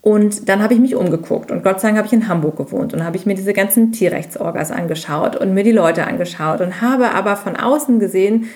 Und 0.00 0.48
dann 0.48 0.62
habe 0.62 0.72
ich 0.72 0.80
mich 0.80 0.94
umgeguckt 0.94 1.50
und 1.50 1.64
Gott 1.64 1.80
sei 1.80 1.88
Dank 1.88 1.98
habe 1.98 2.06
ich 2.06 2.12
in 2.12 2.28
Hamburg 2.28 2.56
gewohnt 2.56 2.94
und 2.94 3.04
habe 3.04 3.16
ich 3.16 3.26
mir 3.26 3.34
diese 3.34 3.52
ganzen 3.52 3.90
Tierrechtsorgas 3.90 4.70
angeschaut 4.70 5.34
und 5.34 5.52
mir 5.52 5.64
die 5.64 5.72
Leute 5.72 6.06
angeschaut 6.06 6.60
und 6.60 6.80
habe 6.80 7.10
aber 7.10 7.34
von 7.34 7.56
außen 7.56 7.98
gesehen 7.98 8.46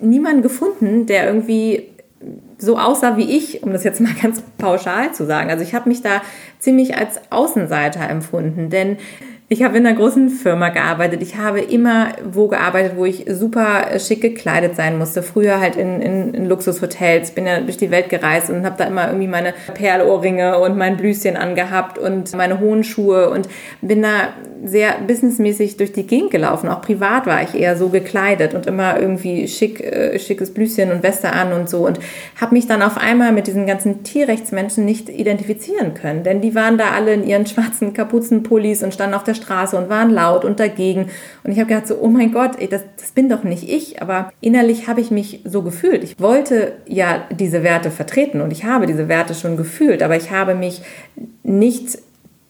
niemanden 0.00 0.40
gefunden, 0.40 1.04
der 1.04 1.26
irgendwie 1.26 1.90
so 2.58 2.78
aussah 2.78 3.16
wie 3.16 3.36
ich, 3.36 3.62
um 3.62 3.72
das 3.72 3.84
jetzt 3.84 4.00
mal 4.00 4.14
ganz 4.22 4.42
pauschal 4.58 5.12
zu 5.14 5.26
sagen. 5.26 5.50
Also 5.50 5.62
ich 5.62 5.74
habe 5.74 5.88
mich 5.88 6.02
da 6.02 6.22
ziemlich 6.58 6.96
als 6.96 7.20
Außenseiter 7.30 8.08
empfunden, 8.08 8.70
denn 8.70 8.98
ich 9.50 9.62
habe 9.62 9.78
in 9.78 9.86
einer 9.86 9.96
großen 9.96 10.28
Firma 10.28 10.68
gearbeitet. 10.68 11.22
Ich 11.22 11.36
habe 11.36 11.60
immer 11.60 12.12
wo 12.22 12.48
gearbeitet, 12.48 12.92
wo 12.96 13.06
ich 13.06 13.24
super 13.30 13.98
schick 13.98 14.20
gekleidet 14.20 14.76
sein 14.76 14.98
musste. 14.98 15.22
Früher 15.22 15.58
halt 15.58 15.74
in, 15.76 16.02
in, 16.02 16.34
in 16.34 16.46
Luxushotels. 16.46 17.30
Bin 17.30 17.46
ja 17.46 17.60
durch 17.60 17.78
die 17.78 17.90
Welt 17.90 18.10
gereist 18.10 18.50
und 18.50 18.66
habe 18.66 18.76
da 18.76 18.84
immer 18.84 19.06
irgendwie 19.06 19.26
meine 19.26 19.54
Perlohrringe 19.72 20.58
und 20.58 20.76
mein 20.76 20.98
Blüschen 20.98 21.38
angehabt 21.38 21.98
und 21.98 22.36
meine 22.36 22.60
hohen 22.60 22.84
Schuhe 22.84 23.30
und 23.30 23.48
bin 23.80 24.02
da 24.02 24.34
sehr 24.64 24.96
businessmäßig 25.06 25.78
durch 25.78 25.92
die 25.92 26.06
Gegend 26.06 26.30
gelaufen. 26.30 26.68
Auch 26.68 26.82
privat 26.82 27.26
war 27.26 27.42
ich 27.42 27.54
eher 27.54 27.76
so 27.76 27.88
gekleidet 27.88 28.52
und 28.52 28.66
immer 28.66 29.00
irgendwie 29.00 29.48
schick, 29.48 29.80
äh, 29.80 30.18
schickes 30.18 30.52
Blüschen 30.52 30.90
und 30.90 31.02
Weste 31.02 31.32
an 31.32 31.52
und 31.52 31.70
so 31.70 31.86
und 31.86 32.00
habe 32.40 32.54
mich 32.54 32.66
dann 32.66 32.82
auf 32.82 32.98
einmal 32.98 33.32
mit 33.32 33.46
diesen 33.46 33.66
ganzen 33.66 34.02
Tierrechtsmenschen 34.02 34.84
nicht 34.84 35.08
identifizieren 35.08 35.94
können, 35.94 36.22
denn 36.22 36.40
die 36.40 36.54
waren 36.54 36.76
da 36.76 36.90
alle 36.90 37.14
in 37.14 37.26
ihren 37.26 37.46
schwarzen 37.46 37.92
Kapuzenpullis 37.92 38.82
und 38.82 38.92
standen 38.92 39.14
auf 39.14 39.24
der 39.24 39.34
Straße 39.38 39.76
und 39.76 39.88
waren 39.88 40.10
laut 40.10 40.44
und 40.44 40.60
dagegen. 40.60 41.08
Und 41.42 41.52
ich 41.52 41.58
habe 41.58 41.68
gedacht 41.68 41.86
so, 41.86 41.98
oh 41.98 42.08
mein 42.08 42.32
Gott, 42.32 42.52
ey, 42.58 42.68
das, 42.68 42.82
das 42.98 43.12
bin 43.12 43.30
doch 43.30 43.44
nicht 43.44 43.68
ich. 43.68 44.02
Aber 44.02 44.30
innerlich 44.40 44.88
habe 44.88 45.00
ich 45.00 45.10
mich 45.10 45.40
so 45.44 45.62
gefühlt. 45.62 46.04
Ich 46.04 46.20
wollte 46.20 46.72
ja 46.86 47.24
diese 47.30 47.62
Werte 47.62 47.90
vertreten 47.90 48.42
und 48.42 48.52
ich 48.52 48.64
habe 48.64 48.86
diese 48.86 49.08
Werte 49.08 49.34
schon 49.34 49.56
gefühlt, 49.56 50.02
aber 50.02 50.16
ich 50.16 50.30
habe 50.30 50.54
mich 50.54 50.82
nicht 51.42 51.98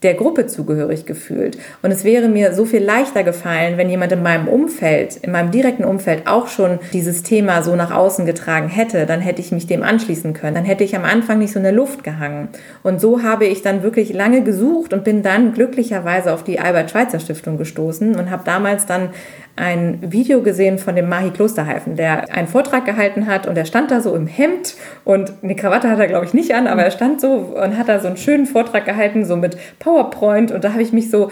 der 0.03 0.15
Gruppe 0.15 0.47
zugehörig 0.47 1.07
gefühlt. 1.07 1.59
Und 1.83 1.91
es 1.91 2.05
wäre 2.05 2.29
mir 2.29 2.55
so 2.55 2.65
viel 2.65 2.83
leichter 2.83 3.25
gefallen, 3.25 3.79
wenn 3.79 3.91
jemand 3.91 4.13
in 4.13 4.23
meinem 4.23 4.47
Umfeld, 4.47 5.17
in 5.17 5.33
meinem 5.33 5.51
direkten 5.51 5.85
Umfeld 5.85 6.29
auch 6.29 6.47
schon 6.47 6.79
dieses 6.93 7.25
Thema 7.25 7.63
so 7.63 7.75
nach 7.75 7.91
außen 7.91 8.25
getragen 8.25 8.69
hätte, 8.69 9.07
dann 9.07 9.21
hätte 9.21 9.41
ich 9.41 9.51
mich 9.51 9.67
dem 9.67 9.83
anschließen 9.83 10.35
können. 10.35 10.55
Dann 10.55 10.65
hätte 10.65 10.85
ich 10.85 10.95
am 10.95 11.05
Anfang 11.05 11.41
nicht 11.41 11.53
so 11.53 11.59
in 11.59 11.65
der 11.65 11.73
Luft 11.73 12.05
gehangen. 12.05 12.49
Und 12.85 13.01
so 13.01 13.25
habe 13.25 13.47
ich 13.47 13.63
dann 13.63 13.83
wirklich 13.83 14.13
lange 14.13 14.43
gesucht 14.43 14.93
und 14.93 15.03
bin 15.03 15.23
dann 15.23 15.53
glücklicherweise 15.53 16.33
auf 16.33 16.45
die 16.45 16.61
Albert-Schweitzer 16.61 17.19
Stiftung 17.19 17.59
gestoßen 17.59 18.15
und 18.15 18.31
habe 18.31 18.45
damals 18.45 18.87
dann 18.87 19.11
ein 19.59 19.99
Video 20.13 20.43
gesehen 20.43 20.79
von 20.79 20.95
dem 20.95 21.09
Mahi 21.09 21.31
Klosterhalfen, 21.31 21.97
der 21.97 22.33
einen 22.35 22.47
Vortrag 22.47 22.85
gehalten 22.85 23.27
hat 23.27 23.47
und 23.47 23.59
er 23.59 23.65
stand 23.65 23.91
da 23.91 24.01
so 24.01 24.15
im 24.15 24.27
Hemd 24.27 24.77
und 25.05 25.33
eine 25.43 25.57
Krawatte 25.57 25.91
hat 25.91 25.99
er, 25.99 26.07
glaube 26.07 26.27
ich, 26.27 26.35
nicht 26.35 26.55
an, 26.55 26.67
aber 26.67 26.85
er 26.85 26.91
stand 26.91 27.21
so 27.21 27.33
und 27.33 27.77
hat 27.77 27.89
da 27.89 27.99
so 27.99 28.07
einen 28.07 28.17
schönen 28.17 28.47
Vortrag 28.47 28.85
gehalten, 28.85 29.25
so 29.25 29.37
mit 29.37 29.57
PowerPoint 29.81 30.53
und 30.53 30.63
da 30.63 30.73
habe 30.73 30.83
ich 30.83 30.93
mich 30.93 31.11
so 31.11 31.31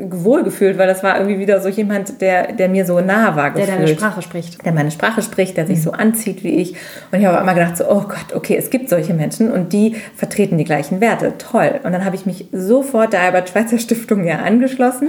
wohl 0.00 0.44
gefühlt, 0.44 0.78
weil 0.78 0.86
das 0.86 1.02
war 1.02 1.16
irgendwie 1.18 1.40
wieder 1.40 1.60
so 1.60 1.68
jemand, 1.68 2.20
der, 2.20 2.52
der 2.52 2.68
mir 2.68 2.84
so 2.84 3.00
nah 3.00 3.34
war. 3.34 3.50
Gefühlt. 3.50 3.68
Der 3.68 3.76
deine 3.76 3.88
Sprache 3.88 4.22
spricht. 4.22 4.64
Der 4.64 4.72
meine 4.72 4.92
Sprache 4.92 5.22
spricht, 5.22 5.56
der 5.56 5.66
sich 5.66 5.82
so 5.82 5.90
anzieht 5.90 6.44
wie 6.44 6.56
ich. 6.56 6.76
Und 7.10 7.18
ich 7.18 7.26
habe 7.26 7.42
immer 7.42 7.54
gedacht, 7.54 7.76
so, 7.76 7.84
oh 7.90 8.02
Gott, 8.02 8.32
okay, 8.34 8.56
es 8.56 8.70
gibt 8.70 8.88
solche 8.88 9.12
Menschen 9.12 9.50
und 9.50 9.72
die 9.72 9.96
vertreten 10.14 10.56
die 10.56 10.64
gleichen 10.64 11.00
Werte. 11.00 11.32
Toll. 11.38 11.80
Und 11.82 11.92
dann 11.92 12.04
habe 12.04 12.14
ich 12.14 12.26
mich 12.26 12.46
sofort 12.52 13.12
der 13.12 13.22
Albert-Schweitzer 13.22 13.78
Stiftung 13.78 14.24
ja 14.24 14.36
angeschlossen. 14.36 15.08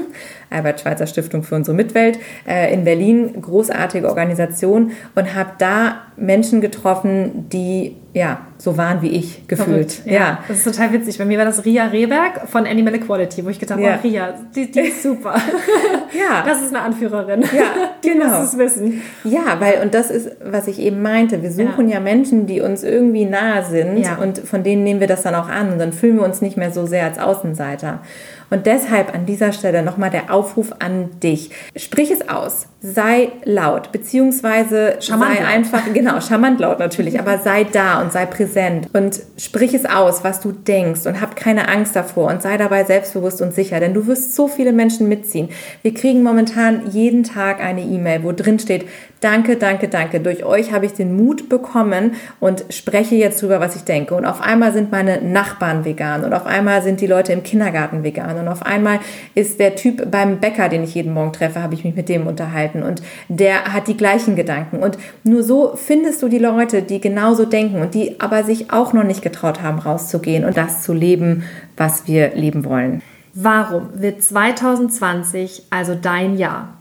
Albert-Schweitzer 0.49 1.05
Stiftung 1.05 1.43
für 1.43 1.55
unsere 1.55 1.75
Mitwelt 1.75 2.17
äh, 2.47 2.73
in 2.73 2.83
Berlin, 2.83 3.39
großartige 3.39 4.07
Organisation 4.07 4.91
und 5.13 5.35
habe 5.35 5.51
da 5.59 6.06
Menschen 6.17 6.61
getroffen, 6.61 7.47
die 7.49 7.95
ja, 8.17 8.39
so 8.57 8.77
waren 8.77 9.03
wie 9.03 9.09
ich 9.09 9.47
gefühlt. 9.47 10.03
Ja. 10.05 10.11
ja. 10.11 10.39
das 10.47 10.57
ist 10.57 10.63
total 10.63 10.91
witzig. 10.91 11.19
Bei 11.19 11.25
mir 11.25 11.37
war 11.37 11.45
das 11.45 11.63
Ria 11.65 11.85
Rehberg 11.85 12.47
von 12.47 12.65
Animal 12.65 12.95
Equality, 12.95 13.45
wo 13.45 13.49
ich 13.49 13.59
gedacht 13.59 13.77
habe, 13.77 13.87
ja. 13.87 13.99
oh, 13.99 14.07
Ria, 14.07 14.33
die, 14.55 14.71
die 14.71 14.79
ist 14.79 15.03
super. 15.03 15.35
ja. 16.13 16.43
Das 16.43 16.61
ist 16.61 16.73
eine 16.73 16.83
Anführerin. 16.83 17.41
Ja, 17.41 17.65
die 18.03 18.09
genau. 18.09 18.39
muss 18.39 18.53
es 18.53 18.57
wissen. 18.57 19.03
Ja, 19.23 19.59
weil, 19.59 19.81
und 19.83 19.93
das 19.93 20.09
ist, 20.09 20.31
was 20.43 20.67
ich 20.67 20.79
eben 20.79 21.03
meinte, 21.03 21.43
wir 21.43 21.51
suchen 21.51 21.89
ja, 21.89 21.95
ja 21.95 21.99
Menschen, 21.99 22.47
die 22.47 22.61
uns 22.61 22.83
irgendwie 22.83 23.25
nahe 23.25 23.63
sind 23.63 24.03
und 24.19 24.39
von 24.39 24.63
denen 24.63 24.83
nehmen 24.83 24.99
wir 24.99 25.07
das 25.07 25.21
dann 25.21 25.35
auch 25.35 25.49
an 25.49 25.73
und 25.73 25.79
dann 25.79 25.93
fühlen 25.93 26.17
wir 26.17 26.25
uns 26.25 26.41
nicht 26.41 26.57
mehr 26.57 26.71
so 26.71 26.87
sehr 26.87 27.03
als 27.03 27.19
Außenseiter. 27.19 28.01
Und 28.49 28.65
deshalb 28.65 29.13
an 29.13 29.25
dieser 29.25 29.51
Stelle 29.51 29.83
nochmal 29.83 30.09
der 30.09 30.33
Aufruf 30.33 30.73
an 30.79 31.19
dich. 31.19 31.51
Sprich 31.75 32.11
es 32.11 32.29
aus, 32.29 32.67
sei 32.93 33.29
laut, 33.43 33.91
beziehungsweise 33.91 34.97
charmant 34.99 35.35
sei 35.35 35.43
laut. 35.43 35.53
einfach, 35.53 35.93
genau, 35.93 36.21
charmant 36.21 36.59
laut 36.59 36.79
natürlich, 36.79 37.19
aber 37.19 37.39
sei 37.39 37.65
da 37.65 38.01
und 38.01 38.11
sei 38.11 38.25
präsent 38.25 38.87
und 38.93 39.21
sprich 39.37 39.73
es 39.73 39.85
aus, 39.85 40.23
was 40.23 40.39
du 40.39 40.51
denkst 40.51 41.05
und 41.05 41.21
hab 41.21 41.35
keine 41.35 41.67
Angst 41.67 41.95
davor 41.95 42.29
und 42.29 42.41
sei 42.41 42.57
dabei 42.57 42.83
selbstbewusst 42.83 43.41
und 43.41 43.53
sicher, 43.53 43.79
denn 43.79 43.93
du 43.93 44.07
wirst 44.07 44.35
so 44.35 44.47
viele 44.47 44.71
Menschen 44.71 45.07
mitziehen. 45.07 45.49
Wir 45.81 45.93
kriegen 45.93 46.23
momentan 46.23 46.89
jeden 46.91 47.23
Tag 47.23 47.61
eine 47.61 47.81
E-Mail, 47.81 48.23
wo 48.23 48.31
drin 48.31 48.59
steht, 48.59 48.85
Danke, 49.19 49.55
danke, 49.55 49.87
danke. 49.87 50.19
Durch 50.19 50.43
euch 50.43 50.71
habe 50.71 50.85
ich 50.85 50.93
den 50.93 51.15
Mut 51.15 51.49
bekommen 51.49 52.13
und 52.39 52.65
spreche 52.69 53.15
jetzt 53.15 53.41
drüber, 53.41 53.59
was 53.59 53.75
ich 53.75 53.83
denke. 53.83 54.13
Und 54.13 54.25
auf 54.25 54.41
einmal 54.41 54.73
sind 54.73 54.91
meine 54.91 55.21
Nachbarn 55.21 55.85
vegan 55.85 56.23
und 56.23 56.33
auf 56.33 56.45
einmal 56.45 56.83
sind 56.83 57.01
die 57.01 57.07
Leute 57.07 57.33
im 57.33 57.41
Kindergarten 57.41 58.03
vegan 58.03 58.37
und 58.37 58.47
auf 58.47 58.63
einmal 58.63 58.99
ist 59.33 59.59
der 59.59 59.75
Typ 59.75 60.11
beim 60.11 60.39
Bäcker, 60.39 60.69
den 60.69 60.83
ich 60.83 60.93
jeden 60.93 61.13
Morgen 61.13 61.33
treffe, 61.33 61.63
habe 61.63 61.73
ich 61.73 61.83
mich 61.83 61.95
mit 61.95 62.09
dem 62.09 62.27
unterhalten 62.27 62.76
und 62.83 63.01
der 63.29 63.73
hat 63.73 63.87
die 63.87 63.97
gleichen 63.97 64.35
Gedanken. 64.35 64.77
Und 64.77 64.97
nur 65.23 65.43
so 65.43 65.73
findest 65.75 66.21
du 66.21 66.29
die 66.29 66.39
Leute, 66.39 66.81
die 66.81 67.01
genauso 67.01 67.45
denken 67.45 67.81
und 67.81 67.93
die 67.93 68.19
aber 68.19 68.43
sich 68.43 68.71
auch 68.71 68.93
noch 68.93 69.03
nicht 69.03 69.21
getraut 69.21 69.61
haben, 69.61 69.79
rauszugehen 69.79 70.45
und 70.45 70.57
das 70.57 70.83
zu 70.83 70.93
leben, 70.93 71.43
was 71.75 72.07
wir 72.07 72.35
leben 72.35 72.65
wollen. 72.65 73.01
Warum 73.33 73.89
wird 73.93 74.23
2020 74.23 75.65
also 75.69 75.95
dein 75.95 76.37
Jahr? 76.37 76.73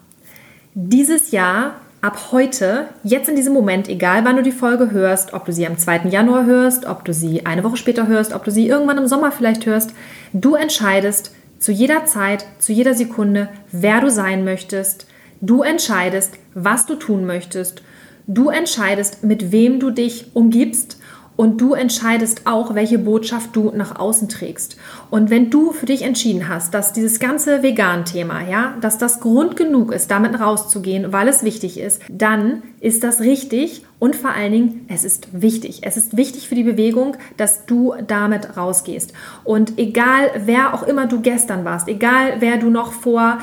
Dieses 0.74 1.30
Jahr 1.30 1.74
ab 2.00 2.28
heute, 2.32 2.86
jetzt 3.02 3.28
in 3.28 3.36
diesem 3.36 3.52
Moment, 3.52 3.88
egal 3.88 4.24
wann 4.24 4.36
du 4.36 4.42
die 4.42 4.52
Folge 4.52 4.90
hörst, 4.90 5.34
ob 5.34 5.44
du 5.44 5.52
sie 5.52 5.66
am 5.66 5.76
2. 5.76 6.08
Januar 6.08 6.44
hörst, 6.44 6.86
ob 6.86 7.04
du 7.04 7.12
sie 7.12 7.44
eine 7.44 7.64
Woche 7.64 7.76
später 7.76 8.06
hörst, 8.06 8.32
ob 8.32 8.44
du 8.44 8.50
sie 8.50 8.68
irgendwann 8.68 8.98
im 8.98 9.06
Sommer 9.06 9.32
vielleicht 9.32 9.66
hörst, 9.66 9.92
du 10.32 10.54
entscheidest 10.54 11.32
zu 11.58 11.72
jeder 11.72 12.06
Zeit, 12.06 12.46
zu 12.58 12.72
jeder 12.72 12.94
Sekunde, 12.94 13.48
wer 13.72 14.00
du 14.00 14.10
sein 14.10 14.44
möchtest. 14.44 15.06
Du 15.40 15.62
entscheidest, 15.62 16.34
was 16.54 16.86
du 16.86 16.94
tun 16.94 17.26
möchtest. 17.26 17.82
Du 18.26 18.48
entscheidest, 18.48 19.22
mit 19.22 19.52
wem 19.52 19.78
du 19.78 19.90
dich 19.90 20.30
umgibst 20.34 20.98
und 21.36 21.60
du 21.60 21.74
entscheidest 21.74 22.46
auch, 22.46 22.74
welche 22.74 22.98
Botschaft 22.98 23.54
du 23.54 23.70
nach 23.74 23.98
außen 23.98 24.28
trägst. 24.28 24.78
Und 25.10 25.28
wenn 25.30 25.50
du 25.50 25.72
für 25.72 25.86
dich 25.86 26.02
entschieden 26.02 26.48
hast, 26.48 26.72
dass 26.72 26.94
dieses 26.94 27.20
ganze 27.20 27.62
Vegan-Thema, 27.62 28.48
ja, 28.48 28.74
dass 28.80 28.98
das 28.98 29.20
Grund 29.20 29.56
genug 29.56 29.92
ist, 29.92 30.10
damit 30.10 30.40
rauszugehen, 30.40 31.12
weil 31.12 31.28
es 31.28 31.44
wichtig 31.44 31.78
ist, 31.78 32.00
dann 32.10 32.62
ist 32.80 33.04
das 33.04 33.20
richtig 33.20 33.84
und 33.98 34.16
vor 34.16 34.30
allen 34.30 34.52
Dingen, 34.52 34.86
es 34.88 35.04
ist 35.04 35.28
wichtig. 35.32 35.80
Es 35.82 35.96
ist 35.96 36.16
wichtig 36.16 36.48
für 36.48 36.54
die 36.54 36.64
Bewegung, 36.64 37.16
dass 37.36 37.64
du 37.66 37.94
damit 38.06 38.56
rausgehst. 38.56 39.12
Und 39.44 39.78
egal, 39.78 40.30
wer 40.44 40.74
auch 40.74 40.82
immer 40.82 41.06
du 41.06 41.20
gestern 41.20 41.64
warst, 41.64 41.88
egal, 41.88 42.36
wer 42.40 42.58
du 42.58 42.68
noch 42.68 42.92
vor 42.92 43.38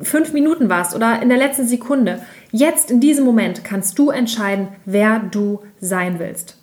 fünf 0.00 0.32
Minuten 0.32 0.68
warst 0.68 0.94
oder 0.94 1.20
in 1.22 1.28
der 1.28 1.38
letzten 1.38 1.66
Sekunde, 1.66 2.20
jetzt 2.50 2.90
in 2.90 3.00
diesem 3.00 3.24
Moment 3.24 3.64
kannst 3.64 3.98
du 3.98 4.10
entscheiden, 4.10 4.68
wer 4.84 5.18
du 5.18 5.60
sein 5.80 6.18
willst. 6.18 6.58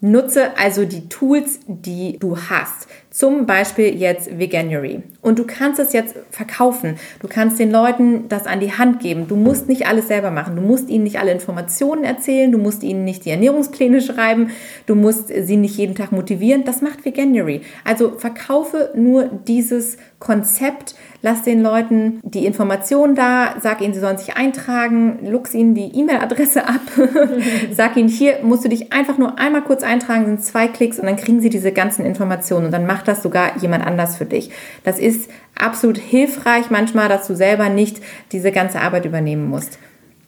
Nutze 0.00 0.56
also 0.58 0.84
die 0.84 1.08
Tools, 1.08 1.60
die 1.66 2.18
du 2.18 2.36
hast 2.36 2.86
Zum 3.10 3.46
Beispiel 3.46 3.96
jetzt 3.96 4.38
Veganuary. 4.38 5.02
Und 5.22 5.38
du 5.38 5.44
kannst 5.46 5.80
es 5.80 5.94
jetzt 5.94 6.16
verkaufen. 6.30 6.96
Du 7.20 7.28
kannst 7.28 7.58
den 7.58 7.70
Leuten 7.70 8.28
das 8.28 8.46
an 8.46 8.60
die 8.60 8.74
Hand 8.74 9.00
geben. 9.00 9.26
Du 9.26 9.36
musst 9.36 9.68
nicht 9.68 9.86
alles 9.86 10.08
selber 10.08 10.30
machen. 10.30 10.54
Du 10.54 10.60
musst 10.60 10.90
ihnen 10.90 11.04
nicht 11.04 11.18
alle 11.18 11.32
Informationen 11.32 12.04
erzählen. 12.04 12.52
Du 12.52 12.58
musst 12.58 12.82
ihnen 12.82 13.04
nicht 13.04 13.24
die 13.24 13.30
Ernährungspläne 13.30 14.02
schreiben. 14.02 14.50
Du 14.84 14.94
musst 14.94 15.28
sie 15.28 15.56
nicht 15.56 15.78
jeden 15.78 15.94
Tag 15.94 16.12
motivieren. 16.12 16.64
Das 16.64 16.82
macht 16.82 17.06
Veganuary. 17.06 17.62
Also 17.84 18.18
verkaufe 18.18 18.92
nur 18.94 19.30
dieses 19.48 19.96
Konzept. 20.18 20.94
Lass 21.26 21.42
den 21.42 21.60
Leuten 21.60 22.20
die 22.22 22.46
Informationen 22.46 23.16
da. 23.16 23.56
Sag 23.60 23.80
ihnen, 23.80 23.92
sie 23.92 23.98
sollen 23.98 24.16
sich 24.16 24.36
eintragen. 24.36 25.26
Lux 25.28 25.54
ihnen 25.54 25.74
die 25.74 25.92
E-Mail-Adresse 25.92 26.68
ab. 26.68 26.82
sag 27.72 27.96
ihnen, 27.96 28.08
hier 28.08 28.38
musst 28.44 28.64
du 28.64 28.68
dich 28.68 28.92
einfach 28.92 29.18
nur 29.18 29.36
einmal 29.36 29.62
kurz 29.62 29.82
eintragen. 29.82 30.26
Sind 30.26 30.44
zwei 30.44 30.68
Klicks 30.68 31.00
und 31.00 31.06
dann 31.06 31.16
kriegen 31.16 31.40
sie 31.40 31.50
diese 31.50 31.72
ganzen 31.72 32.06
Informationen. 32.06 32.66
Und 32.66 32.70
dann 32.70 32.86
macht 32.86 33.08
das 33.08 33.24
sogar 33.24 33.56
jemand 33.58 33.84
anders 33.84 34.16
für 34.16 34.24
dich. 34.24 34.52
Das 34.84 35.00
ist 35.00 35.28
absolut 35.58 35.98
hilfreich 35.98 36.70
manchmal, 36.70 37.08
dass 37.08 37.26
du 37.26 37.34
selber 37.34 37.70
nicht 37.70 38.00
diese 38.30 38.52
ganze 38.52 38.80
Arbeit 38.80 39.04
übernehmen 39.04 39.48
musst. 39.48 39.80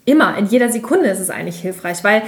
Immer, 0.09 0.39
in 0.39 0.47
jeder 0.47 0.71
Sekunde 0.71 1.11
ist 1.11 1.21
es 1.21 1.29
eigentlich 1.29 1.61
hilfreich, 1.61 2.03
weil 2.03 2.23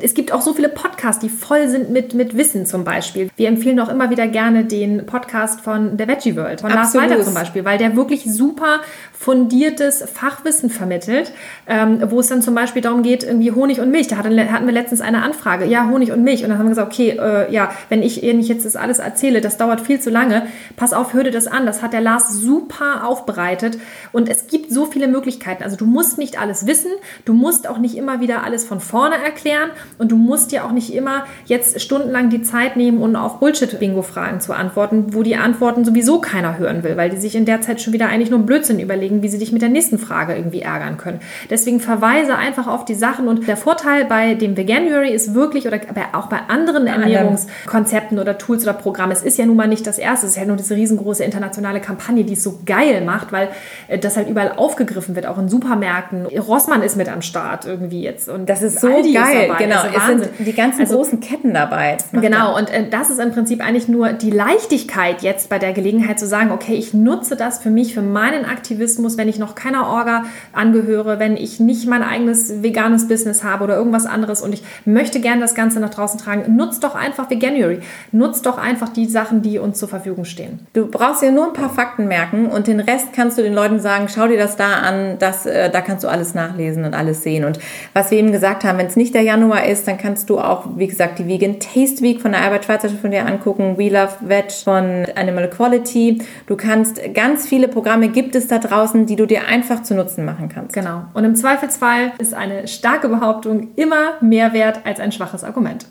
es 0.00 0.14
gibt 0.14 0.32
auch 0.32 0.40
so 0.40 0.54
viele 0.54 0.70
Podcasts, 0.70 1.20
die 1.20 1.28
voll 1.28 1.68
sind 1.68 1.90
mit, 1.90 2.14
mit 2.14 2.34
Wissen 2.34 2.64
zum 2.64 2.82
Beispiel. 2.82 3.28
Wir 3.36 3.48
empfehlen 3.48 3.78
auch 3.78 3.90
immer 3.90 4.08
wieder 4.08 4.26
gerne 4.26 4.64
den 4.64 5.04
Podcast 5.04 5.60
von 5.60 5.98
der 5.98 6.08
Veggie 6.08 6.34
World, 6.34 6.62
von 6.62 6.70
Lars 6.70 6.94
Weiter 6.94 7.22
zum 7.22 7.34
Beispiel, 7.34 7.66
weil 7.66 7.76
der 7.76 7.94
wirklich 7.94 8.24
super 8.24 8.80
fundiertes 9.12 10.02
Fachwissen 10.02 10.70
vermittelt, 10.70 11.32
ähm, 11.66 12.02
wo 12.08 12.20
es 12.20 12.28
dann 12.28 12.40
zum 12.40 12.54
Beispiel 12.54 12.80
darum 12.80 13.02
geht, 13.02 13.22
irgendwie 13.22 13.52
Honig 13.52 13.80
und 13.80 13.90
Milch. 13.90 14.08
Da 14.08 14.16
hatten, 14.16 14.38
hatten 14.50 14.64
wir 14.64 14.72
letztens 14.72 15.02
eine 15.02 15.22
Anfrage, 15.22 15.66
ja, 15.66 15.90
Honig 15.90 16.12
und 16.12 16.24
Milch. 16.24 16.42
Und 16.42 16.48
dann 16.48 16.58
haben 16.58 16.66
wir 16.66 16.70
gesagt, 16.70 16.90
okay, 16.90 17.18
äh, 17.20 17.52
ja, 17.52 17.70
wenn 17.90 18.02
ich 18.02 18.22
nicht 18.22 18.48
jetzt 18.48 18.64
das 18.64 18.76
alles 18.76 18.98
erzähle, 18.98 19.42
das 19.42 19.58
dauert 19.58 19.82
viel 19.82 20.00
zu 20.00 20.08
lange. 20.08 20.46
Pass 20.76 20.94
auf, 20.94 21.12
hör 21.12 21.24
dir 21.24 21.32
das 21.32 21.48
an. 21.48 21.66
Das 21.66 21.82
hat 21.82 21.92
der 21.92 22.00
Lars 22.00 22.32
super 22.32 23.06
aufbereitet. 23.06 23.78
Und 24.12 24.30
es 24.30 24.46
gibt 24.46 24.70
so 24.70 24.86
viele 24.86 25.06
Möglichkeiten. 25.06 25.62
Also 25.64 25.76
du 25.76 25.84
musst 25.84 26.16
nicht 26.16 26.40
alles 26.40 26.66
wissen, 26.66 26.92
du 27.26 27.34
musst 27.34 27.68
auch 27.68 27.78
nicht 27.78 27.96
immer 27.96 28.20
wieder 28.20 28.44
alles 28.44 28.64
von 28.64 28.80
vorne 28.80 29.16
erklären 29.22 29.70
und 29.98 30.12
du 30.12 30.16
musst 30.16 30.52
dir 30.52 30.64
auch 30.64 30.72
nicht 30.72 30.94
immer 30.94 31.24
jetzt 31.44 31.80
stundenlang 31.80 32.30
die 32.30 32.42
Zeit 32.42 32.76
nehmen, 32.76 33.02
um 33.02 33.14
auf 33.16 33.40
Bullshit-Bingo-Fragen 33.40 34.40
zu 34.40 34.54
antworten, 34.54 35.12
wo 35.12 35.22
die 35.22 35.36
Antworten 35.36 35.84
sowieso 35.84 36.20
keiner 36.20 36.56
hören 36.56 36.84
will, 36.84 36.96
weil 36.96 37.10
die 37.10 37.16
sich 37.16 37.34
in 37.34 37.44
der 37.44 37.60
Zeit 37.60 37.82
schon 37.82 37.92
wieder 37.92 38.08
eigentlich 38.08 38.30
nur 38.30 38.38
Blödsinn 38.40 38.80
überlegen 38.80 39.22
wie 39.22 39.28
sie 39.28 39.38
dich 39.38 39.52
mit 39.52 39.60
der 39.60 39.68
nächsten 39.68 39.98
Frage 39.98 40.36
irgendwie 40.36 40.60
ärgern 40.60 40.98
können. 40.98 41.20
Deswegen 41.50 41.80
verweise 41.80 42.36
einfach 42.36 42.68
auf 42.68 42.84
die 42.84 42.94
Sachen 42.94 43.26
und 43.26 43.48
der 43.48 43.56
Vorteil 43.56 44.04
bei 44.04 44.34
dem 44.34 44.56
Veganuary 44.56 45.12
ist 45.12 45.34
wirklich, 45.34 45.66
oder 45.66 45.80
auch 46.12 46.26
bei 46.28 46.38
anderen 46.48 46.86
Ernährungskonzepten 46.86 48.20
oder 48.20 48.38
Tools 48.38 48.62
oder 48.62 48.74
Programmen, 48.74 49.12
es 49.12 49.22
ist 49.22 49.36
ja 49.36 49.46
nun 49.46 49.56
mal 49.56 49.66
nicht 49.66 49.86
das 49.86 49.98
erste, 49.98 50.26
es 50.26 50.32
ist 50.32 50.38
ja 50.38 50.44
nur 50.44 50.56
diese 50.56 50.76
riesengroße 50.76 51.24
internationale 51.24 51.80
Kampagne, 51.80 52.22
die 52.22 52.34
es 52.34 52.44
so 52.44 52.60
geil 52.64 53.04
macht, 53.04 53.32
weil 53.32 53.48
äh, 53.88 53.98
das 53.98 54.16
halt 54.16 54.28
überall 54.28 54.52
aufgefgriffen 54.52 55.16
wird, 55.16 55.26
auch 55.26 55.38
in 55.38 55.48
Supermärkten. 55.48 56.26
Rossmann 56.26 56.82
ist 56.82 56.96
mit 56.96 57.08
am 57.16 57.22
Start 57.22 57.64
irgendwie 57.64 58.02
jetzt. 58.02 58.28
Und 58.28 58.48
das 58.48 58.62
ist 58.62 58.80
so 58.80 58.88
Aldi 58.88 59.12
geil, 59.12 59.50
genau. 59.58 59.80
Also 59.80 59.96
es 59.96 60.06
sind 60.06 60.30
die 60.38 60.52
ganzen 60.52 60.82
also, 60.82 60.96
großen 60.96 61.20
Ketten 61.20 61.54
dabei. 61.54 61.96
Genau, 62.12 62.56
und 62.56 62.70
äh, 62.70 62.88
das 62.88 63.10
ist 63.10 63.18
im 63.18 63.32
Prinzip 63.32 63.60
eigentlich 63.64 63.88
nur 63.88 64.12
die 64.12 64.30
Leichtigkeit 64.30 65.22
jetzt 65.22 65.48
bei 65.48 65.58
der 65.58 65.72
Gelegenheit 65.72 66.18
zu 66.18 66.26
sagen, 66.26 66.50
okay, 66.52 66.74
ich 66.74 66.94
nutze 66.94 67.36
das 67.36 67.58
für 67.58 67.70
mich, 67.70 67.94
für 67.94 68.02
meinen 68.02 68.44
Aktivismus 68.44 68.66
Aktivismus, 68.76 69.16
wenn 69.16 69.28
ich 69.28 69.38
noch 69.38 69.54
keiner 69.54 69.86
Orga 69.86 70.24
angehöre, 70.52 71.18
wenn 71.18 71.36
ich 71.36 71.60
nicht 71.60 71.86
mein 71.86 72.02
eigenes 72.02 72.62
veganes 72.62 73.08
Business 73.08 73.44
habe 73.44 73.64
oder 73.64 73.76
irgendwas 73.76 74.06
anderes 74.06 74.42
und 74.42 74.52
ich 74.52 74.62
möchte 74.84 75.20
gerne 75.20 75.40
das 75.40 75.54
Ganze 75.54 75.80
nach 75.80 75.90
draußen 75.90 76.18
tragen, 76.18 76.56
nutzt 76.56 76.84
doch 76.84 76.94
einfach 76.94 77.30
Veganuary. 77.30 77.80
Nutzt 78.12 78.44
doch 78.46 78.58
einfach 78.58 78.88
die 78.88 79.06
Sachen, 79.06 79.42
die 79.42 79.58
uns 79.58 79.78
zur 79.78 79.88
Verfügung 79.88 80.24
stehen. 80.24 80.66
Du 80.72 80.86
brauchst 80.86 81.22
dir 81.22 81.30
nur 81.30 81.46
ein 81.46 81.52
paar 81.52 81.70
Fakten 81.70 82.06
merken 82.08 82.46
und 82.46 82.66
den 82.66 82.80
Rest 82.80 83.12
kannst 83.14 83.38
du 83.38 83.42
den 83.42 83.54
Leuten 83.54 83.80
sagen, 83.80 84.08
schau 84.08 84.26
dir 84.26 84.38
das 84.38 84.56
da 84.56 84.80
an, 84.80 85.18
das, 85.18 85.46
äh, 85.46 85.70
da 85.70 85.80
kannst 85.80 86.04
du 86.04 86.08
alles 86.08 86.34
nachlesen 86.34 86.84
und 86.84 86.94
alles 86.96 87.22
sehen. 87.22 87.44
Und 87.44 87.58
was 87.92 88.10
wir 88.10 88.18
eben 88.18 88.32
gesagt 88.32 88.64
haben, 88.64 88.78
wenn 88.78 88.86
es 88.86 88.96
nicht 88.96 89.14
der 89.14 89.22
Januar 89.22 89.66
ist, 89.66 89.86
dann 89.86 89.98
kannst 89.98 90.30
du 90.30 90.38
auch, 90.38 90.64
wie 90.76 90.86
gesagt, 90.86 91.18
die 91.18 91.28
Vegan 91.28 91.60
Taste 91.60 92.02
Week 92.02 92.20
von 92.20 92.32
der 92.32 92.42
Albert 92.42 92.64
Schweitzer 92.64 92.88
von 92.88 93.10
dir 93.10 93.26
angucken, 93.26 93.76
We 93.76 93.88
Love 93.88 94.14
Veg 94.20 94.50
von 94.52 95.06
Animal 95.14 95.44
Equality. 95.44 96.22
Du 96.46 96.56
kannst 96.56 97.00
ganz 97.14 97.46
viele 97.46 97.68
Programme 97.68 98.08
gibt 98.08 98.34
es 98.34 98.48
da 98.48 98.58
draußen 98.58 98.86
draußen, 98.86 99.06
die 99.06 99.16
du 99.16 99.26
dir 99.26 99.46
einfach 99.46 99.82
zu 99.82 99.94
Nutzen 99.94 100.24
machen 100.24 100.48
kannst. 100.48 100.74
Genau. 100.74 101.04
Und 101.14 101.24
im 101.24 101.34
Zweifelsfall 101.34 102.12
ist 102.18 102.34
eine 102.34 102.68
starke 102.68 103.08
Behauptung 103.08 103.68
immer 103.76 104.14
mehr 104.20 104.52
wert 104.52 104.80
als 104.84 105.00
ein 105.00 105.12
schwaches 105.12 105.44
Argument. 105.44 105.86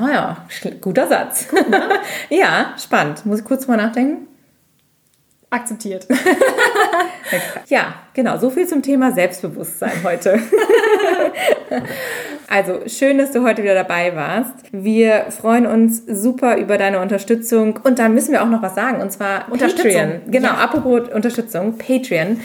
Ah 0.00 0.08
ja, 0.10 0.36
guter 0.80 1.06
Satz. 1.06 1.48
ja, 2.30 2.74
spannend. 2.82 3.24
Muss 3.26 3.40
ich 3.40 3.44
kurz 3.44 3.68
mal 3.68 3.76
nachdenken? 3.76 4.26
Akzeptiert. 5.50 6.06
ja, 7.68 7.94
genau. 8.12 8.36
So 8.36 8.50
viel 8.50 8.66
zum 8.66 8.82
Thema 8.82 9.12
Selbstbewusstsein 9.12 10.04
heute. 10.04 10.38
also 12.48 12.80
schön, 12.86 13.16
dass 13.16 13.32
du 13.32 13.42
heute 13.42 13.62
wieder 13.62 13.74
dabei 13.74 14.14
warst. 14.14 14.52
Wir 14.72 15.26
freuen 15.30 15.64
uns 15.64 16.02
super 16.06 16.58
über 16.58 16.76
deine 16.76 17.00
Unterstützung. 17.00 17.80
Und 17.82 17.98
dann 17.98 18.12
müssen 18.12 18.32
wir 18.32 18.42
auch 18.42 18.48
noch 18.48 18.60
was 18.60 18.74
sagen. 18.74 19.00
Und 19.00 19.10
zwar 19.10 19.46
Patreon. 19.48 20.20
Genau, 20.26 20.48
ja. 20.48 20.54
apropos 20.54 21.08
Unterstützung, 21.08 21.78
Patreon. 21.78 22.40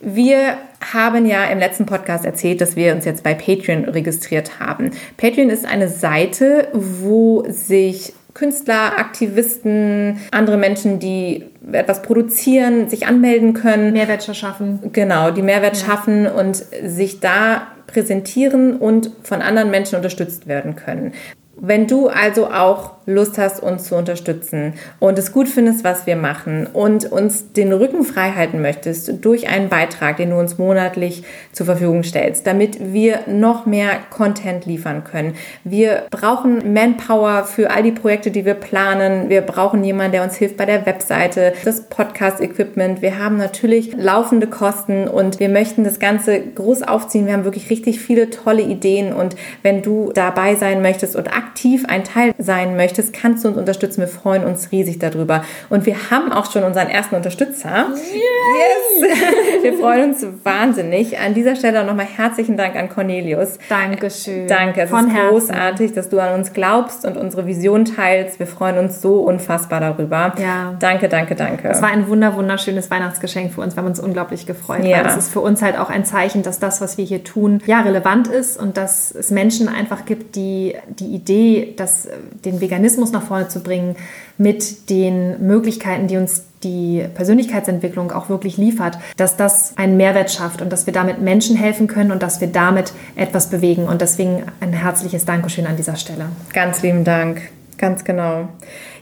Wir 0.00 0.58
haben 0.92 1.26
ja 1.26 1.44
im 1.44 1.58
letzten 1.58 1.86
Podcast 1.86 2.24
erzählt, 2.24 2.60
dass 2.60 2.74
wir 2.74 2.92
uns 2.92 3.04
jetzt 3.04 3.22
bei 3.22 3.34
Patreon 3.34 3.84
registriert 3.84 4.58
haben. 4.58 4.90
Patreon 5.16 5.50
ist 5.50 5.64
eine 5.64 5.88
Seite, 5.88 6.68
wo 6.72 7.44
sich 7.48 8.12
Künstler, 8.34 8.98
Aktivisten, 8.98 10.20
andere 10.30 10.58
Menschen, 10.58 10.98
die 10.98 11.46
etwas 11.72 12.02
produzieren, 12.02 12.88
sich 12.88 13.06
anmelden 13.06 13.54
können. 13.54 13.92
Mehrwert 13.92 14.22
schaffen. 14.34 14.90
Genau, 14.92 15.30
die 15.30 15.42
Mehrwert 15.42 15.76
ja. 15.76 15.86
schaffen 15.86 16.26
und 16.26 16.56
sich 16.56 17.20
da 17.20 17.68
präsentieren 17.86 18.76
und 18.76 19.10
von 19.22 19.42
anderen 19.42 19.70
Menschen 19.70 19.96
unterstützt 19.96 20.46
werden 20.46 20.76
können. 20.76 21.12
Wenn 21.60 21.86
du 21.86 22.08
also 22.08 22.46
auch 22.46 22.92
Lust 23.08 23.38
hast, 23.38 23.62
uns 23.62 23.84
zu 23.84 23.96
unterstützen 23.96 24.74
und 25.00 25.18
es 25.18 25.32
gut 25.32 25.48
findest, 25.48 25.82
was 25.82 26.06
wir 26.06 26.14
machen 26.14 26.66
und 26.66 27.10
uns 27.10 27.52
den 27.54 27.72
Rücken 27.72 28.04
frei 28.04 28.32
halten 28.32 28.60
möchtest 28.60 29.24
durch 29.24 29.48
einen 29.48 29.70
Beitrag, 29.70 30.18
den 30.18 30.30
du 30.30 30.36
uns 30.36 30.58
monatlich 30.58 31.24
zur 31.52 31.64
Verfügung 31.64 32.02
stellst, 32.02 32.46
damit 32.46 32.92
wir 32.92 33.20
noch 33.26 33.64
mehr 33.64 33.92
Content 34.10 34.66
liefern 34.66 35.04
können. 35.04 35.34
Wir 35.64 36.04
brauchen 36.10 36.74
Manpower 36.74 37.44
für 37.44 37.70
all 37.70 37.82
die 37.82 37.92
Projekte, 37.92 38.30
die 38.30 38.44
wir 38.44 38.54
planen. 38.54 39.30
Wir 39.30 39.40
brauchen 39.40 39.82
jemanden, 39.82 40.12
der 40.12 40.22
uns 40.22 40.36
hilft 40.36 40.58
bei 40.58 40.66
der 40.66 40.84
Webseite, 40.84 41.54
das 41.64 41.88
Podcast-Equipment. 41.88 43.00
Wir 43.00 43.18
haben 43.18 43.38
natürlich 43.38 43.94
laufende 43.96 44.48
Kosten 44.48 45.08
und 45.08 45.40
wir 45.40 45.48
möchten 45.48 45.82
das 45.82 45.98
Ganze 45.98 46.40
groß 46.40 46.82
aufziehen. 46.82 47.24
Wir 47.24 47.32
haben 47.32 47.44
wirklich 47.44 47.70
richtig 47.70 48.00
viele 48.00 48.28
tolle 48.28 48.62
Ideen 48.62 49.14
und 49.14 49.34
wenn 49.62 49.80
du 49.80 50.12
dabei 50.12 50.56
sein 50.56 50.82
möchtest 50.82 51.16
und 51.16 51.34
aktiv 51.34 51.47
ein 51.88 52.04
Teil 52.04 52.34
sein 52.38 52.76
möchtest, 52.76 53.12
kannst 53.12 53.44
du 53.44 53.48
uns 53.48 53.56
unterstützen. 53.56 54.00
Wir 54.00 54.08
freuen 54.08 54.44
uns 54.44 54.72
riesig 54.72 54.98
darüber. 54.98 55.44
Und 55.68 55.86
wir 55.86 56.10
haben 56.10 56.32
auch 56.32 56.50
schon 56.50 56.64
unseren 56.64 56.88
ersten 56.88 57.14
Unterstützer. 57.16 57.88
Yay! 57.94 58.22
Yes! 58.58 59.18
Wir 59.62 59.74
freuen 59.74 60.10
uns 60.10 60.26
wahnsinnig. 60.44 61.18
An 61.18 61.34
dieser 61.34 61.56
Stelle 61.56 61.84
nochmal 61.84 62.06
herzlichen 62.06 62.56
Dank 62.56 62.76
an 62.76 62.88
Cornelius. 62.88 63.58
Dankeschön. 63.68 64.46
Danke. 64.46 64.82
Es 64.82 64.90
Von 64.90 65.08
ist 65.08 65.14
Herzen. 65.14 65.30
großartig, 65.30 65.92
dass 65.92 66.08
du 66.08 66.20
an 66.20 66.34
uns 66.34 66.52
glaubst 66.52 67.04
und 67.04 67.16
unsere 67.16 67.46
Vision 67.46 67.84
teilst. 67.84 68.38
Wir 68.38 68.46
freuen 68.46 68.78
uns 68.78 69.02
so 69.02 69.20
unfassbar 69.20 69.80
darüber. 69.80 70.32
Ja. 70.40 70.74
Danke, 70.78 71.08
danke, 71.08 71.34
danke. 71.34 71.68
Es 71.68 71.82
war 71.82 71.90
ein 71.90 72.08
wunder, 72.08 72.36
wunderschönes 72.36 72.90
Weihnachtsgeschenk 72.90 73.52
für 73.52 73.60
uns. 73.60 73.76
Wir 73.76 73.82
haben 73.82 73.88
uns 73.88 74.00
unglaublich 74.00 74.46
gefreut. 74.46 74.84
Ja. 74.84 74.98
Weil 74.98 75.06
es 75.06 75.16
ist 75.16 75.32
für 75.32 75.40
uns 75.40 75.62
halt 75.62 75.78
auch 75.78 75.90
ein 75.90 76.04
Zeichen, 76.04 76.42
dass 76.42 76.58
das, 76.58 76.80
was 76.80 76.98
wir 76.98 77.04
hier 77.04 77.24
tun, 77.24 77.60
ja, 77.66 77.80
relevant 77.80 78.28
ist 78.28 78.58
und 78.58 78.76
dass 78.76 79.10
es 79.10 79.30
Menschen 79.30 79.68
einfach 79.68 80.04
gibt, 80.04 80.36
die 80.36 80.76
die 80.88 81.14
Idee, 81.14 81.37
dass 81.76 82.08
den 82.44 82.60
Veganismus 82.60 83.12
nach 83.12 83.22
vorne 83.22 83.48
zu 83.48 83.60
bringen 83.60 83.96
mit 84.36 84.90
den 84.90 85.46
Möglichkeiten, 85.46 86.06
die 86.06 86.16
uns 86.16 86.44
die 86.62 87.04
Persönlichkeitsentwicklung 87.14 88.10
auch 88.12 88.28
wirklich 88.28 88.56
liefert, 88.56 88.98
dass 89.16 89.36
das 89.36 89.76
einen 89.76 89.96
Mehrwert 89.96 90.30
schafft 90.30 90.60
und 90.60 90.72
dass 90.72 90.86
wir 90.86 90.92
damit 90.92 91.20
Menschen 91.20 91.56
helfen 91.56 91.86
können 91.86 92.10
und 92.10 92.22
dass 92.22 92.40
wir 92.40 92.48
damit 92.48 92.92
etwas 93.16 93.50
bewegen. 93.50 93.84
Und 93.84 94.00
deswegen 94.00 94.44
ein 94.60 94.72
herzliches 94.72 95.24
Dankeschön 95.24 95.66
an 95.66 95.76
dieser 95.76 95.96
Stelle. 95.96 96.26
Ganz 96.52 96.82
lieben 96.82 97.04
Dank. 97.04 97.42
Ganz 97.78 98.04
genau. 98.04 98.48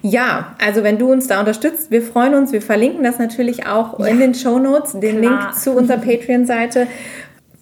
Ja, 0.03 0.55
also 0.65 0.83
wenn 0.83 0.99
du 0.99 1.11
uns 1.11 1.27
da 1.27 1.41
unterstützt, 1.41 1.91
wir 1.91 2.03
freuen 2.03 2.35
uns. 2.35 2.53
Wir 2.53 2.61
verlinken 2.61 3.03
das 3.03 3.19
natürlich 3.19 3.67
auch 3.67 3.99
ja. 3.99 4.07
in 4.07 4.21
den 4.21 4.35
Show 4.35 4.59
Notes, 4.59 4.93
den 4.93 5.21
Klar. 5.21 5.41
Link 5.41 5.55
zu 5.59 5.73
unserer 5.73 5.97
Patreon-Seite. 6.05 6.87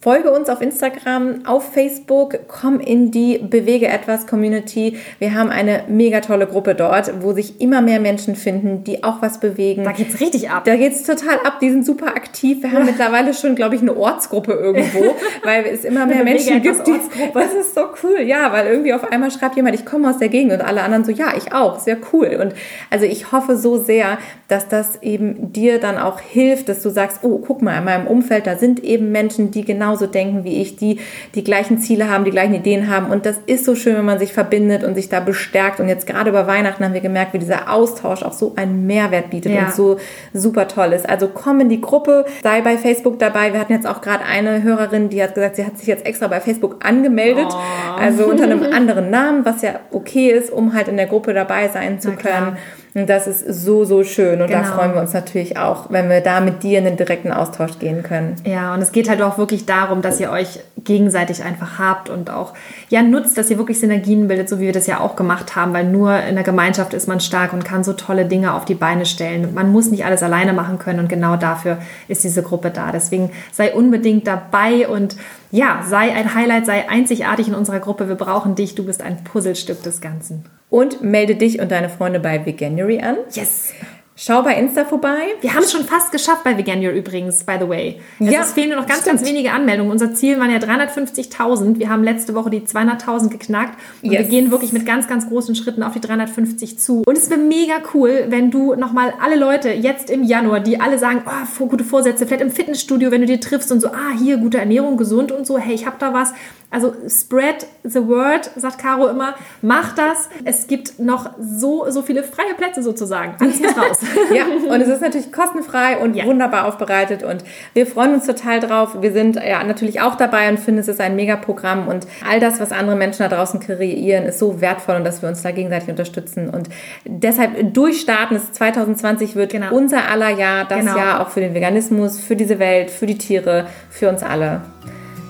Folge 0.04 0.30
uns 0.30 0.50
auf 0.50 0.60
Instagram, 0.60 1.46
auf 1.46 1.72
Facebook, 1.72 2.40
komm 2.46 2.79
in 2.79 3.10
die 3.10 3.38
Bewege 3.38 3.88
etwas 3.88 4.26
Community. 4.26 4.98
Wir 5.18 5.35
haben 5.35 5.48
eine 5.48 5.85
mega 5.88 6.20
tolle 6.20 6.46
Gruppe 6.46 6.74
dort, 6.74 7.22
wo 7.22 7.33
sich 7.33 7.58
immer 7.62 7.81
mehr 7.81 8.00
Menschen 8.00 8.37
finden, 8.37 8.85
die 8.85 9.02
auch 9.02 9.22
was 9.22 9.40
bewegen. 9.40 9.83
Da 9.83 9.92
geht's 9.92 10.20
richtig 10.20 10.50
ab. 10.50 10.64
Da 10.66 10.76
geht's 10.76 11.04
total 11.04 11.38
ab. 11.46 11.58
Die 11.62 11.70
sind 11.70 11.87
super 11.87 12.08
aktiv. 12.08 12.62
Wir 12.62 12.72
haben 12.72 12.85
mittlerweile 12.85 13.33
schon, 13.33 13.54
glaube 13.54 13.76
ich, 13.76 13.81
eine 13.81 13.96
Ortsgruppe 13.96 14.52
irgendwo, 14.52 15.16
weil 15.42 15.64
es 15.72 15.87
immer 15.87 16.04
mehr 16.04 16.22
Menschen 16.22 16.60
gibt. 16.60 16.87
Die, 16.87 17.00
das 17.33 17.54
ist 17.54 17.74
so 17.74 17.87
cool, 18.02 18.20
ja, 18.20 18.52
weil 18.52 18.66
irgendwie 18.66 18.92
auf 18.92 19.10
einmal 19.10 19.31
schreibt 19.31 19.56
jemand, 19.56 19.74
ich 19.74 19.87
komme 19.87 20.10
aus 20.10 20.18
der 20.18 20.29
Gegend 20.29 20.52
und 20.52 20.60
alle 20.60 20.83
anderen 20.83 21.06
so, 21.06 21.12
ja, 21.12 21.33
ich 21.35 21.54
auch. 21.54 21.79
Sehr 21.79 21.96
cool. 22.12 22.38
Und 22.42 22.52
also 22.90 23.06
ich 23.06 23.33
hoffe 23.33 23.56
so 23.56 23.79
sehr, 23.79 24.18
dass 24.48 24.68
das 24.68 25.00
eben 25.00 25.50
dir 25.54 25.81
dann 25.81 25.96
auch 25.96 26.20
hilft, 26.20 26.68
dass 26.68 26.83
du 26.83 26.90
sagst, 26.90 27.20
oh, 27.22 27.38
guck 27.38 27.62
mal, 27.62 27.79
in 27.79 27.85
meinem 27.85 28.06
Umfeld, 28.06 28.46
da 28.46 28.58
sind 28.58 28.85
eben 28.85 29.10
Menschen, 29.10 29.50
die 29.50 29.64
genau 29.64 29.93
genauso 29.94 30.06
denken 30.06 30.44
wie 30.44 30.60
ich, 30.60 30.76
die 30.76 30.98
die 31.34 31.44
gleichen 31.44 31.78
Ziele 31.78 32.10
haben, 32.10 32.24
die 32.24 32.30
gleichen 32.30 32.54
Ideen 32.54 32.90
haben. 32.90 33.10
Und 33.10 33.26
das 33.26 33.36
ist 33.46 33.64
so 33.64 33.74
schön, 33.74 33.96
wenn 33.96 34.04
man 34.04 34.18
sich 34.18 34.32
verbindet 34.32 34.82
und 34.84 34.94
sich 34.94 35.08
da 35.08 35.20
bestärkt. 35.20 35.80
Und 35.80 35.88
jetzt 35.88 36.06
gerade 36.06 36.30
über 36.30 36.46
Weihnachten 36.46 36.84
haben 36.84 36.94
wir 36.94 37.00
gemerkt, 37.00 37.32
wie 37.32 37.38
dieser 37.38 37.72
Austausch 37.72 38.22
auch 38.22 38.32
so 38.32 38.54
einen 38.56 38.86
Mehrwert 38.86 39.30
bietet 39.30 39.52
ja. 39.52 39.66
und 39.66 39.74
so 39.74 39.98
super 40.32 40.66
toll 40.68 40.92
ist. 40.92 41.08
Also 41.08 41.28
komm 41.32 41.60
in 41.60 41.68
die 41.68 41.80
Gruppe, 41.80 42.24
sei 42.42 42.60
bei 42.60 42.76
Facebook 42.76 43.18
dabei. 43.18 43.52
Wir 43.52 43.60
hatten 43.60 43.72
jetzt 43.72 43.86
auch 43.86 44.00
gerade 44.00 44.24
eine 44.24 44.62
Hörerin, 44.62 45.08
die 45.08 45.22
hat 45.22 45.34
gesagt, 45.34 45.56
sie 45.56 45.64
hat 45.64 45.78
sich 45.78 45.86
jetzt 45.86 46.04
extra 46.04 46.26
bei 46.26 46.40
Facebook 46.40 46.84
angemeldet. 46.84 47.48
Oh. 47.50 48.00
Also 48.00 48.26
unter 48.26 48.44
einem 48.44 48.62
anderen 48.72 49.10
Namen, 49.10 49.44
was 49.44 49.62
ja 49.62 49.80
okay 49.92 50.30
ist, 50.30 50.50
um 50.50 50.74
halt 50.74 50.88
in 50.88 50.96
der 50.96 51.06
Gruppe 51.06 51.34
dabei 51.34 51.68
sein 51.68 52.00
zu 52.00 52.12
können. 52.12 52.56
Und 52.94 53.08
das 53.08 53.26
ist 53.26 53.44
so, 53.48 53.84
so 53.84 54.04
schön. 54.04 54.40
Und 54.40 54.46
genau. 54.46 54.60
da 54.60 54.64
freuen 54.64 54.94
wir 54.94 55.00
uns 55.00 55.12
natürlich 55.12 55.58
auch, 55.58 55.86
wenn 55.90 56.08
wir 56.08 56.20
da 56.20 56.40
mit 56.40 56.62
dir 56.62 56.78
in 56.78 56.84
den 56.84 56.96
direkten 56.96 57.32
Austausch 57.32 57.80
gehen 57.80 58.04
können. 58.04 58.36
Ja, 58.44 58.72
und 58.72 58.80
es 58.80 58.92
geht 58.92 59.08
halt 59.08 59.20
auch 59.20 59.36
wirklich 59.36 59.66
darum, 59.66 60.00
dass 60.00 60.20
ihr 60.20 60.30
euch 60.30 60.60
gegenseitig 60.84 61.42
einfach 61.42 61.78
habt 61.78 62.08
und 62.08 62.30
auch 62.30 62.52
ja 62.90 63.02
nutzt, 63.02 63.36
dass 63.36 63.50
ihr 63.50 63.58
wirklich 63.58 63.80
Synergien 63.80 64.28
bildet, 64.28 64.48
so 64.48 64.60
wie 64.60 64.66
wir 64.66 64.72
das 64.72 64.86
ja 64.86 65.00
auch 65.00 65.16
gemacht 65.16 65.56
haben, 65.56 65.72
weil 65.72 65.84
nur 65.84 66.16
in 66.20 66.36
der 66.36 66.44
Gemeinschaft 66.44 66.94
ist 66.94 67.08
man 67.08 67.18
stark 67.18 67.52
und 67.52 67.64
kann 67.64 67.82
so 67.82 67.94
tolle 67.94 68.26
Dinge 68.26 68.54
auf 68.54 68.64
die 68.64 68.74
Beine 68.74 69.06
stellen. 69.06 69.54
Man 69.54 69.72
muss 69.72 69.90
nicht 69.90 70.04
alles 70.04 70.22
alleine 70.22 70.52
machen 70.52 70.78
können 70.78 71.00
und 71.00 71.08
genau 71.08 71.36
dafür 71.36 71.78
ist 72.06 72.22
diese 72.22 72.42
Gruppe 72.42 72.70
da. 72.70 72.92
Deswegen 72.92 73.30
sei 73.50 73.74
unbedingt 73.74 74.28
dabei 74.28 74.86
und 74.86 75.16
ja, 75.55 75.85
sei 75.88 76.13
ein 76.13 76.35
Highlight, 76.35 76.67
sei 76.67 76.88
einzigartig 76.88 77.46
in 77.46 77.55
unserer 77.55 77.79
Gruppe. 77.79 78.09
Wir 78.09 78.17
brauchen 78.17 78.57
dich. 78.57 78.75
Du 78.75 78.85
bist 78.85 79.00
ein 79.00 79.23
Puzzlestück 79.23 79.85
des 79.85 80.00
Ganzen. 80.00 80.46
Und 80.69 81.00
melde 81.00 81.37
dich 81.37 81.61
und 81.61 81.71
deine 81.71 81.88
Freunde 81.88 82.19
bei 82.19 82.44
Veganuary 82.44 83.00
an. 83.00 83.19
Yes! 83.31 83.73
Schau 84.17 84.42
bei 84.42 84.54
Insta 84.54 84.85
vorbei. 84.85 85.35
Wir 85.40 85.54
haben 85.54 85.65
es 85.65 85.73
schon 85.73 85.85
fast 85.85 86.12
geschafft 86.12 86.44
bei 86.44 86.56
Veganuary 86.56 86.98
übrigens, 86.98 87.42
by 87.42 87.56
the 87.58 87.69
way. 87.69 88.00
Es 88.21 88.31
ja, 88.31 88.44
fehlen 88.44 88.69
nur 88.69 88.79
noch 88.79 88.87
ganz, 88.87 89.00
stimmt. 89.00 89.19
ganz 89.19 89.29
wenige 89.29 89.50
Anmeldungen. 89.50 89.90
Unser 89.90 90.15
Ziel 90.15 90.38
waren 90.38 90.52
ja 90.52 90.58
350.000. 90.58 91.81
Wir 91.81 91.88
haben 91.88 92.04
letzte 92.04 92.33
Woche 92.37 92.48
die 92.50 92.60
200.000 92.60 93.29
geknackt. 93.29 93.77
Und 94.02 94.12
yes. 94.12 94.23
wir 94.23 94.29
gehen 94.29 94.52
wirklich 94.52 94.73
mit 94.73 94.87
ganz, 94.87 95.08
ganz 95.08 95.29
großen 95.29 95.56
Schritten 95.56 95.83
auf 95.83 95.94
die 95.94 96.00
350 96.00 96.79
zu. 96.79 97.02
Und 97.04 97.19
es 97.19 97.29
wäre 97.29 97.40
mega 97.40 97.75
cool, 97.92 98.27
wenn 98.29 98.52
du 98.52 98.77
nochmal 98.77 99.12
alle 99.21 99.35
Leute 99.35 99.71
jetzt 99.71 100.10
im 100.10 100.23
Januar, 100.23 100.60
die 100.60 100.81
alle 100.81 101.00
sagen, 101.00 101.25
oh, 101.27 101.67
gute 101.67 101.83
Vorsätze, 101.83 102.25
vielleicht 102.25 102.42
im 102.42 102.52
Fitnessstudio, 102.52 103.10
wenn 103.10 103.23
du 103.23 103.27
dir 103.27 103.40
triffst 103.40 103.73
und 103.73 103.81
so, 103.81 103.88
ah, 103.88 104.12
hier, 104.17 104.37
gute 104.37 104.58
Ernährung, 104.58 104.96
gesund 104.96 105.33
und 105.33 105.44
so, 105.44 105.58
hey, 105.58 105.75
ich 105.75 105.87
habe 105.87 105.96
da 105.98 106.15
was. 106.15 106.33
Also 106.75 106.92
spread 107.08 107.68
the 107.85 108.04
word, 108.08 108.50
sagt 108.56 108.79
Caro 108.79 109.06
immer. 109.06 109.37
Mach 109.62 109.94
das. 109.94 110.29
Es 110.44 110.66
gibt 110.66 110.98
noch 110.98 111.31
so, 111.38 111.88
so 111.88 112.02
viele 112.02 112.25
freie 112.25 112.52
Plätze 112.56 112.83
sozusagen. 112.83 113.37
Alles 113.38 113.60
muss 113.60 113.79
raus. 113.79 113.98
ja, 114.35 114.44
und 114.44 114.81
es 114.81 114.88
ist 114.88 115.00
natürlich 115.00 115.31
kostenfrei 115.31 115.98
und 115.98 116.16
ja. 116.16 116.25
wunderbar 116.25 116.66
aufbereitet 116.66 117.22
und 117.22 117.44
wir 117.75 117.87
freuen 117.87 118.14
uns 118.14 118.27
total 118.27 118.58
drauf. 118.58 119.00
Wir 119.00 119.12
sind 119.12 119.37
ja 119.37 119.62
natürlich 119.62 120.00
auch 120.00 120.16
dabei 120.16 120.48
und 120.48 120.58
finden, 120.58 120.81
es 120.81 120.88
ist 120.88 121.00
ein 121.00 121.14
Mega-Programm 121.14 121.87
und 121.87 122.08
all 122.29 122.40
das, 122.40 122.58
was 122.58 122.72
andere 122.72 122.96
Menschen 122.96 123.22
da 123.22 123.29
draußen 123.29 123.60
kreieren, 123.60 124.25
ist 124.25 124.40
so 124.40 124.60
wertvoll 124.60 124.96
und 124.96 125.04
dass 125.04 125.22
wir 125.22 125.29
uns 125.29 125.42
da 125.42 125.52
gegenseitig 125.52 125.90
unterstützen 125.90 126.50
und 126.50 126.68
deshalb 127.04 127.72
durchstarten. 127.72 128.37
Es 128.37 128.50
2020 128.50 129.37
wird 129.37 129.52
genau. 129.52 129.72
unser 129.72 130.10
aller 130.10 130.31
Jahr, 130.31 130.64
das 130.64 130.81
genau. 130.81 130.96
Jahr 130.96 131.20
auch 131.20 131.29
für 131.29 131.40
den 131.40 131.54
Veganismus, 131.54 132.18
für 132.18 132.35
diese 132.35 132.58
Welt, 132.58 132.90
für 132.90 133.06
die 133.06 133.16
Tiere, 133.16 133.66
für 133.90 134.08
uns 134.08 134.25
alle. 134.25 134.62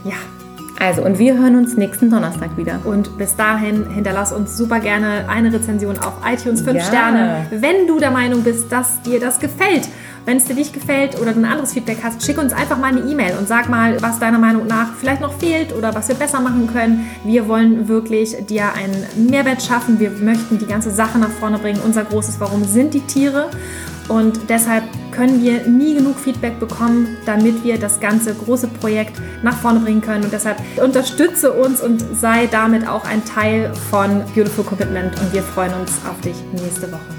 Ja, 0.05 0.17
also, 0.79 1.03
und 1.03 1.19
wir 1.19 1.39
hören 1.39 1.57
uns 1.57 1.77
nächsten 1.77 2.11
Donnerstag 2.11 2.57
wieder. 2.57 2.81
Und 2.85 3.17
bis 3.17 3.37
dahin 3.37 3.89
hinterlass 3.91 4.33
uns 4.33 4.57
super 4.57 4.81
gerne 4.81 5.29
eine 5.29 5.53
Rezension 5.53 5.99
auf 5.99 6.15
iTunes 6.27 6.63
5 6.63 6.77
ja. 6.77 6.85
Sterne. 6.85 7.47
Wenn 7.51 7.87
du 7.87 7.99
der 7.99 8.11
Meinung 8.11 8.43
bist, 8.43 8.71
dass 8.73 9.01
dir 9.03 9.21
das 9.21 9.39
gefällt, 9.39 9.89
wenn 10.25 10.39
es 10.39 10.47
dir 10.47 10.55
nicht 10.55 10.73
gefällt 10.73 11.21
oder 11.21 11.33
du 11.33 11.41
ein 11.41 11.45
anderes 11.45 11.75
Feedback 11.75 11.99
hast, 12.03 12.25
schick 12.25 12.39
uns 12.39 12.53
einfach 12.53 12.79
mal 12.79 12.89
eine 12.89 13.01
E-Mail 13.01 13.37
und 13.39 13.47
sag 13.47 13.69
mal, 13.69 14.01
was 14.01 14.19
deiner 14.19 14.39
Meinung 14.39 14.67
nach 14.67 14.95
vielleicht 14.95 15.21
noch 15.21 15.35
fehlt 15.35 15.75
oder 15.75 15.95
was 15.95 16.09
wir 16.09 16.15
besser 16.17 16.41
machen 16.41 16.69
können. 16.73 17.07
Wir 17.25 17.47
wollen 17.47 17.89
wirklich 17.89 18.37
dir 18.47 18.73
einen 18.73 19.29
Mehrwert 19.31 19.63
schaffen. 19.63 20.01
Wir 20.01 20.11
möchten 20.11 20.59
die 20.59 20.67
ganze 20.67 20.91
Sache 20.91 21.19
nach 21.19 21.31
vorne 21.31 21.59
bringen. 21.59 21.81
Unser 21.85 22.05
großes 22.05 22.41
Warum 22.41 22.65
sind 22.65 22.95
die 22.95 23.03
Tiere. 23.03 23.51
Und 24.09 24.51
deshalb 24.51 24.85
können 25.13 25.43
wir 25.43 25.67
nie 25.67 25.95
genug 25.95 26.19
Feedback 26.19 26.59
bekommen, 26.59 27.17
damit 27.25 27.65
wir 27.65 27.79
das 27.79 28.01
ganze 28.01 28.35
große 28.35 28.69
Projekt 28.69 29.21
nach 29.43 29.57
vorne 29.57 29.81
bringen 29.81 30.01
können. 30.01 30.25
Und 30.25 30.33
deshalb 30.33 30.59
unterstütze 30.83 31.53
uns 31.53 31.81
und 31.81 32.05
sei 32.21 32.47
damit 32.47 32.87
auch 32.87 33.05
ein 33.05 33.25
Teil 33.25 33.73
von 33.91 34.23
Beautiful 34.35 34.65
Commitment. 34.65 35.19
Und 35.21 35.33
wir 35.33 35.43
freuen 35.43 35.75
uns 35.75 35.93
auf 36.09 36.21
dich 36.21 36.37
nächste 36.53 36.91
Woche. 36.91 37.14